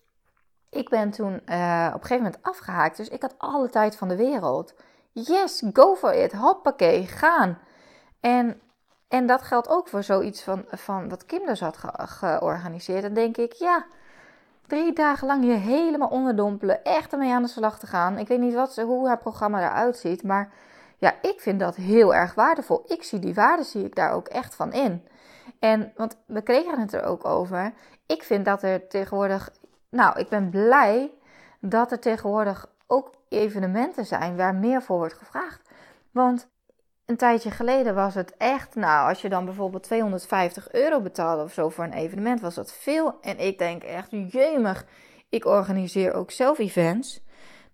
ik 0.70 0.90
ben 0.90 1.12
toen 1.12 1.34
uh, 1.46 1.86
op 1.88 2.02
een 2.02 2.08
gegeven 2.08 2.24
moment 2.24 2.38
afgehaakt. 2.42 2.98
Dus 2.98 3.08
ik 3.08 3.22
had 3.22 3.36
alle 3.38 3.70
tijd 3.70 3.96
van 3.96 4.08
de 4.08 4.16
wereld. 4.16 4.74
Yes, 5.12 5.64
go 5.74 5.96
for 5.96 6.14
it. 6.14 6.34
Hoppakee, 6.34 7.06
gaan. 7.06 7.60
En, 8.20 8.62
en 9.08 9.28
dat 9.28 9.42
geldt 9.42 9.70
ook 9.70 9.88
voor 9.88 10.04
zoiets 10.04 10.44
van, 10.44 10.66
van 10.70 11.10
wat 11.10 11.26
Kim 11.26 11.46
dus 11.46 11.60
had 11.60 11.78
georganiseerd. 11.96 13.02
Dan 13.02 13.14
denk 13.14 13.38
ik, 13.38 13.54
ja, 13.54 13.86
drie 14.68 14.94
dagen 14.94 15.28
lang 15.28 15.46
je 15.46 15.52
helemaal 15.52 16.08
onderdompelen, 16.08 16.84
echt 16.84 17.12
ermee 17.12 17.34
aan 17.34 17.42
de 17.42 17.48
slag 17.48 17.80
te 17.80 17.88
gaan. 17.88 18.18
Ik 18.18 18.28
weet 18.28 18.40
niet 18.40 18.54
wat, 18.54 18.76
hoe 18.76 19.08
haar 19.08 19.18
programma 19.18 19.60
eruit 19.60 19.98
ziet, 19.98 20.24
maar 20.24 20.52
ja, 20.98 21.14
ik 21.22 21.42
vind 21.42 21.60
dat 21.60 21.76
heel 21.76 22.16
erg 22.16 22.34
waardevol. 22.34 22.84
Ik 22.88 23.04
zie 23.04 23.20
die 23.20 23.34
waarde, 23.34 23.64
zie 23.64 23.86
ik 23.86 23.96
daar 23.96 24.12
ook 24.12 24.28
echt 24.28 24.56
van 24.56 24.74
in. 24.74 25.08
En, 25.60 25.92
want 25.96 26.18
we 26.26 26.42
kregen 26.42 26.80
het 26.80 26.94
er 26.94 27.04
ook 27.04 27.26
over. 27.26 27.74
Ik 28.06 28.24
vind 28.24 28.46
dat 28.46 28.64
er 28.64 28.88
tegenwoordig, 28.88 29.52
nou, 29.90 30.20
ik 30.20 30.30
ben 30.30 30.50
blij 30.50 31.12
dat 31.60 31.92
er 31.92 32.00
tegenwoordig 32.00 32.70
ook 32.88 33.14
evenementen 33.30 34.06
zijn 34.06 34.38
waar 34.38 34.56
meer 34.56 34.82
voor 34.82 34.98
wordt 34.98 35.14
gevraagd. 35.14 35.70
Want 36.12 36.48
een 37.08 37.18
tijdje 37.18 37.52
geleden 37.52 37.96
was 37.96 38.16
het 38.16 38.38
echt, 38.38 38.76
nou, 38.76 39.10
als 39.10 39.22
je 39.22 39.30
dan 39.30 39.46
bijvoorbeeld 39.46 39.84
250 39.84 40.72
euro 40.72 41.02
betaalde 41.02 41.44
of 41.44 41.54
zo 41.54 41.70
voor 41.70 41.84
een 41.84 41.94
evenement, 41.94 42.42
was 42.42 42.56
dat 42.56 42.74
veel. 42.74 43.18
En 43.22 43.40
ik 43.40 43.58
denk 43.58 43.84
echt, 43.84 44.12
jemig, 44.12 44.86
ik 45.30 45.46
organiseer 45.46 46.14
ook 46.14 46.32
zelf 46.32 46.60
events. 46.60 47.24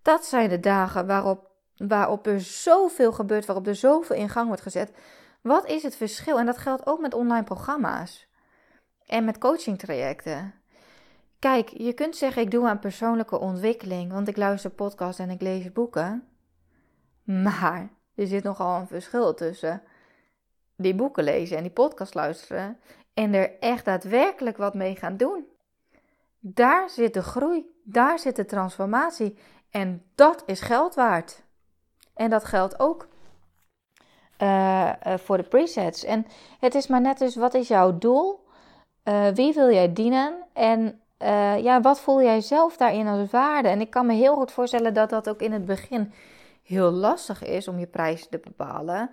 Dat 0.01 0.25
zijn 0.25 0.49
de 0.49 0.59
dagen 0.59 1.07
waarop, 1.07 1.51
waarop 1.77 2.27
er 2.27 2.41
zoveel 2.41 3.11
gebeurt, 3.11 3.45
waarop 3.45 3.67
er 3.67 3.75
zoveel 3.75 4.15
in 4.15 4.29
gang 4.29 4.47
wordt 4.47 4.61
gezet. 4.61 4.91
Wat 5.41 5.65
is 5.65 5.83
het 5.83 5.95
verschil? 5.95 6.39
En 6.39 6.45
dat 6.45 6.57
geldt 6.57 6.85
ook 6.85 6.99
met 6.99 7.13
online 7.13 7.43
programma's 7.43 8.27
en 9.05 9.25
met 9.25 9.37
coaching 9.37 9.79
trajecten. 9.79 10.53
Kijk, 11.39 11.69
je 11.69 11.93
kunt 11.93 12.15
zeggen 12.15 12.41
ik 12.41 12.51
doe 12.51 12.67
aan 12.67 12.79
persoonlijke 12.79 13.39
ontwikkeling, 13.39 14.11
want 14.11 14.27
ik 14.27 14.37
luister 14.37 14.69
podcasts 14.69 15.19
en 15.19 15.29
ik 15.29 15.41
lees 15.41 15.71
boeken. 15.71 16.27
Maar 17.23 17.89
er 18.15 18.27
zit 18.27 18.43
nogal 18.43 18.79
een 18.79 18.87
verschil 18.87 19.33
tussen 19.33 19.81
die 20.75 20.95
boeken 20.95 21.23
lezen 21.23 21.57
en 21.57 21.63
die 21.63 21.71
podcast 21.71 22.13
luisteren 22.13 22.79
en 23.13 23.33
er 23.33 23.59
echt 23.59 23.85
daadwerkelijk 23.85 24.57
wat 24.57 24.73
mee 24.73 24.95
gaan 24.95 25.17
doen. 25.17 25.45
Daar 26.39 26.89
zit 26.89 27.13
de 27.13 27.23
groei, 27.23 27.65
daar 27.83 28.19
zit 28.19 28.35
de 28.35 28.45
transformatie 28.45 29.37
en 29.69 30.03
dat 30.15 30.43
is 30.45 30.61
geld 30.61 30.95
waard. 30.95 31.43
En 32.13 32.29
dat 32.29 32.45
geldt 32.45 32.79
ook 32.79 33.07
uh, 34.41 34.91
uh, 35.07 35.13
voor 35.17 35.37
de 35.37 35.43
presets. 35.43 36.03
En 36.03 36.25
het 36.59 36.75
is 36.75 36.87
maar 36.87 37.01
net 37.01 37.17
dus, 37.17 37.35
wat 37.35 37.53
is 37.53 37.67
jouw 37.67 37.97
doel? 37.97 38.47
Uh, 39.03 39.27
wie 39.27 39.53
wil 39.53 39.71
jij 39.71 39.93
dienen? 39.93 40.35
En 40.53 40.97
ja, 41.61 41.81
wat 41.81 41.99
voel 41.99 42.21
jij 42.21 42.41
zelf 42.41 42.77
daarin 42.77 43.07
als 43.07 43.31
waarde? 43.31 43.67
En 43.67 43.81
ik 43.81 43.89
kan 43.89 44.05
me 44.05 44.13
heel 44.13 44.35
goed 44.35 44.51
voorstellen 44.51 44.93
dat 44.93 45.09
dat 45.09 45.29
ook 45.29 45.41
in 45.41 45.51
het 45.51 45.65
begin 45.65 46.13
heel 46.63 46.91
lastig 46.91 47.43
is 47.43 47.67
om 47.67 47.79
je 47.79 47.87
prijs 47.87 48.27
te 48.27 48.39
bepalen. 48.39 49.09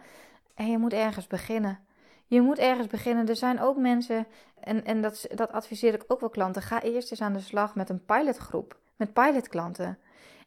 En 0.54 0.70
je 0.70 0.78
moet 0.78 0.92
ergens 0.92 1.26
beginnen. 1.26 1.78
Je 2.26 2.40
moet 2.40 2.58
ergens 2.58 2.86
beginnen. 2.86 3.28
Er 3.28 3.36
zijn 3.36 3.60
ook 3.60 3.76
mensen, 3.76 4.26
en, 4.60 4.84
en 4.84 5.02
dat, 5.02 5.26
dat 5.34 5.52
adviseer 5.52 5.94
ik 5.94 6.04
ook 6.06 6.20
wel 6.20 6.28
klanten. 6.28 6.62
Ga 6.62 6.82
eerst 6.82 7.10
eens 7.10 7.20
aan 7.20 7.32
de 7.32 7.40
slag 7.40 7.74
met 7.74 7.90
een 7.90 8.04
pilotgroep, 8.04 8.78
met 8.96 9.12
pilotklanten. 9.12 9.98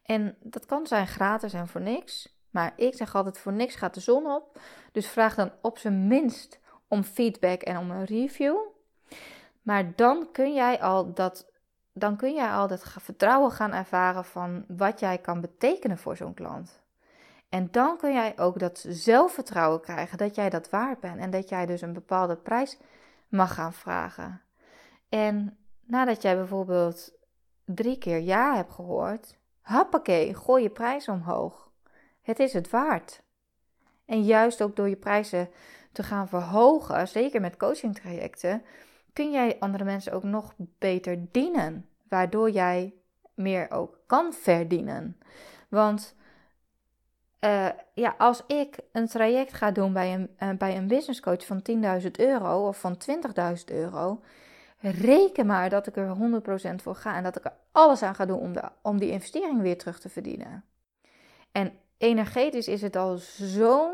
En 0.03 0.35
dat 0.39 0.65
kan 0.65 0.87
zijn 0.87 1.07
gratis 1.07 1.53
en 1.53 1.67
voor 1.67 1.81
niks. 1.81 2.35
Maar 2.49 2.73
ik 2.75 2.95
zeg 2.95 3.15
altijd: 3.15 3.39
voor 3.39 3.53
niks 3.53 3.75
gaat 3.75 3.93
de 3.93 3.99
zon 3.99 4.25
op. 4.25 4.59
Dus 4.91 5.07
vraag 5.07 5.35
dan 5.35 5.51
op 5.61 5.77
zijn 5.77 6.07
minst 6.07 6.59
om 6.87 7.03
feedback 7.03 7.61
en 7.61 7.77
om 7.77 7.91
een 7.91 8.05
review. 8.05 8.57
Maar 9.61 9.95
dan 9.95 10.31
kun 10.31 10.53
jij 10.53 10.81
al 10.81 11.13
dat, 11.13 11.51
dan 11.93 12.15
kun 12.15 12.33
jij 12.33 12.51
al 12.51 12.67
dat 12.67 12.83
vertrouwen 12.99 13.51
gaan 13.51 13.73
ervaren 13.73 14.25
van 14.25 14.65
wat 14.67 14.99
jij 14.99 15.17
kan 15.17 15.41
betekenen 15.41 15.97
voor 15.97 16.17
zo'n 16.17 16.33
klant. 16.33 16.82
En 17.53 17.67
dan 17.71 17.97
kun 17.97 18.13
jij 18.13 18.33
ook 18.39 18.59
dat 18.59 18.85
zelfvertrouwen 18.87 19.81
krijgen 19.81 20.17
dat 20.17 20.35
jij 20.35 20.49
dat 20.49 20.69
waard 20.69 20.99
bent 20.99 21.19
en 21.19 21.29
dat 21.29 21.49
jij 21.49 21.65
dus 21.65 21.81
een 21.81 21.93
bepaalde 21.93 22.35
prijs 22.35 22.77
mag 23.27 23.53
gaan 23.53 23.73
vragen. 23.73 24.41
En 25.09 25.57
nadat 25.83 26.21
jij 26.21 26.35
bijvoorbeeld 26.35 27.13
drie 27.65 27.97
keer 27.97 28.19
ja 28.19 28.55
hebt 28.55 28.71
gehoord, 28.71 29.37
hoppakee, 29.61 30.35
gooi 30.35 30.63
je 30.63 30.69
prijs 30.69 31.07
omhoog. 31.07 31.71
Het 32.21 32.39
is 32.39 32.53
het 32.53 32.69
waard. 32.69 33.21
En 34.05 34.23
juist 34.23 34.61
ook 34.61 34.75
door 34.75 34.89
je 34.89 34.95
prijzen 34.95 35.49
te 35.91 36.03
gaan 36.03 36.27
verhogen, 36.27 37.07
zeker 37.07 37.41
met 37.41 37.57
coachingtrajecten, 37.57 38.63
kun 39.13 39.31
jij 39.31 39.59
andere 39.59 39.83
mensen 39.83 40.13
ook 40.13 40.23
nog 40.23 40.53
beter 40.57 41.25
dienen, 41.31 41.89
waardoor 42.07 42.49
jij 42.49 42.93
meer 43.33 43.71
ook 43.71 43.99
kan 44.05 44.33
verdienen. 44.33 45.17
Want 45.69 46.15
uh, 47.43 47.67
ja, 47.93 48.15
als 48.17 48.43
ik 48.47 48.77
een 48.91 49.07
traject 49.07 49.53
ga 49.53 49.71
doen 49.71 49.93
bij 49.93 50.13
een, 50.13 50.29
uh, 50.39 50.57
bij 50.57 50.77
een 50.77 50.87
business 50.87 51.19
coach 51.19 51.45
van 51.45 51.61
10.000 52.01 52.11
euro 52.11 52.67
of 52.67 52.79
van 52.79 52.97
20.000 53.09 53.63
euro, 53.65 54.21
reken 54.79 55.45
maar 55.45 55.69
dat 55.69 55.87
ik 55.87 55.97
er 55.97 56.15
100% 56.71 56.75
voor 56.75 56.95
ga 56.95 57.15
en 57.15 57.23
dat 57.23 57.35
ik 57.35 57.45
er 57.45 57.53
alles 57.71 58.01
aan 58.01 58.15
ga 58.15 58.25
doen 58.25 58.39
om, 58.39 58.53
de, 58.53 58.61
om 58.81 58.99
die 58.99 59.11
investering 59.11 59.61
weer 59.61 59.77
terug 59.77 59.99
te 59.99 60.09
verdienen. 60.09 60.63
En 61.51 61.73
energetisch 61.97 62.67
is 62.67 62.81
het 62.81 62.95
al 62.95 63.17
zo'n 63.37 63.93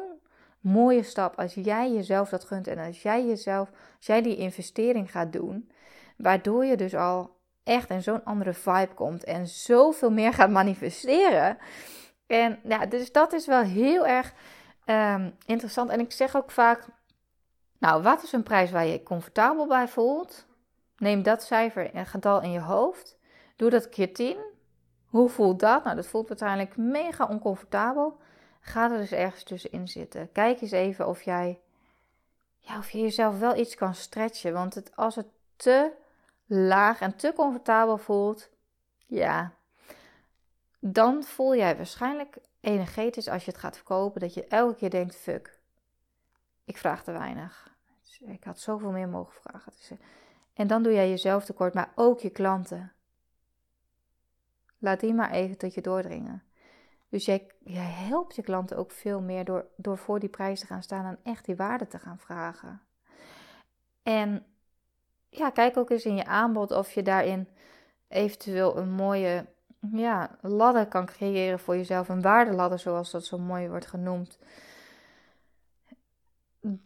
mooie 0.59 1.03
stap 1.03 1.39
als 1.39 1.53
jij 1.53 1.91
jezelf 1.93 2.29
dat 2.29 2.43
gunt 2.43 2.67
en 2.67 2.77
als 2.77 3.01
jij 3.01 3.25
jezelf, 3.25 3.69
als 3.97 4.05
jij 4.05 4.21
die 4.21 4.37
investering 4.37 5.11
gaat 5.11 5.33
doen, 5.33 5.71
waardoor 6.17 6.65
je 6.65 6.77
dus 6.77 6.95
al 6.95 7.37
echt 7.63 7.89
in 7.89 8.03
zo'n 8.03 8.23
andere 8.23 8.53
vibe 8.53 8.93
komt 8.93 9.23
en 9.23 9.47
zoveel 9.47 10.11
meer 10.11 10.33
gaat 10.33 10.49
manifesteren. 10.49 11.57
En 12.29 12.59
ja, 12.63 12.85
dus 12.85 13.11
dat 13.11 13.33
is 13.33 13.45
wel 13.45 13.61
heel 13.61 14.07
erg 14.07 14.33
um, 14.85 15.35
interessant. 15.45 15.89
En 15.89 15.99
ik 15.99 16.11
zeg 16.11 16.35
ook 16.35 16.51
vaak, 16.51 16.85
nou, 17.77 18.03
wat 18.03 18.23
is 18.23 18.31
een 18.31 18.43
prijs 18.43 18.71
waar 18.71 18.85
je 18.85 19.03
comfortabel 19.03 19.67
bij 19.67 19.87
voelt? 19.87 20.45
Neem 20.97 21.23
dat 21.23 21.43
cijfer 21.43 21.93
en 21.93 22.05
getal 22.05 22.41
in 22.41 22.51
je 22.51 22.59
hoofd. 22.59 23.17
Doe 23.55 23.69
dat 23.69 23.89
keer 23.89 24.13
10. 24.13 24.37
Hoe 25.05 25.29
voelt 25.29 25.59
dat? 25.59 25.83
Nou, 25.83 25.95
dat 25.95 26.07
voelt 26.07 26.27
waarschijnlijk 26.27 26.77
mega 26.77 27.25
oncomfortabel. 27.25 28.19
Ga 28.59 28.91
er 28.91 28.97
dus 28.97 29.11
ergens 29.11 29.43
tussenin 29.43 29.87
zitten. 29.87 30.31
Kijk 30.31 30.61
eens 30.61 30.71
even 30.71 31.07
of 31.07 31.21
jij, 31.21 31.59
of 32.77 32.89
je 32.89 32.99
jezelf 32.99 33.39
wel 33.39 33.55
iets 33.55 33.75
kan 33.75 33.93
stretchen. 33.93 34.53
Want 34.53 34.75
het, 34.75 34.95
als 34.95 35.15
het 35.15 35.27
te 35.55 35.91
laag 36.45 37.01
en 37.01 37.15
te 37.15 37.33
comfortabel 37.35 37.97
voelt, 37.97 38.49
ja, 39.05 39.53
dan 40.79 41.23
voel 41.23 41.55
jij 41.55 41.77
waarschijnlijk 41.77 42.37
energetisch 42.61 43.27
als 43.27 43.45
je 43.45 43.51
het 43.51 43.59
gaat 43.59 43.75
verkopen 43.75 44.21
dat 44.21 44.33
je 44.33 44.47
elke 44.47 44.75
keer 44.75 44.89
denkt: 44.89 45.15
fuck, 45.15 45.59
ik 46.65 46.77
vraag 46.77 47.03
te 47.03 47.11
weinig. 47.11 47.77
Ik 48.19 48.43
had 48.43 48.59
zoveel 48.59 48.91
meer 48.91 49.07
mogen 49.07 49.41
vragen. 49.41 49.73
Eh, 49.89 49.97
en 50.53 50.67
dan 50.67 50.83
doe 50.83 50.93
jij 50.93 51.09
jezelf 51.09 51.45
tekort, 51.45 51.73
maar 51.73 51.91
ook 51.95 52.19
je 52.19 52.29
klanten. 52.29 52.93
Laat 54.77 54.99
die 54.99 55.13
maar 55.13 55.31
even 55.31 55.57
tot 55.57 55.73
je 55.73 55.81
doordringen. 55.81 56.43
Dus 57.09 57.25
jij, 57.25 57.51
jij 57.63 57.89
helpt 57.91 58.35
je 58.35 58.41
klanten 58.41 58.77
ook 58.77 58.91
veel 58.91 59.21
meer 59.21 59.45
door, 59.45 59.65
door 59.75 59.97
voor 59.97 60.19
die 60.19 60.29
prijs 60.29 60.59
te 60.59 60.65
gaan 60.65 60.83
staan 60.83 61.05
en 61.05 61.19
echt 61.23 61.45
die 61.45 61.55
waarde 61.55 61.87
te 61.87 61.99
gaan 61.99 62.19
vragen. 62.19 62.81
En 64.03 64.45
ja, 65.29 65.49
kijk 65.49 65.77
ook 65.77 65.89
eens 65.89 66.05
in 66.05 66.15
je 66.15 66.25
aanbod 66.25 66.71
of 66.71 66.91
je 66.91 67.01
daarin 67.01 67.47
eventueel 68.07 68.77
een 68.77 68.91
mooie 68.91 69.45
ja, 69.79 70.37
ladder 70.41 70.87
kan 70.87 71.05
creëren 71.05 71.59
voor 71.59 71.75
jezelf. 71.75 72.09
Een 72.09 72.21
waardeladder, 72.21 72.79
zoals 72.79 73.11
dat 73.11 73.25
zo 73.25 73.37
mooi 73.37 73.69
wordt 73.69 73.87
genoemd. 73.87 74.37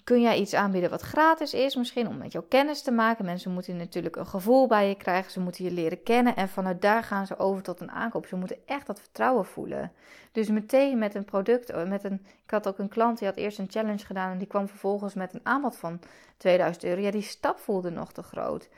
Kun 0.03 0.21
jij 0.21 0.39
iets 0.39 0.53
aanbieden 0.53 0.89
wat 0.89 1.01
gratis 1.01 1.53
is, 1.53 1.75
misschien 1.75 2.07
om 2.07 2.17
met 2.17 2.31
jou 2.31 2.45
kennis 2.47 2.81
te 2.81 2.91
maken? 2.91 3.25
Mensen 3.25 3.51
moeten 3.51 3.77
natuurlijk 3.77 4.15
een 4.15 4.27
gevoel 4.27 4.67
bij 4.67 4.87
je 4.87 4.95
krijgen, 4.95 5.31
ze 5.31 5.39
moeten 5.39 5.63
je 5.63 5.71
leren 5.71 6.03
kennen 6.03 6.35
en 6.35 6.49
vanuit 6.49 6.81
daar 6.81 7.03
gaan 7.03 7.27
ze 7.27 7.37
over 7.37 7.63
tot 7.63 7.79
een 7.79 7.91
aankoop. 7.91 8.25
Ze 8.25 8.35
moeten 8.35 8.57
echt 8.65 8.87
dat 8.87 8.99
vertrouwen 8.99 9.45
voelen. 9.45 9.91
Dus 10.31 10.49
meteen 10.49 10.97
met 10.97 11.15
een 11.15 11.25
product, 11.25 11.69
eh, 11.69 11.87
met 11.87 12.03
een, 12.03 12.25
ik 12.43 12.51
had 12.51 12.67
ook 12.67 12.77
een 12.79 12.89
klant 12.89 13.17
die 13.17 13.27
had 13.27 13.37
eerst 13.37 13.59
een 13.59 13.69
challenge 13.69 14.05
gedaan 14.05 14.31
en 14.31 14.37
die 14.37 14.47
kwam 14.47 14.67
vervolgens 14.67 15.13
met 15.13 15.33
een 15.33 15.41
aanbod 15.43 15.75
van 15.75 15.99
2000 16.37 16.83
euro. 16.83 17.01
Ja, 17.01 17.11
die 17.11 17.21
stap 17.21 17.59
voelde 17.59 17.89
nog 17.89 18.11
te 18.11 18.23
groot. 18.23 18.69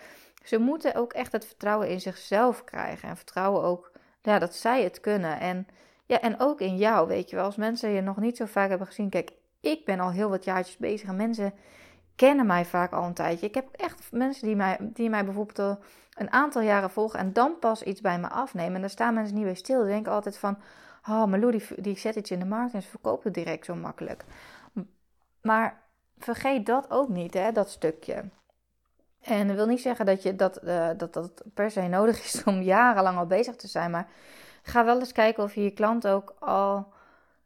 Ze 0.43 0.57
moeten 0.57 0.95
ook 0.95 1.13
echt 1.13 1.31
het 1.31 1.45
vertrouwen 1.45 1.89
in 1.89 2.01
zichzelf 2.01 2.63
krijgen 2.63 3.09
en 3.09 3.17
vertrouwen 3.17 3.63
ook 3.63 3.91
ja, 4.25 4.39
dat 4.39 4.55
zij 4.55 4.83
het 4.83 4.99
kunnen. 4.99 5.39
En, 5.39 5.67
ja, 6.05 6.21
en 6.21 6.39
ook 6.39 6.59
in 6.61 6.77
jou, 6.77 7.07
weet 7.07 7.29
je 7.29 7.35
wel. 7.35 7.45
Als 7.45 7.55
mensen 7.55 7.89
je 7.89 8.01
nog 8.01 8.17
niet 8.17 8.37
zo 8.37 8.45
vaak 8.45 8.69
hebben 8.69 8.87
gezien. 8.87 9.09
Kijk, 9.09 9.31
ik 9.59 9.85
ben 9.85 9.99
al 9.99 10.11
heel 10.11 10.29
wat 10.29 10.43
jaartjes 10.43 10.77
bezig 10.77 11.09
en 11.09 11.15
mensen 11.15 11.53
kennen 12.15 12.45
mij 12.45 12.65
vaak 12.65 12.91
al 12.91 13.03
een 13.03 13.13
tijdje. 13.13 13.47
Ik 13.47 13.55
heb 13.55 13.67
echt 13.71 14.11
mensen 14.11 14.47
die 14.47 14.55
mij, 14.55 14.77
die 14.81 15.09
mij 15.09 15.25
bijvoorbeeld 15.25 15.77
een 16.13 16.31
aantal 16.31 16.61
jaren 16.61 16.89
volgen 16.89 17.19
en 17.19 17.33
dan 17.33 17.59
pas 17.59 17.83
iets 17.83 18.01
bij 18.01 18.19
me 18.19 18.29
afnemen. 18.29 18.75
En 18.75 18.81
daar 18.81 18.89
staan 18.89 19.13
mensen 19.13 19.35
niet 19.35 19.43
bij 19.43 19.55
stil. 19.55 19.79
Die 19.79 19.87
denken 19.87 20.11
altijd 20.11 20.37
van, 20.37 20.57
oh, 21.07 21.25
Malou 21.25 21.51
die, 21.51 21.81
die 21.81 21.97
zet 21.97 22.15
iets 22.15 22.31
in 22.31 22.39
de 22.39 22.45
markt 22.45 22.73
en 22.73 22.81
ze 22.81 22.87
verkoopt 22.87 23.23
het 23.23 23.33
direct 23.33 23.65
zo 23.65 23.75
makkelijk. 23.75 24.25
Maar 25.41 25.81
vergeet 26.17 26.65
dat 26.65 26.89
ook 26.89 27.09
niet, 27.09 27.33
hè, 27.33 27.51
dat 27.51 27.69
stukje. 27.69 28.23
En 29.25 29.47
dat 29.47 29.55
wil 29.55 29.65
niet 29.65 29.81
zeggen 29.81 30.05
dat, 30.05 30.23
je 30.23 30.35
dat, 30.35 30.63
uh, 30.63 30.89
dat 30.97 31.13
dat 31.13 31.43
per 31.53 31.71
se 31.71 31.81
nodig 31.81 32.23
is 32.23 32.43
om 32.43 32.61
jarenlang 32.61 33.17
al 33.17 33.25
bezig 33.25 33.55
te 33.55 33.67
zijn. 33.67 33.91
Maar 33.91 34.07
ga 34.63 34.85
wel 34.85 34.99
eens 34.99 35.11
kijken 35.11 35.43
of 35.43 35.55
je 35.55 35.63
je 35.63 35.71
klant 35.71 36.07
ook 36.07 36.35
al 36.39 36.93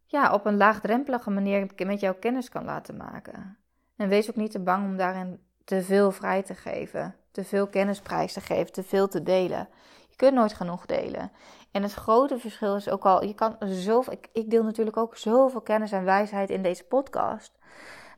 ja, 0.06 0.34
op 0.34 0.46
een 0.46 0.58
laagdrempelige 0.58 1.30
manier 1.30 1.68
met 1.86 2.00
jouw 2.00 2.14
kennis 2.14 2.50
kan 2.50 2.66
laten 2.66 2.98
maken. 2.98 3.58
En 3.96 4.10
wees 4.10 4.30
ook 4.30 4.36
niet 4.36 4.52
te 4.52 4.60
bang 4.60 4.86
om 4.86 4.98
daarin 4.98 5.40
te 5.64 5.84
veel 5.84 6.12
vrij 6.12 6.44
te 6.44 6.56
geven. 6.56 7.16
Te 7.32 7.44
veel 7.44 7.68
kennisprijs 7.68 8.34
te 8.34 8.42
geven, 8.42 8.72
te 8.72 8.84
veel 8.84 9.08
te 9.08 9.24
delen. 9.24 9.70
Je 10.10 10.16
kunt 10.16 10.34
nooit 10.34 10.54
genoeg 10.54 10.86
delen. 10.86 11.32
En 11.72 11.84
het 11.84 11.94
grote 11.94 12.40
verschil 12.40 12.76
is 12.76 12.90
ook 12.90 13.06
al, 13.06 13.24
je 13.24 13.36
kan 13.36 13.56
zoveel, 13.60 14.14
ik, 14.14 14.28
ik 14.34 14.50
deel 14.50 14.64
natuurlijk 14.64 14.98
ook 14.98 15.18
zoveel 15.18 15.62
kennis 15.62 15.92
en 15.92 16.04
wijsheid 16.04 16.50
in 16.50 16.62
deze 16.62 16.84
podcast. 16.84 17.58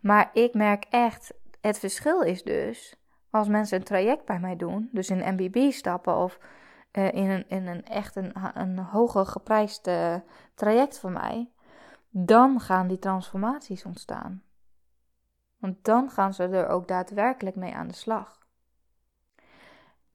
Maar 0.01 0.30
ik 0.34 0.53
merk 0.53 0.86
echt, 0.89 1.34
het 1.62 1.80
verschil 1.80 2.22
is 2.22 2.43
dus 2.43 3.01
als 3.32 3.48
mensen 3.48 3.78
een 3.78 3.84
traject 3.84 4.26
bij 4.26 4.40
mij 4.40 4.56
doen, 4.56 4.90
dus 4.92 5.10
in 5.10 5.34
MBB 5.34 5.72
stappen 5.72 6.18
of 6.18 6.40
uh, 6.92 7.12
in, 7.12 7.30
een, 7.30 7.50
in 7.50 7.68
een 7.68 7.86
echt 7.86 8.16
een, 8.16 8.34
een 8.54 8.80
hoger 8.80 9.26
geprijsd 9.26 9.88
uh, 9.88 10.16
traject 10.56 11.00
van 11.00 11.12
mij, 11.12 11.50
dan 12.10 12.60
gaan 12.60 12.88
die 12.88 13.00
transformaties 13.00 13.86
ontstaan. 13.86 14.44
Want 15.58 15.84
dan 15.84 16.10
gaan 16.10 16.34
ze 16.34 16.44
er 16.44 16.68
ook 16.68 16.88
daadwerkelijk 16.88 17.56
mee 17.56 17.74
aan 17.74 17.88
de 17.88 17.94
slag. 17.94 18.40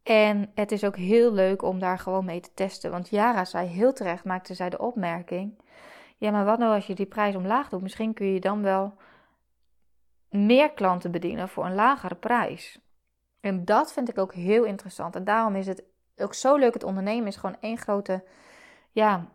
En 0.02 0.50
het 0.54 0.72
is 0.72 0.84
ook 0.84 0.96
heel 0.96 1.32
leuk 1.32 1.62
om 1.62 1.78
daar 1.78 1.98
gewoon 1.98 2.24
mee 2.24 2.40
te 2.40 2.54
testen. 2.54 2.90
Want 2.90 3.08
Jara 3.08 3.44
zei 3.44 3.68
heel 3.68 3.92
terecht, 3.92 4.24
maakte 4.24 4.54
zij 4.54 4.70
de 4.70 4.78
opmerking. 4.78 5.60
Ja, 6.16 6.30
maar 6.30 6.44
wat 6.44 6.58
nou 6.58 6.74
als 6.74 6.86
je 6.86 6.94
die 6.94 7.06
prijs 7.06 7.34
omlaag 7.34 7.68
doet? 7.68 7.82
Misschien 7.82 8.14
kun 8.14 8.26
je 8.26 8.40
dan 8.40 8.62
wel 8.62 8.94
meer 10.28 10.72
klanten 10.72 11.10
bedienen 11.10 11.48
voor 11.48 11.64
een 11.64 11.74
lagere 11.74 12.14
prijs. 12.14 12.80
En 13.46 13.64
dat 13.64 13.92
vind 13.92 14.08
ik 14.08 14.18
ook 14.18 14.34
heel 14.34 14.64
interessant. 14.64 15.16
En 15.16 15.24
daarom 15.24 15.56
is 15.56 15.66
het 15.66 15.82
ook 16.16 16.34
zo 16.34 16.56
leuk. 16.56 16.74
Het 16.74 16.84
ondernemen 16.84 17.26
is 17.26 17.36
gewoon 17.36 17.56
één 17.60 17.78
grote 17.78 18.24
ja, 18.90 19.26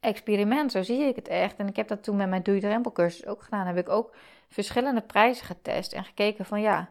experiment. 0.00 0.72
Zo 0.72 0.82
zie 0.82 1.02
ik 1.02 1.16
het 1.16 1.28
echt. 1.28 1.56
En 1.56 1.68
ik 1.68 1.76
heb 1.76 1.88
dat 1.88 2.02
toen 2.02 2.16
met 2.16 2.28
mijn 2.28 2.42
Doe 2.42 2.60
Drempelcursus 2.60 3.26
ook 3.26 3.42
gedaan. 3.42 3.66
heb 3.66 3.78
ik 3.78 3.88
ook 3.88 4.14
verschillende 4.48 5.00
prijzen 5.00 5.46
getest. 5.46 5.92
En 5.92 6.04
gekeken 6.04 6.44
van 6.44 6.60
ja, 6.60 6.88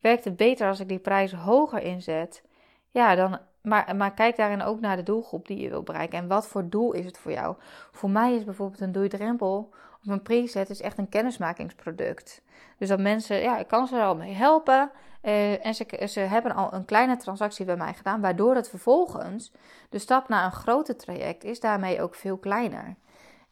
werkt 0.00 0.24
het 0.24 0.36
beter 0.36 0.68
als 0.68 0.80
ik 0.80 0.88
die 0.88 0.98
prijzen 0.98 1.38
hoger 1.38 1.82
inzet? 1.82 2.42
Ja, 2.90 3.14
dan, 3.14 3.38
maar, 3.62 3.96
maar 3.96 4.14
kijk 4.14 4.36
daarin 4.36 4.62
ook 4.62 4.80
naar 4.80 4.96
de 4.96 5.02
doelgroep 5.02 5.46
die 5.46 5.58
je 5.58 5.68
wil 5.68 5.82
bereiken. 5.82 6.18
En 6.18 6.28
wat 6.28 6.48
voor 6.48 6.68
doel 6.68 6.92
is 6.92 7.04
het 7.04 7.18
voor 7.18 7.32
jou? 7.32 7.56
Voor 7.92 8.10
mij 8.10 8.34
is 8.34 8.44
bijvoorbeeld 8.44 8.80
een 8.80 8.92
Doe 8.92 9.08
Drempel 9.08 9.74
of 10.02 10.12
een 10.12 10.22
preset 10.22 10.70
is 10.70 10.80
echt 10.80 10.98
een 10.98 11.08
kennismakingsproduct. 11.08 12.42
Dus 12.78 12.88
dat 12.88 13.00
mensen, 13.00 13.40
ja, 13.40 13.58
ik 13.58 13.68
kan 13.68 13.86
ze 13.86 13.96
er 13.96 14.02
al 14.02 14.16
mee 14.16 14.34
helpen. 14.34 14.90
Uh, 15.26 15.66
en 15.66 15.74
ze, 15.74 16.06
ze 16.08 16.20
hebben 16.20 16.54
al 16.54 16.72
een 16.72 16.84
kleine 16.84 17.16
transactie 17.16 17.64
bij 17.64 17.76
mij 17.76 17.94
gedaan, 17.94 18.20
waardoor 18.20 18.54
het 18.54 18.68
vervolgens 18.68 19.52
de 19.90 19.98
stap 19.98 20.28
naar 20.28 20.44
een 20.44 20.52
groter 20.52 20.96
traject 20.96 21.44
is 21.44 21.60
daarmee 21.60 22.02
ook 22.02 22.14
veel 22.14 22.36
kleiner. 22.36 22.96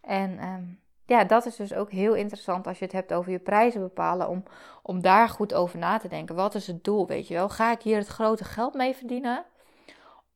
En 0.00 0.44
um, 0.44 0.80
ja, 1.06 1.24
dat 1.24 1.46
is 1.46 1.56
dus 1.56 1.74
ook 1.74 1.90
heel 1.90 2.14
interessant 2.14 2.66
als 2.66 2.78
je 2.78 2.84
het 2.84 2.92
hebt 2.92 3.12
over 3.12 3.32
je 3.32 3.38
prijzen 3.38 3.80
bepalen, 3.80 4.28
om, 4.28 4.42
om 4.82 5.02
daar 5.02 5.28
goed 5.28 5.54
over 5.54 5.78
na 5.78 5.98
te 5.98 6.08
denken. 6.08 6.34
Wat 6.34 6.54
is 6.54 6.66
het 6.66 6.84
doel, 6.84 7.06
weet 7.06 7.28
je 7.28 7.34
wel? 7.34 7.48
Ga 7.48 7.72
ik 7.72 7.82
hier 7.82 7.98
het 7.98 8.06
grote 8.06 8.44
geld 8.44 8.74
mee 8.74 8.94
verdienen? 8.94 9.44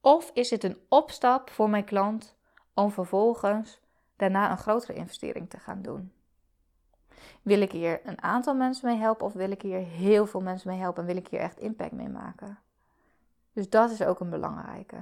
Of 0.01 0.31
is 0.35 0.51
het 0.51 0.65
een 0.65 0.79
opstap 0.89 1.51
voor 1.51 1.71
mijn 1.71 1.85
klant 1.85 2.37
om 2.75 2.91
vervolgens 2.91 3.81
daarna 4.17 4.51
een 4.51 4.59
grotere 4.59 4.95
investering 4.95 5.51
te 5.51 5.59
gaan 5.59 5.83
doen? 5.83 6.13
Wil 7.49 7.61
ik 7.61 7.73
hier 7.73 8.01
een 8.05 8.23
aantal 8.23 8.55
mensen 8.55 8.89
mee 8.89 8.99
helpen 8.99 9.27
of 9.27 9.33
wil 9.33 9.51
ik 9.51 9.63
hier 9.63 9.79
heel 9.79 10.27
veel 10.27 10.41
mensen 10.41 10.71
mee 10.71 10.79
helpen 10.79 11.03
en 11.03 11.09
wil 11.09 11.17
ik 11.17 11.29
hier 11.29 11.41
echt 11.41 11.59
impact 11.59 11.93
mee 11.93 12.09
maken? 12.09 12.59
Dus 13.53 13.71
dat 13.71 13.91
is 13.91 14.03
ook 14.03 14.21
een 14.21 14.31
belangrijke. 14.31 14.97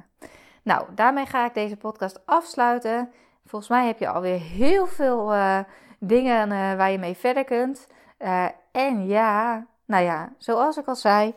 Nou, 0.62 0.86
daarmee 0.94 1.26
ga 1.26 1.46
ik 1.46 1.54
deze 1.54 1.76
podcast 1.76 2.26
afsluiten. 2.26 3.12
Volgens 3.44 3.70
mij 3.70 3.86
heb 3.86 3.98
je 3.98 4.08
alweer 4.08 4.40
heel 4.40 4.86
veel 4.86 5.34
uh, 5.34 5.58
dingen 5.98 6.50
uh, 6.50 6.74
waar 6.76 6.90
je 6.90 6.98
mee 6.98 7.16
verder 7.16 7.44
kunt. 7.44 7.88
Uh, 8.18 8.48
en 8.72 9.06
ja, 9.06 9.66
nou 9.84 10.04
ja, 10.04 10.32
zoals 10.38 10.76
ik 10.76 10.86
al 10.86 10.96
zei, 10.96 11.34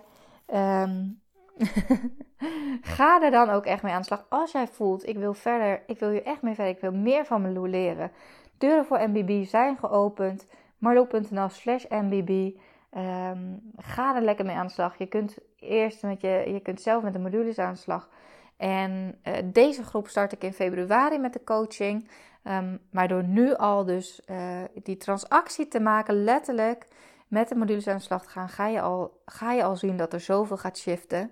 um, 0.54 1.22
ga 2.96 3.22
er 3.22 3.32
dan 3.32 3.50
ook 3.50 3.66
echt 3.66 3.84
mee 3.84 3.94
aan 3.94 4.02
de 4.02 4.06
slag. 4.06 4.26
Als 4.30 4.52
jij 4.52 4.68
voelt, 4.68 5.08
ik 5.08 5.18
wil 5.18 5.34
verder, 5.34 5.82
ik 5.88 6.00
wil 6.00 6.10
hier 6.10 6.26
echt 6.26 6.42
mee 6.42 6.56
verder, 6.56 6.74
ik 6.74 6.82
wil 6.82 6.92
meer 6.92 7.26
van 7.26 7.42
Meloe 7.42 7.68
leren. 7.68 8.12
Deuren 8.58 8.86
voor 8.86 9.10
MBB 9.10 9.46
zijn 9.46 9.78
geopend 9.78 10.46
marlo.nl 10.80 11.50
slash 11.50 11.86
mbb. 11.90 12.52
Ehm, 12.90 13.40
ga 13.78 14.16
er 14.16 14.22
lekker 14.22 14.46
mee 14.46 14.56
aan 14.56 14.68
de 14.68 14.74
slag. 14.74 14.98
Je 14.98 15.06
kunt 15.06 15.38
eerst 15.60 16.04
met 16.04 16.22
je, 16.22 16.44
je 16.48 16.60
kunt 16.60 16.82
zelf 16.82 17.04
met 17.04 17.14
de 17.14 17.20
modules 17.20 17.58
aan 17.58 17.74
de 17.74 17.80
slag. 17.80 18.10
En 18.58 19.20
uh, 19.24 19.34
deze 19.44 19.84
groep 19.84 20.08
start 20.08 20.32
ik 20.32 20.44
in 20.44 20.54
februari 20.54 21.18
met 21.18 21.34
de 21.34 21.44
coaching. 21.44 22.10
Um, 22.44 22.80
maar 22.92 23.08
door 23.08 23.24
nu 23.24 23.56
al 23.56 23.86
dus 23.86 24.22
uh, 24.30 24.38
die 24.84 24.98
transactie 24.98 25.68
te 25.68 25.80
maken, 25.80 26.24
letterlijk 26.24 26.88
met 27.28 27.50
de 27.50 27.56
modules 27.56 27.88
aan 27.88 27.98
de 27.98 28.04
slag 28.04 28.24
te 28.24 28.30
gaan, 28.30 28.50
ga 28.50 28.68
je 28.68 28.82
al, 28.82 29.22
ga 29.26 29.52
je 29.52 29.64
al 29.64 29.76
zien 29.76 29.98
dat 29.98 30.14
er 30.14 30.20
zoveel 30.20 30.58
gaat 30.58 30.78
shiften. 30.78 31.32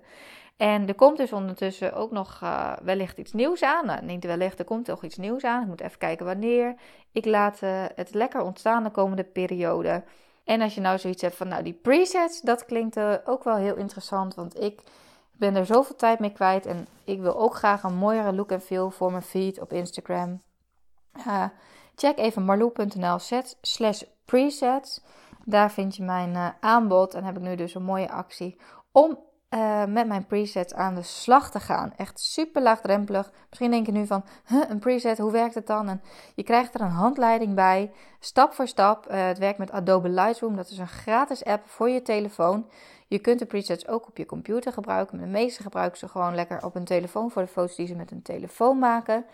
En 0.58 0.88
er 0.88 0.94
komt 0.94 1.16
dus 1.16 1.32
ondertussen 1.32 1.92
ook 1.92 2.10
nog 2.10 2.40
uh, 2.42 2.72
wellicht 2.82 3.18
iets 3.18 3.32
nieuws 3.32 3.62
aan. 3.62 3.86
Nou, 3.86 4.04
niet 4.04 4.24
wellicht, 4.24 4.58
er 4.58 4.64
komt 4.64 4.84
toch 4.84 5.04
iets 5.04 5.16
nieuws 5.16 5.44
aan. 5.44 5.62
Ik 5.62 5.68
moet 5.68 5.80
even 5.80 5.98
kijken 5.98 6.26
wanneer. 6.26 6.74
Ik 7.12 7.24
laat 7.24 7.62
uh, 7.62 7.84
het 7.94 8.14
lekker 8.14 8.40
ontstaan 8.40 8.82
de 8.82 8.90
komende 8.90 9.24
periode. 9.24 10.04
En 10.44 10.60
als 10.60 10.74
je 10.74 10.80
nou 10.80 10.98
zoiets 10.98 11.22
hebt 11.22 11.36
van, 11.36 11.48
nou 11.48 11.62
die 11.62 11.72
presets, 11.72 12.40
dat 12.40 12.64
klinkt 12.64 12.96
uh, 12.96 13.14
ook 13.24 13.44
wel 13.44 13.56
heel 13.56 13.76
interessant. 13.76 14.34
Want 14.34 14.60
ik 14.60 14.82
ben 15.32 15.56
er 15.56 15.66
zoveel 15.66 15.96
tijd 15.96 16.18
mee 16.18 16.32
kwijt 16.32 16.66
en 16.66 16.86
ik 17.04 17.20
wil 17.20 17.38
ook 17.38 17.54
graag 17.54 17.82
een 17.82 17.94
mooiere 17.94 18.32
look 18.32 18.50
en 18.50 18.60
feel 18.60 18.90
voor 18.90 19.10
mijn 19.10 19.22
feed 19.22 19.60
op 19.60 19.72
Instagram. 19.72 20.42
Check 21.94 22.18
even 22.18 22.44
marloe.nl 22.44 23.18
slash 23.60 24.02
presets. 24.24 25.00
Daar 25.44 25.70
vind 25.70 25.96
je 25.96 26.02
mijn 26.02 26.54
aanbod 26.60 27.14
en 27.14 27.24
heb 27.24 27.36
ik 27.36 27.42
nu 27.42 27.54
dus 27.54 27.74
een 27.74 27.82
mooie 27.82 28.10
actie 28.10 28.56
om 28.92 29.18
uh, 29.54 29.84
met 29.84 30.06
mijn 30.06 30.26
presets 30.26 30.74
aan 30.74 30.94
de 30.94 31.02
slag 31.02 31.50
te 31.50 31.60
gaan. 31.60 31.92
Echt 31.96 32.20
super 32.20 32.62
laagdrempelig. 32.62 33.32
Misschien 33.48 33.70
denk 33.70 33.86
je 33.86 33.92
nu 33.92 34.06
van, 34.06 34.24
een 34.68 34.78
preset, 34.78 35.18
hoe 35.18 35.32
werkt 35.32 35.54
het 35.54 35.66
dan? 35.66 35.88
En 35.88 36.02
je 36.34 36.42
krijgt 36.42 36.74
er 36.74 36.80
een 36.80 36.90
handleiding 36.90 37.54
bij, 37.54 37.92
stap 38.20 38.52
voor 38.52 38.68
stap. 38.68 39.10
Uh, 39.10 39.26
het 39.26 39.38
werkt 39.38 39.58
met 39.58 39.70
Adobe 39.70 40.08
Lightroom, 40.08 40.56
dat 40.56 40.70
is 40.70 40.78
een 40.78 40.88
gratis 40.88 41.44
app 41.44 41.68
voor 41.68 41.88
je 41.88 42.02
telefoon. 42.02 42.66
Je 43.06 43.18
kunt 43.18 43.38
de 43.38 43.46
presets 43.46 43.88
ook 43.88 44.06
op 44.08 44.16
je 44.16 44.26
computer 44.26 44.72
gebruiken. 44.72 45.18
De 45.18 45.26
meeste 45.26 45.62
gebruiken 45.62 45.98
ze 45.98 46.08
gewoon 46.08 46.34
lekker 46.34 46.64
op 46.64 46.74
een 46.74 46.84
telefoon 46.84 47.30
voor 47.30 47.42
de 47.42 47.48
foto's 47.48 47.76
die 47.76 47.86
ze 47.86 47.94
met 47.94 48.10
een 48.10 48.22
telefoon 48.22 48.78
maken. 48.78 49.24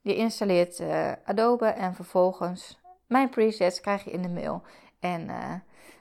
Je 0.00 0.16
installeert 0.16 0.80
uh, 0.80 1.12
Adobe 1.24 1.66
en 1.66 1.94
vervolgens 1.94 2.82
mijn 3.06 3.28
presets 3.28 3.80
krijg 3.80 4.04
je 4.04 4.10
in 4.10 4.22
de 4.22 4.28
mail. 4.28 4.62
En 5.04 5.26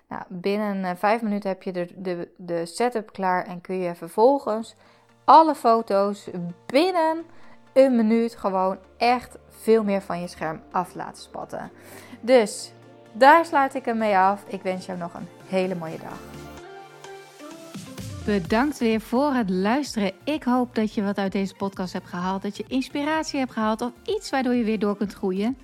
nou, 0.07 0.23
binnen 0.27 0.77
uh, 0.77 0.91
vijf 0.95 1.21
minuten 1.21 1.49
heb 1.49 1.63
je 1.63 1.71
de, 1.71 1.87
de, 1.95 2.31
de 2.37 2.65
setup 2.65 3.11
klaar 3.11 3.45
en 3.45 3.61
kun 3.61 3.75
je 3.75 3.95
vervolgens 3.95 4.75
alle 5.23 5.55
foto's 5.55 6.29
binnen 6.65 7.23
een 7.73 7.95
minuut 7.95 8.35
gewoon 8.35 8.77
echt 8.97 9.37
veel 9.49 9.83
meer 9.83 10.01
van 10.01 10.21
je 10.21 10.27
scherm 10.27 10.61
af 10.71 10.95
laten 10.95 11.23
spatten. 11.23 11.71
Dus 12.21 12.73
daar 13.11 13.45
sluit 13.45 13.75
ik 13.75 13.85
hem 13.85 13.97
mee 13.97 14.17
af. 14.17 14.43
Ik 14.47 14.61
wens 14.61 14.85
jou 14.85 14.97
nog 14.97 15.13
een 15.13 15.27
hele 15.47 15.75
mooie 15.75 15.97
dag. 15.97 16.19
Bedankt 18.25 18.77
weer 18.77 19.01
voor 19.01 19.33
het 19.33 19.49
luisteren. 19.49 20.11
Ik 20.23 20.43
hoop 20.43 20.75
dat 20.75 20.93
je 20.93 21.03
wat 21.03 21.17
uit 21.17 21.31
deze 21.31 21.55
podcast 21.55 21.93
hebt 21.93 22.07
gehaald, 22.07 22.41
dat 22.41 22.57
je 22.57 22.65
inspiratie 22.67 23.39
hebt 23.39 23.51
gehaald 23.51 23.81
of 23.81 23.91
iets 24.05 24.29
waardoor 24.29 24.53
je 24.53 24.63
weer 24.63 24.79
door 24.79 24.97
kunt 24.97 25.13
groeien. 25.13 25.57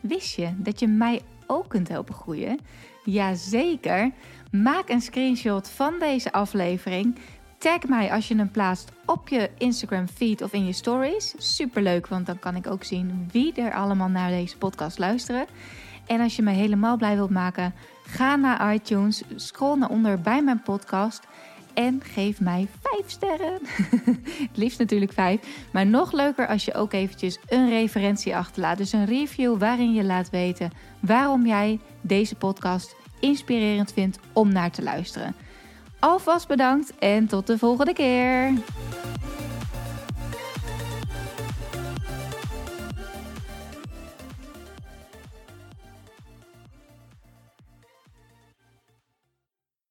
Wist 0.00 0.36
je 0.36 0.52
dat 0.56 0.80
je 0.80 0.88
mij 0.88 1.22
ook 1.46 1.68
kunt 1.68 1.88
helpen 1.88 2.14
groeien? 2.14 2.58
Jazeker. 3.04 4.10
Maak 4.50 4.88
een 4.88 5.00
screenshot 5.00 5.68
van 5.68 5.94
deze 5.98 6.32
aflevering. 6.32 7.18
Tag 7.58 7.82
mij 7.88 8.12
als 8.12 8.28
je 8.28 8.36
hem 8.36 8.50
plaatst 8.50 8.92
op 9.06 9.28
je 9.28 9.50
Instagram 9.58 10.08
feed 10.08 10.42
of 10.42 10.52
in 10.52 10.66
je 10.66 10.72
stories. 10.72 11.34
Superleuk, 11.38 12.06
want 12.06 12.26
dan 12.26 12.38
kan 12.38 12.56
ik 12.56 12.66
ook 12.66 12.84
zien 12.84 13.28
wie 13.32 13.52
er 13.52 13.74
allemaal 13.74 14.08
naar 14.08 14.30
deze 14.30 14.56
podcast 14.56 14.98
luisteren. 14.98 15.46
En 16.06 16.20
als 16.20 16.36
je 16.36 16.42
me 16.42 16.50
helemaal 16.50 16.96
blij 16.96 17.14
wilt 17.14 17.30
maken, 17.30 17.74
ga 18.04 18.36
naar 18.36 18.74
iTunes, 18.74 19.22
scroll 19.36 19.78
naar 19.78 19.90
onder 19.90 20.20
bij 20.20 20.42
mijn 20.42 20.62
podcast 20.62 21.26
en 21.76 22.00
geef 22.04 22.40
mij 22.40 22.68
5 22.82 23.02
sterren. 23.06 23.58
Het 24.48 24.56
liefst 24.56 24.78
natuurlijk 24.78 25.12
5. 25.12 25.40
Maar 25.72 25.86
nog 25.86 26.12
leuker 26.12 26.46
als 26.46 26.64
je 26.64 26.74
ook 26.74 26.92
eventjes 26.92 27.38
een 27.48 27.68
referentie 27.68 28.36
achterlaat. 28.36 28.78
Dus 28.78 28.92
een 28.92 29.06
review 29.06 29.58
waarin 29.58 29.94
je 29.94 30.04
laat 30.04 30.30
weten 30.30 30.72
waarom 31.00 31.46
jij 31.46 31.80
deze 32.00 32.34
podcast 32.34 32.96
inspirerend 33.20 33.92
vindt 33.92 34.18
om 34.32 34.52
naar 34.52 34.70
te 34.70 34.82
luisteren. 34.82 35.34
Alvast 35.98 36.48
bedankt 36.48 36.98
en 36.98 37.26
tot 37.26 37.46
de 37.46 37.58
volgende 37.58 37.92
keer. 37.92 38.52